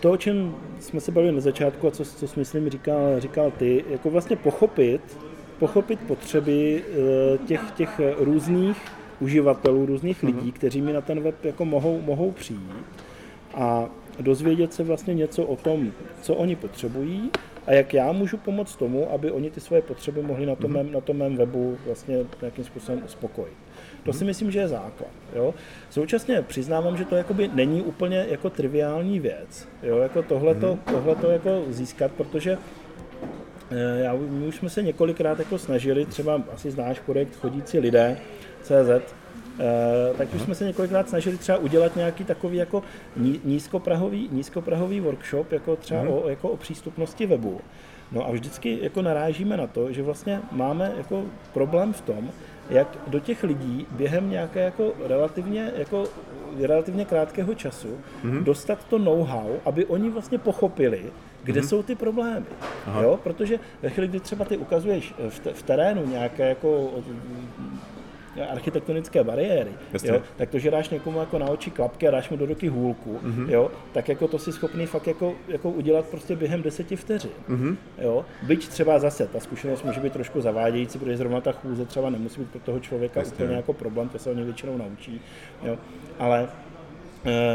to, 0.00 0.10
o 0.10 0.16
čem 0.16 0.54
jsme 0.80 1.00
se 1.00 1.12
bavili 1.12 1.32
na 1.32 1.40
začátku 1.40 1.88
a 1.88 1.90
co, 1.90 2.04
co 2.04 2.26
myslím 2.36 2.70
říkal, 2.70 3.20
říkal 3.20 3.50
ty, 3.50 3.84
jako 3.90 4.10
vlastně 4.10 4.36
pochopit, 4.36 5.18
pochopit 5.62 6.00
potřeby 6.00 6.82
eh, 6.82 7.38
těch, 7.38 7.60
těch 7.70 8.00
různých 8.18 8.76
uživatelů, 9.20 9.86
různých 9.86 10.22
lidí, 10.22 10.50
mm-hmm. 10.50 10.52
kteří 10.52 10.80
mi 10.82 10.92
na 10.92 11.00
ten 11.00 11.20
web 11.20 11.44
jako 11.44 11.64
mohou, 11.64 12.00
mohou 12.00 12.30
přijít 12.30 12.84
a 13.54 13.86
dozvědět 14.20 14.74
se 14.74 14.82
vlastně 14.82 15.14
něco 15.14 15.44
o 15.44 15.56
tom, 15.56 15.92
co 16.22 16.34
oni 16.34 16.56
potřebují 16.56 17.30
a 17.66 17.72
jak 17.72 17.94
já 17.94 18.12
můžu 18.12 18.36
pomoct 18.36 18.76
tomu, 18.76 19.12
aby 19.12 19.30
oni 19.30 19.50
ty 19.50 19.60
svoje 19.60 19.82
potřeby 19.82 20.22
mohli 20.22 20.46
na 20.46 20.54
tom, 20.54 20.70
mm-hmm. 20.70 20.74
mém, 20.74 20.92
na 20.92 21.00
tom 21.00 21.16
mém 21.16 21.36
webu 21.36 21.78
vlastně 21.86 22.18
nějakým 22.40 22.64
způsobem 22.64 23.02
uspokojit. 23.04 23.56
To 24.02 24.12
si 24.12 24.24
myslím, 24.24 24.50
že 24.50 24.58
je 24.58 24.68
základ. 24.68 25.10
Jo? 25.34 25.54
Současně 25.90 26.42
přiznávám, 26.42 26.96
že 26.96 27.04
to 27.04 27.16
jakoby 27.16 27.50
není 27.54 27.82
úplně 27.82 28.26
jako 28.30 28.50
triviální 28.50 29.20
věc. 29.20 29.68
Jo? 29.82 29.98
Jako 29.98 30.22
tohleto, 30.22 30.78
tohleto 30.90 31.30
jako 31.30 31.62
získat, 31.68 32.12
protože 32.12 32.58
já, 33.78 34.14
my 34.14 34.46
už 34.46 34.56
jsme 34.56 34.70
se 34.70 34.82
několikrát 34.82 35.38
jako 35.38 35.58
snažili, 35.58 36.06
třeba 36.06 36.42
asi 36.54 36.70
znáš 36.70 37.00
projekt 37.00 37.36
Chodící 37.36 37.78
lidé, 37.78 38.18
CZ, 38.62 39.14
Eh, 39.60 40.14
tak 40.18 40.34
už 40.34 40.42
jsme 40.42 40.54
se 40.54 40.64
několikrát 40.64 41.08
snažili 41.08 41.38
třeba 41.38 41.58
udělat 41.58 41.96
nějaký 41.96 42.24
takový 42.24 42.56
jako 42.56 42.82
nízkoprahový, 43.44 44.28
nízkoprahový 44.32 45.00
workshop, 45.00 45.52
jako 45.52 45.76
třeba 45.76 46.02
mm. 46.02 46.08
o, 46.08 46.28
jako 46.28 46.48
o 46.48 46.56
přístupnosti 46.56 47.26
webu. 47.26 47.60
No 48.12 48.28
a 48.28 48.30
vždycky 48.30 48.78
jako 48.82 49.02
narážíme 49.02 49.56
na 49.56 49.66
to, 49.66 49.92
že 49.92 50.02
vlastně 50.02 50.40
máme 50.52 50.92
jako 50.96 51.24
problém 51.52 51.92
v 51.92 52.00
tom, 52.00 52.30
jak 52.70 52.98
do 53.06 53.20
těch 53.20 53.42
lidí 53.42 53.86
během 53.90 54.30
nějaké 54.30 54.60
jako 54.60 54.92
relativně, 55.06 55.72
jako 55.76 56.04
relativně 56.60 57.04
krátkého 57.04 57.54
času 57.54 57.98
mm. 58.22 58.44
dostat 58.44 58.84
to 58.84 58.98
know-how, 58.98 59.48
aby 59.64 59.86
oni 59.86 60.10
vlastně 60.10 60.38
pochopili, 60.38 61.02
kde 61.44 61.60
mm. 61.60 61.66
jsou 61.66 61.82
ty 61.82 61.94
problémy. 61.94 62.46
Jo? 63.02 63.20
Protože 63.22 63.58
ve 63.82 63.90
chvíli, 63.90 64.08
kdy 64.08 64.20
třeba 64.20 64.44
ty 64.44 64.56
ukazuješ 64.56 65.14
v, 65.28 65.40
v 65.52 65.62
terénu 65.62 66.06
nějaké 66.06 66.48
jako 66.48 66.90
architektonické 68.50 69.24
bariéry, 69.24 69.70
jo, 70.04 70.22
tak 70.36 70.50
to, 70.50 70.58
že 70.58 70.70
dáš 70.70 70.88
někomu 70.90 71.18
jako 71.20 71.38
na 71.38 71.46
oči 71.46 71.70
klapky 71.70 72.08
a 72.08 72.10
dáš 72.10 72.30
mu 72.30 72.36
do 72.36 72.46
ruky 72.46 72.68
hůlku, 72.68 73.20
mm-hmm. 73.24 73.50
jo, 73.50 73.70
tak 73.92 74.08
jako 74.08 74.28
to 74.28 74.38
si 74.38 74.52
schopný 74.52 74.86
fakt 74.86 75.06
jako, 75.06 75.34
jako 75.48 75.70
udělat 75.70 76.06
prostě 76.06 76.36
během 76.36 76.62
deseti 76.62 76.96
vteřin. 76.96 77.30
Mm-hmm. 77.48 77.76
Jo. 77.98 78.24
Byť 78.42 78.68
třeba 78.68 78.98
zase, 78.98 79.26
ta 79.26 79.40
zkušenost 79.40 79.84
může 79.84 80.00
být 80.00 80.12
trošku 80.12 80.40
zavádějící, 80.40 80.98
protože 80.98 81.16
zrovna 81.16 81.40
ta 81.40 81.52
chůze 81.52 81.84
třeba 81.84 82.10
nemusí 82.10 82.40
být 82.40 82.50
pro 82.50 82.60
toho 82.60 82.80
člověka 82.80 83.20
Jasně. 83.20 83.32
úplně 83.34 83.56
jako 83.56 83.72
problém, 83.72 84.08
to 84.08 84.18
se 84.18 84.30
oni 84.30 84.44
většinou 84.44 84.78
naučí. 84.78 85.20
Jo. 85.62 85.78
Ale 86.18 86.48
Eh, 86.48 86.71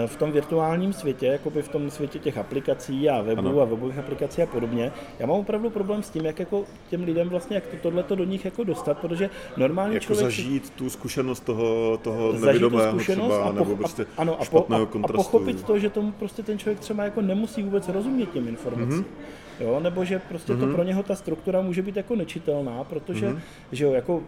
v 0.05 0.15
tom 0.15 0.31
virtuálním 0.31 0.93
světě, 0.93 1.25
jakoby 1.25 1.61
v 1.61 1.67
tom 1.69 1.91
světě 1.91 2.19
těch 2.19 2.37
aplikací 2.37 3.09
a 3.09 3.21
webu 3.21 3.39
ano. 3.39 3.61
a 3.61 3.65
webových 3.65 3.97
aplikací 3.97 4.41
a 4.41 4.45
podobně, 4.45 4.91
já 5.19 5.25
mám 5.25 5.39
opravdu 5.39 5.69
problém 5.69 6.03
s 6.03 6.09
tím, 6.09 6.25
jak 6.25 6.39
jako 6.39 6.63
těm 6.89 7.03
lidem 7.03 7.29
vlastně, 7.29 7.55
jak 7.55 7.67
to, 7.67 7.77
tohleto 7.77 8.15
do 8.15 8.23
nich 8.23 8.45
jako 8.45 8.63
dostat, 8.63 8.97
protože 8.97 9.29
normálně 9.57 9.93
jako 9.93 10.05
člověk... 10.05 10.25
zažít 10.25 10.69
tu 10.69 10.89
zkušenost 10.89 11.39
toho, 11.39 11.97
toho 11.97 12.33
nevědomého 12.33 12.91
zkušenost 12.91 13.27
třeba, 13.27 13.43
a, 13.43 13.51
po, 13.51 13.59
nebo 13.59 13.75
prostě 13.75 14.03
a, 14.03 14.21
ano, 14.21 14.41
a, 14.41 14.45
po, 14.45 14.65
a, 14.69 14.77
a 15.03 15.07
pochopit 15.07 15.63
to, 15.63 15.79
že 15.79 15.89
tomu 15.89 16.11
prostě 16.11 16.43
ten 16.43 16.59
člověk 16.59 16.79
třeba 16.79 17.03
jako 17.03 17.21
nemusí 17.21 17.63
vůbec 17.63 17.89
rozumět 17.89 18.31
těm 18.31 18.47
informacím. 18.47 19.03
Mm-hmm. 19.03 19.63
Jo, 19.63 19.79
nebo 19.79 20.05
že 20.05 20.19
prostě 20.19 20.53
mm-hmm. 20.53 20.59
to 20.59 20.65
mhm. 20.65 20.75
pro 20.75 20.83
něho 20.83 21.03
ta 21.03 21.15
struktura 21.15 21.61
může 21.61 21.81
být 21.81 21.95
jako 21.95 22.15
nečitelná, 22.15 22.83
protože 22.83 23.27
mm-hmm. 23.27 23.39
že 23.71 23.85
jo, 23.85 23.93
jako 23.93 24.23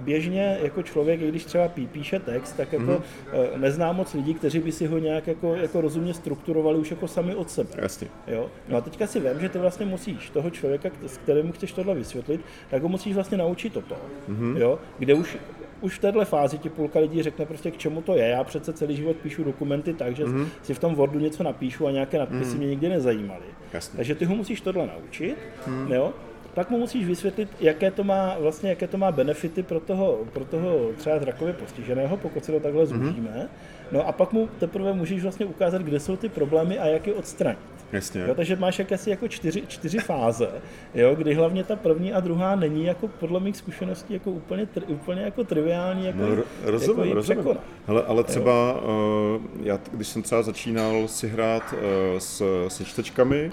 běžně 0.00 0.58
jako 0.62 0.82
člověk, 0.82 1.20
když 1.20 1.44
třeba 1.44 1.68
pí, 1.68 1.86
píše 1.86 2.18
text, 2.18 2.52
tak 2.52 2.72
jako 2.72 2.84
mm-hmm. 2.84 3.60
nezná 3.60 3.92
moc 3.92 4.14
lidí, 4.14 4.34
kteří 4.34 4.58
by 4.58 4.72
si 4.72 4.86
ho 4.86 4.98
nějak 4.98 5.26
jako, 5.26 5.54
jako 5.54 5.80
rozumně 5.80 6.14
strukturovali 6.14 6.78
už 6.78 6.90
jako 6.90 7.08
sami 7.08 7.34
od 7.34 7.50
sebe. 7.50 7.70
Jasně. 7.76 8.08
Jo? 8.26 8.50
No 8.68 8.76
a 8.76 8.80
teďka 8.80 9.06
si 9.06 9.20
vím, 9.20 9.40
že 9.40 9.48
ty 9.48 9.58
vlastně 9.58 9.86
musíš 9.86 10.30
toho 10.30 10.50
člověka, 10.50 10.90
s 11.06 11.18
kterému 11.18 11.52
chceš 11.52 11.72
tohle 11.72 11.94
vysvětlit, 11.94 12.40
tak 12.70 12.82
ho 12.82 12.88
musíš 12.88 13.14
vlastně 13.14 13.38
naučit 13.38 13.72
toto. 13.72 13.96
Mm-hmm. 14.28 14.56
Jo? 14.56 14.78
Kde 14.98 15.14
už 15.14 15.38
už 15.80 15.98
v 15.98 16.00
této 16.00 16.24
fázi 16.24 16.58
ti 16.58 16.68
půlka 16.68 16.98
lidí 16.98 17.22
řekne 17.22 17.46
prostě, 17.46 17.70
k 17.70 17.76
čemu 17.76 18.02
to 18.02 18.14
je. 18.16 18.28
Já 18.28 18.44
přece 18.44 18.72
celý 18.72 18.96
život 18.96 19.16
píšu 19.16 19.44
dokumenty 19.44 19.94
tak, 19.94 20.16
že 20.16 20.24
mm-hmm. 20.24 20.46
si 20.62 20.74
v 20.74 20.78
tom 20.78 20.94
Wordu 20.94 21.18
něco 21.18 21.42
napíšu 21.42 21.86
a 21.86 21.90
nějaké 21.90 22.18
nadpisy 22.18 22.54
mm-hmm. 22.54 22.58
mě 22.58 22.66
nikdy 22.66 22.88
nezajímaly. 22.88 23.44
Jasně. 23.72 23.96
Takže 23.96 24.14
ty 24.14 24.24
ho 24.24 24.34
musíš 24.34 24.60
tohle 24.60 24.86
naučit, 24.86 25.36
mm-hmm. 25.66 25.94
jo? 25.94 26.12
Pak 26.54 26.70
mu 26.70 26.78
musíš 26.78 27.06
vysvětlit, 27.06 27.48
jaké 27.60 27.90
to 27.90 28.04
má, 28.04 28.36
vlastně, 28.38 28.70
jaké 28.70 28.86
to 28.86 28.98
má 28.98 29.12
benefity 29.12 29.62
pro 29.62 29.80
toho, 29.80 30.18
pro 30.32 30.44
toho 30.44 30.90
třeba 30.96 31.18
zrakově 31.18 31.54
postiženého, 31.54 32.16
pokud 32.16 32.44
se 32.44 32.52
to 32.52 32.60
takhle 32.60 32.84
mhm. 32.84 33.06
zúžíme. 33.06 33.30
Mm-hmm. 33.30 33.48
No 33.92 34.08
a 34.08 34.12
pak 34.12 34.32
mu 34.32 34.48
teprve 34.58 34.92
můžeš 34.92 35.22
vlastně 35.22 35.46
ukázat, 35.46 35.82
kde 35.82 36.00
jsou 36.00 36.16
ty 36.16 36.28
problémy 36.28 36.78
a 36.78 36.86
jak 36.86 37.06
je 37.06 37.14
odstranit. 37.14 37.58
Jasně. 37.92 38.20
Jo, 38.20 38.34
takže 38.34 38.56
máš 38.56 38.78
jakési 38.78 39.10
jako 39.10 39.28
čtyři, 39.28 39.62
čtyři 39.66 39.98
fáze, 39.98 40.50
jo, 40.94 41.14
kdy 41.14 41.34
hlavně 41.34 41.64
ta 41.64 41.76
první 41.76 42.12
a 42.12 42.20
druhá 42.20 42.56
není 42.56 42.84
jako 42.84 43.08
podle 43.08 43.40
mých 43.40 43.56
zkušeností 43.56 44.14
jako 44.14 44.30
úplně, 44.30 44.66
tri, 44.66 44.84
úplně 44.84 45.22
jako 45.22 45.44
triviální 45.44 46.06
jako, 46.06 46.18
no, 46.18 46.42
rozumím, 46.62 47.00
jako 47.00 47.14
rozumím. 47.14 47.56
Hele, 47.86 48.02
ale 48.02 48.24
třeba 48.24 48.82
uh, 48.82 49.42
já, 49.62 49.78
když 49.92 50.08
jsem 50.08 50.22
třeba 50.22 50.42
začínal 50.42 51.08
si 51.08 51.28
hrát 51.28 51.62
uh, 51.72 51.78
s, 52.18 52.42
se 52.68 52.84
čtečkami, 52.84 53.50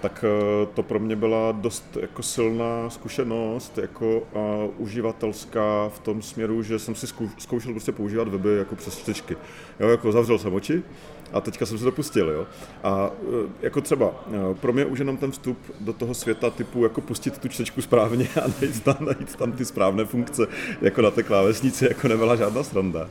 tak 0.00 0.24
eh, 0.24 0.66
to 0.74 0.82
pro 0.82 0.98
mě 0.98 1.16
byla 1.16 1.52
dost 1.52 1.98
jako 2.00 2.22
silná 2.22 2.90
zkušenost, 2.90 3.78
jako 3.78 4.18
uh, 4.18 4.74
uživatelská 4.78 5.88
v 5.88 5.98
tom 5.98 6.22
směru, 6.22 6.62
že 6.62 6.78
jsem 6.78 6.94
si 6.94 7.06
zkoušel 7.38 7.72
prostě 7.72 7.92
používat 7.92 8.28
weby 8.28 8.56
jako 8.56 8.76
přes 8.76 8.98
čtečky. 8.98 9.36
Jo, 9.80 9.88
jako 9.88 10.12
zavřel 10.12 10.38
jsem 10.38 10.54
oči 10.54 10.82
a 11.32 11.40
teďka 11.40 11.66
jsem 11.66 11.78
se 11.78 11.84
dopustil, 11.84 12.30
jo. 12.30 12.46
A 12.82 13.10
uh, 13.10 13.50
jako 13.62 13.80
třeba 13.80 14.06
uh, 14.06 14.54
pro 14.54 14.72
mě 14.72 14.84
už 14.84 14.98
jenom 14.98 15.16
ten 15.16 15.30
vstup 15.30 15.58
do 15.80 15.92
toho 15.92 16.14
světa 16.14 16.50
typu 16.50 16.82
jako 16.82 17.00
pustit 17.00 17.38
tu 17.38 17.48
čtečku 17.48 17.82
správně 17.82 18.28
a 18.44 18.48
najít 18.60 18.84
tam, 18.84 18.96
najít 19.00 19.36
tam 19.36 19.52
ty 19.52 19.64
správné 19.64 20.04
funkce, 20.04 20.46
jako 20.80 21.02
na 21.02 21.10
té 21.10 21.22
klávesnici, 21.22 21.84
jako 21.84 22.08
nebyla 22.08 22.36
žádná 22.36 22.62
sranda. 22.62 23.08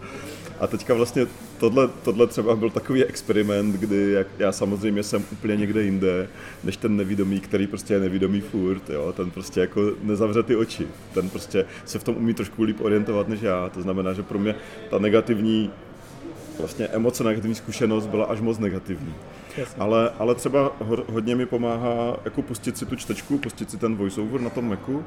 A 0.60 0.68
teďka 0.68 0.94
vlastně 0.94 1.28
tohle, 1.58 1.90
tohle 2.04 2.28
třeba 2.28 2.56
byl 2.56 2.70
takový 2.70 3.06
experiment, 3.06 3.76
kdy 3.76 4.12
jak, 4.12 4.28
já 4.40 4.52
samozřejmě 4.52 5.04
jsem 5.04 5.24
úplně 5.32 5.56
někde 5.56 5.84
jinde, 5.84 6.30
než 6.64 6.78
ten 6.78 6.98
nevidomý, 6.98 7.40
který 7.40 7.68
prostě 7.68 7.94
je 7.94 8.00
nevidomý 8.00 8.42
furt, 8.42 8.90
jo, 8.90 9.14
ten 9.14 9.32
prostě 9.32 9.60
jako 9.60 9.82
nezavře 10.04 10.44
ty 10.44 10.56
oči, 10.56 10.88
ten 11.14 11.30
prostě 11.30 11.66
se 11.86 12.00
v 12.00 12.04
tom 12.04 12.18
umí 12.18 12.34
trošku 12.34 12.64
líp 12.64 12.82
orientovat 12.82 13.28
než 13.28 13.42
já, 13.42 13.70
to 13.70 13.82
znamená, 13.82 14.14
že 14.14 14.24
pro 14.24 14.40
mě 14.40 14.56
ta 14.90 15.00
negativní 15.00 15.72
vlastně 16.60 16.88
emoce, 16.88 17.24
negativní 17.24 17.56
zkušenost 17.56 18.08
byla 18.08 18.26
až 18.26 18.42
moc 18.42 18.60
negativní. 18.60 19.14
Ale, 19.78 20.12
ale 20.20 20.36
třeba 20.36 20.72
hodně 21.08 21.36
mi 21.36 21.46
pomáhá 21.46 22.18
jako 22.26 22.42
pustit 22.42 22.78
si 22.78 22.86
tu 22.86 22.96
čtečku, 22.96 23.38
pustit 23.38 23.72
si 23.72 23.78
ten 23.78 23.96
voiceover 23.96 24.42
na 24.42 24.50
tom 24.50 24.70
Macu 24.70 25.04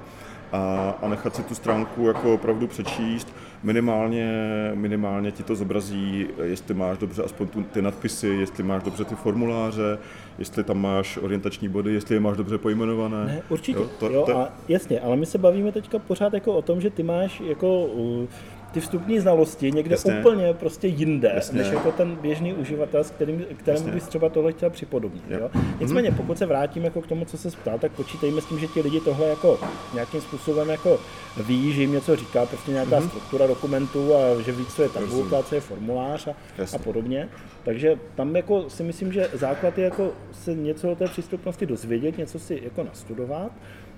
a, 0.52 0.94
a 1.02 1.08
nechat 1.08 1.36
si 1.36 1.42
tu 1.42 1.54
stránku 1.54 2.06
jako 2.06 2.34
opravdu 2.34 2.66
přečíst. 2.66 3.34
Minimálně, 3.62 4.32
minimálně 4.74 5.30
ti 5.30 5.42
to 5.42 5.56
zobrazí, 5.56 6.26
jestli 6.42 6.74
máš 6.74 6.98
dobře 6.98 7.22
aspoň 7.22 7.48
tu, 7.48 7.62
ty 7.62 7.82
nadpisy, 7.82 8.28
jestli 8.28 8.62
máš 8.62 8.82
dobře 8.82 9.04
ty 9.04 9.14
formuláře, 9.14 9.98
jestli 10.38 10.64
tam 10.64 10.80
máš 10.82 11.16
orientační 11.16 11.68
body, 11.68 11.94
jestli 11.94 12.14
je 12.14 12.20
máš 12.20 12.36
dobře 12.36 12.58
pojmenované. 12.58 13.24
Ne, 13.24 13.42
určitě, 13.48 13.78
jo, 13.78 13.90
to, 13.98 14.10
jo 14.10 14.22
to... 14.26 14.38
A 14.38 14.48
jasně, 14.68 15.00
ale 15.00 15.16
my 15.16 15.26
se 15.26 15.38
bavíme 15.38 15.72
teďka 15.72 15.98
pořád 15.98 16.32
jako 16.32 16.54
o 16.54 16.62
tom, 16.62 16.80
že 16.80 16.90
ty 16.90 17.02
máš 17.02 17.40
jako 17.40 17.84
uh, 17.84 18.28
ty 18.72 18.80
vstupní 18.80 19.20
znalosti 19.20 19.72
někde 19.72 19.94
Jasně. 19.94 20.18
úplně 20.20 20.54
prostě 20.54 20.86
jinde, 20.86 21.32
Jasně. 21.34 21.58
než 21.62 21.72
jako 21.72 21.92
ten 21.92 22.16
běžný 22.16 22.54
uživatel, 22.54 23.04
s 23.04 23.10
kterým, 23.10 23.44
kterému 23.56 23.78
Jasně. 23.86 23.92
bys 23.92 24.08
třeba 24.08 24.28
tohle 24.28 24.52
chtěl 24.52 24.70
připodobnit. 24.70 25.24
Jo. 25.28 25.38
Jo? 25.40 25.50
Nicméně, 25.80 26.12
pokud 26.12 26.38
se 26.38 26.46
vrátím 26.46 26.84
jako 26.84 27.02
k 27.02 27.06
tomu, 27.06 27.24
co 27.24 27.38
se 27.38 27.50
ptal, 27.50 27.78
tak 27.78 27.92
počítejme 27.92 28.40
s 28.40 28.44
tím, 28.46 28.58
že 28.58 28.66
ti 28.66 28.80
lidi 28.80 29.00
tohle 29.00 29.28
jako 29.28 29.58
nějakým 29.94 30.20
způsobem 30.20 30.68
jako 30.68 30.98
ví, 31.46 31.72
že 31.72 31.80
jim 31.80 31.92
něco 31.92 32.16
říká, 32.16 32.46
prostě 32.46 32.70
nějaká 32.70 33.00
struktura 33.00 33.46
dokumentů 33.46 34.14
a 34.14 34.42
že 34.42 34.52
ví, 34.52 34.66
co 34.66 34.82
je 34.82 34.88
tabulka, 34.88 35.42
co 35.42 35.54
je 35.54 35.60
formulář 35.60 36.26
a, 36.28 36.34
a 36.74 36.78
podobně. 36.78 37.28
Takže 37.64 37.98
tam 38.14 38.36
jako 38.36 38.70
si 38.70 38.82
myslím, 38.82 39.12
že 39.12 39.28
základ 39.32 39.78
je 39.78 39.84
jako 39.84 40.12
se 40.32 40.54
něco 40.54 40.90
o 40.92 40.94
té 40.94 41.04
přístupnosti 41.08 41.66
dozvědět, 41.66 42.18
něco 42.18 42.38
si 42.38 42.60
jako 42.62 42.84
nastudovat. 42.84 43.52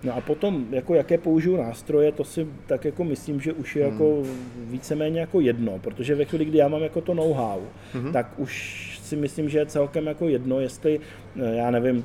No 0.05 0.17
a 0.17 0.21
potom, 0.21 0.67
jako 0.71 0.95
jaké 0.95 1.19
použiju 1.19 1.57
nástroje, 1.57 2.13
to 2.13 2.25
si 2.25 2.47
tak 2.67 2.85
jako 2.85 3.05
myslím, 3.05 3.41
že 3.41 3.53
už 3.53 3.77
je 3.77 3.85
jako 3.85 4.23
víceméně 4.57 5.21
jako 5.21 5.41
jedno, 5.41 5.79
protože 5.79 6.15
ve 6.15 6.25
chvíli, 6.25 6.45
kdy 6.45 6.59
já 6.59 6.69
mám 6.69 6.83
jako 6.83 7.01
to 7.01 7.15
know-how, 7.15 7.61
tak 8.13 8.33
už 8.37 8.53
si 9.03 9.17
myslím, 9.17 9.49
že 9.49 9.59
je 9.59 9.67
celkem 9.67 10.07
jako 10.07 10.29
jedno, 10.29 10.61
jestli, 10.61 11.01
eh, 11.37 11.55
já 11.57 11.71
nevím, 11.71 12.05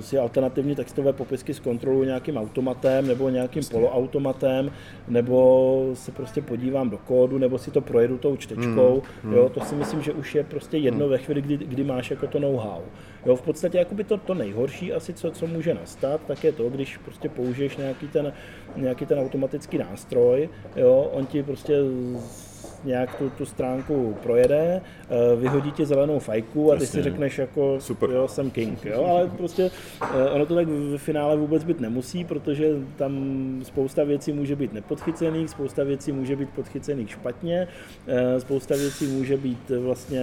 si 0.00 0.18
alternativní 0.18 0.74
textové 0.74 1.12
popisky 1.12 1.54
zkontroluji 1.54 2.06
nějakým 2.06 2.36
automatem 2.36 3.06
nebo 3.06 3.28
nějakým 3.28 3.62
poloautomatem, 3.70 4.70
nebo 5.08 5.90
se 5.94 6.12
prostě 6.12 6.42
podívám 6.42 6.90
do 6.90 6.98
kódu, 6.98 7.38
nebo 7.38 7.58
si 7.58 7.70
to 7.70 7.80
projedu 7.80 8.18
tou 8.18 8.36
čtečkou. 8.36 9.02
Jo, 9.36 9.48
to 9.48 9.60
si 9.60 9.74
myslím, 9.74 10.02
že 10.02 10.12
už 10.12 10.34
je 10.34 10.44
prostě 10.44 10.76
jedno 10.76 11.08
ve 11.08 11.18
chvíli, 11.18 11.42
kdy, 11.42 11.56
kdy 11.56 11.84
máš 11.84 12.10
jako 12.10 12.26
to 12.26 12.38
know-how. 12.38 12.80
Jo, 13.26 13.36
v 13.36 13.42
podstatě 13.42 13.78
jakoby 13.78 14.04
to, 14.04 14.16
to 14.18 14.34
nejhorší 14.34 14.92
asi, 14.92 15.12
co, 15.14 15.30
co 15.30 15.46
může 15.46 15.74
nastat, 15.74 16.20
tak 16.26 16.44
je 16.44 16.52
to, 16.52 16.68
když 16.70 16.96
prostě 16.96 17.28
použiješ 17.28 17.76
nějaký 17.76 18.08
ten, 18.08 18.32
nějaký 18.76 19.06
ten 19.06 19.18
automatický 19.18 19.78
nástroj, 19.78 20.48
jo, 20.76 21.10
on 21.12 21.26
ti 21.26 21.42
prostě 21.42 21.74
z- 21.84 22.53
nějak 22.84 23.14
tu, 23.14 23.30
tu 23.30 23.46
stránku 23.46 24.16
projede, 24.22 24.80
eh, 24.80 25.36
vyhodí 25.36 25.72
ti 25.72 25.86
zelenou 25.86 26.18
fajku 26.18 26.72
a 26.72 26.76
ty 26.76 26.86
si 26.86 26.98
Jasně. 26.98 27.02
řekneš 27.02 27.38
jako, 27.38 27.76
Super. 27.80 28.10
jo, 28.10 28.28
jsem 28.28 28.50
king, 28.50 28.84
jo, 28.84 29.04
ale 29.04 29.30
prostě 29.36 29.70
eh, 30.02 30.30
ono 30.30 30.46
to 30.46 30.54
tak 30.54 30.68
v 30.68 30.96
finále 30.96 31.36
vůbec 31.36 31.64
být 31.64 31.80
nemusí, 31.80 32.24
protože 32.24 32.68
tam 32.96 33.14
spousta 33.62 34.04
věcí 34.04 34.32
může 34.32 34.56
být 34.56 34.72
nepodchycených, 34.72 35.50
spousta 35.50 35.84
věcí 35.84 36.12
může 36.12 36.36
být 36.36 36.48
podchycených 36.50 37.10
špatně, 37.10 37.68
eh, 38.06 38.40
spousta 38.40 38.74
věcí 38.74 39.06
může 39.06 39.36
být 39.36 39.70
vlastně 39.70 40.22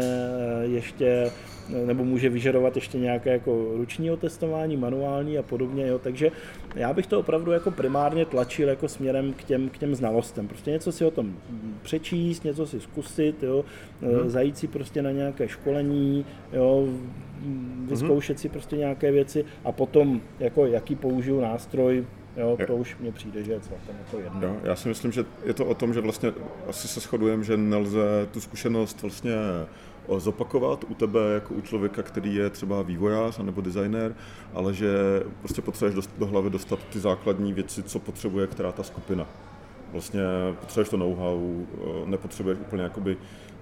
ještě 0.61 1.31
nebo 1.85 2.05
může 2.05 2.29
vyžadovat 2.29 2.75
ještě 2.75 2.97
nějaké 2.97 3.29
jako 3.29 3.67
ruční 3.75 4.11
otestování, 4.11 4.77
manuální 4.77 5.37
a 5.37 5.43
podobně, 5.43 5.87
jo. 5.87 5.99
takže 5.99 6.31
já 6.75 6.93
bych 6.93 7.07
to 7.07 7.19
opravdu 7.19 7.51
jako 7.51 7.71
primárně 7.71 8.25
tlačil 8.25 8.69
jako 8.69 8.87
směrem 8.87 9.33
k 9.33 9.43
těm, 9.43 9.69
k 9.69 9.77
těm 9.77 9.95
znalostem, 9.95 10.47
prostě 10.47 10.71
něco 10.71 10.91
si 10.91 11.05
o 11.05 11.11
tom 11.11 11.35
přečíst, 11.81 12.43
něco 12.51 12.67
si 12.67 12.79
zkusit, 12.79 13.43
jo, 13.43 13.65
hmm. 14.01 14.29
zajít 14.29 14.57
si 14.57 14.67
prostě 14.67 15.01
na 15.01 15.11
nějaké 15.11 15.47
školení, 15.47 16.25
jo, 16.53 16.87
vyzkoušet 17.89 18.39
si 18.39 18.49
prostě 18.49 18.77
nějaké 18.77 19.11
věci 19.11 19.45
a 19.63 19.71
potom 19.71 20.21
jako 20.39 20.65
jaký 20.65 20.95
použiju 20.95 21.41
nástroj, 21.41 22.05
jo, 22.37 22.57
to 22.67 22.75
už 22.75 22.97
mně 22.99 23.11
přijde, 23.11 23.43
že 23.43 23.51
je 23.51 23.59
celkem 23.59 23.95
jako 24.05 24.17
jedno. 24.17 24.47
Jo, 24.47 24.55
já 24.63 24.75
si 24.75 24.87
myslím, 24.87 25.11
že 25.11 25.25
je 25.45 25.53
to 25.53 25.65
o 25.65 25.73
tom, 25.73 25.93
že 25.93 26.01
vlastně 26.01 26.33
asi 26.67 26.87
se 26.87 26.99
shodujeme, 26.99 27.43
že 27.43 27.57
nelze 27.57 28.27
tu 28.31 28.41
zkušenost 28.41 29.01
vlastně 29.01 29.35
o, 30.07 30.19
zopakovat 30.19 30.85
u 30.89 30.93
tebe 30.93 31.19
jako 31.33 31.53
u 31.53 31.61
člověka, 31.61 32.03
který 32.03 32.35
je 32.35 32.49
třeba 32.49 32.81
vývojář 32.81 33.37
nebo 33.37 33.61
designer, 33.61 34.15
ale 34.53 34.73
že 34.73 34.93
prostě 35.39 35.61
potřebuješ 35.61 36.07
do 36.17 36.25
hlavy 36.25 36.49
dostat 36.49 36.79
ty 36.93 36.99
základní 36.99 37.53
věci, 37.53 37.83
co 37.83 37.99
potřebuje 37.99 38.47
která 38.47 38.71
ta 38.71 38.83
skupina. 38.83 39.27
Vlastně 39.91 40.21
potřebuješ 40.59 40.89
to 40.89 40.97
know-how, 40.97 41.65
o, 41.81 42.03
nepotřebuješ 42.05 42.59
úplně 42.59 42.83
jakoby 42.83 43.17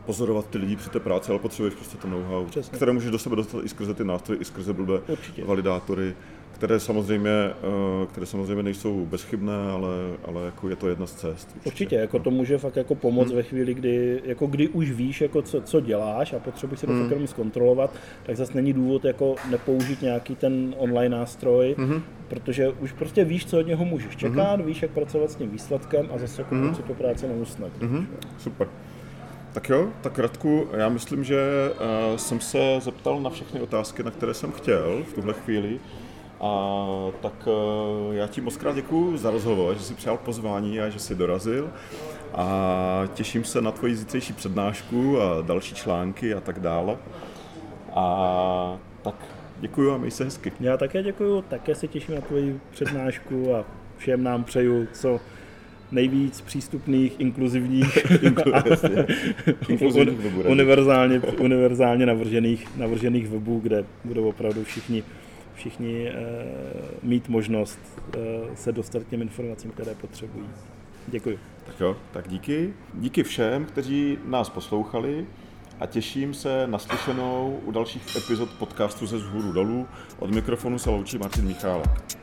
pozorovat 0.05 0.49
ty 0.49 0.57
lidi 0.57 0.75
při 0.75 0.89
té 0.89 0.99
práci, 0.99 1.29
ale 1.31 1.39
potřebuješ 1.39 1.73
prostě 1.73 1.97
to 1.97 2.07
know-how, 2.07 2.45
Přesně. 2.45 2.75
které 2.75 2.91
můžeš 2.91 3.11
do 3.11 3.19
sebe 3.19 3.35
dostat 3.35 3.63
i 3.63 3.69
skrze 3.69 3.93
ty 3.93 4.03
nástroje, 4.05 4.39
i 4.39 4.45
skrze 4.45 4.73
blbé 4.73 4.99
Určitě. 5.07 5.43
validátory, 5.45 6.15
které 6.59 6.79
samozřejmě, 6.79 7.29
eh, 7.29 8.05
které 8.11 8.25
samozřejmě 8.25 8.63
nejsou 8.63 9.05
bezchybné, 9.05 9.71
ale, 9.71 9.89
ale 10.25 10.45
jako 10.45 10.69
je 10.69 10.75
to 10.75 10.89
jedna 10.89 11.05
z 11.05 11.13
cest. 11.13 11.55
Určitě, 11.65 11.95
jako 11.95 12.19
to 12.19 12.31
může 12.31 12.57
fakt 12.57 12.75
jako 12.75 12.95
pomoct 12.95 13.31
ve 13.31 13.43
chvíli, 13.43 13.73
kdy, 13.73 14.21
jako 14.25 14.47
kdy 14.47 14.67
už 14.67 14.91
víš, 14.91 15.21
jako 15.21 15.41
co, 15.41 15.61
co 15.61 15.79
děláš 15.79 16.33
a 16.33 16.39
potřebuješ 16.39 16.79
si 16.79 16.87
to 16.87 16.93
fakt 16.93 17.11
jenom 17.11 17.27
zkontrolovat, 17.27 17.93
tak 18.23 18.35
zase 18.35 18.53
není 18.55 18.73
důvod 18.73 19.05
jako 19.05 19.35
nepoužít 19.49 20.01
nějaký 20.01 20.35
ten 20.35 20.75
online 20.77 21.17
nástroj, 21.17 21.75
protože 22.27 22.69
už 22.69 22.91
prostě 22.91 23.23
víš, 23.23 23.45
co 23.45 23.59
od 23.59 23.67
něho 23.67 23.85
můžeš 23.85 24.15
čekat, 24.15 24.61
víš, 24.65 24.81
jak 24.81 24.91
pracovat 24.91 25.31
s 25.31 25.35
tím 25.35 25.49
výsledkem 25.49 26.09
a 26.15 26.17
zase 26.17 26.41
jako 26.41 26.55
mm. 26.55 26.75
si 26.75 26.83
to 26.83 26.93
práce 26.93 27.27
neusnadní. 27.27 27.87
Mhm, 27.87 28.07
super. 28.37 28.67
Tak 29.53 29.69
jo, 29.69 29.89
tak 30.01 30.19
Radku, 30.19 30.67
já 30.73 30.89
myslím, 30.89 31.23
že 31.23 31.39
uh, 31.71 32.17
jsem 32.17 32.39
se 32.39 32.57
zeptal 32.79 33.21
na 33.21 33.29
všechny 33.29 33.61
otázky, 33.61 34.03
na 34.03 34.11
které 34.11 34.33
jsem 34.33 34.51
chtěl 34.51 35.03
v 35.09 35.13
tuhle 35.13 35.33
chvíli. 35.33 35.79
A 36.41 36.87
tak 37.21 37.47
uh, 37.47 38.15
já 38.15 38.27
ti 38.27 38.41
moc 38.41 38.57
krát 38.57 38.75
děkuju 38.75 39.17
za 39.17 39.31
rozhovor, 39.31 39.75
že 39.75 39.83
jsi 39.83 39.93
přijal 39.93 40.17
pozvání 40.17 40.79
a 40.79 40.89
že 40.89 40.99
jsi 40.99 41.15
dorazil. 41.15 41.69
A 42.33 43.03
těším 43.13 43.43
se 43.43 43.61
na 43.61 43.71
tvoji 43.71 43.95
zítřejší 43.95 44.33
přednášku 44.33 45.21
a 45.21 45.41
další 45.41 45.75
články 45.75 46.33
a 46.33 46.39
tak 46.39 46.59
dále. 46.59 46.97
A 47.95 48.77
tak 49.01 49.15
děkuju 49.59 49.91
a 49.91 49.97
měj 49.97 50.11
se 50.11 50.23
hezky. 50.23 50.51
Já 50.59 50.77
také 50.77 51.03
děkuju, 51.03 51.41
také 51.41 51.75
se 51.75 51.87
těším 51.87 52.15
na 52.15 52.21
tvoji 52.21 52.59
přednášku 52.71 53.55
a 53.55 53.65
všem 53.97 54.23
nám 54.23 54.43
přeju 54.43 54.87
co 54.93 55.19
nejvíc 55.91 56.41
přístupných, 56.41 57.19
inkluzivních. 57.19 57.97
Inkluzivních 59.69 60.45
univerzálně, 60.45 61.19
univerzálně 61.19 62.05
navržených, 62.05 62.77
navržených 62.77 63.27
webů, 63.27 63.59
kde 63.59 63.83
budou 64.03 64.29
opravdu 64.29 64.63
všichni, 64.63 65.03
všichni 65.59 66.07
eh, 66.07 66.13
mít 67.03 67.29
možnost 67.29 67.79
eh, 68.13 68.19
se 68.55 68.71
dostat 68.71 69.03
k 69.03 69.07
těm 69.07 69.21
informacím, 69.21 69.71
které 69.71 69.95
potřebují. 69.95 70.45
Děkuji. 71.07 71.39
Tak 71.65 71.79
jo, 71.79 71.97
tak 72.11 72.27
díky. 72.27 72.73
Díky 72.93 73.23
všem, 73.23 73.65
kteří 73.65 74.17
nás 74.25 74.49
poslouchali 74.49 75.27
a 75.79 75.85
těším 75.85 76.33
se 76.33 76.67
na 76.67 76.79
slyšenou 76.79 77.59
u 77.65 77.71
dalších 77.71 78.15
epizod 78.15 78.49
podcastu 78.49 79.05
ze 79.05 79.19
zhůru 79.19 79.51
dolů. 79.51 79.87
Od 80.19 80.31
mikrofonu 80.31 80.79
se 80.79 80.89
loučí 80.89 81.17
Martin 81.17 81.45
Michálek. 81.45 82.18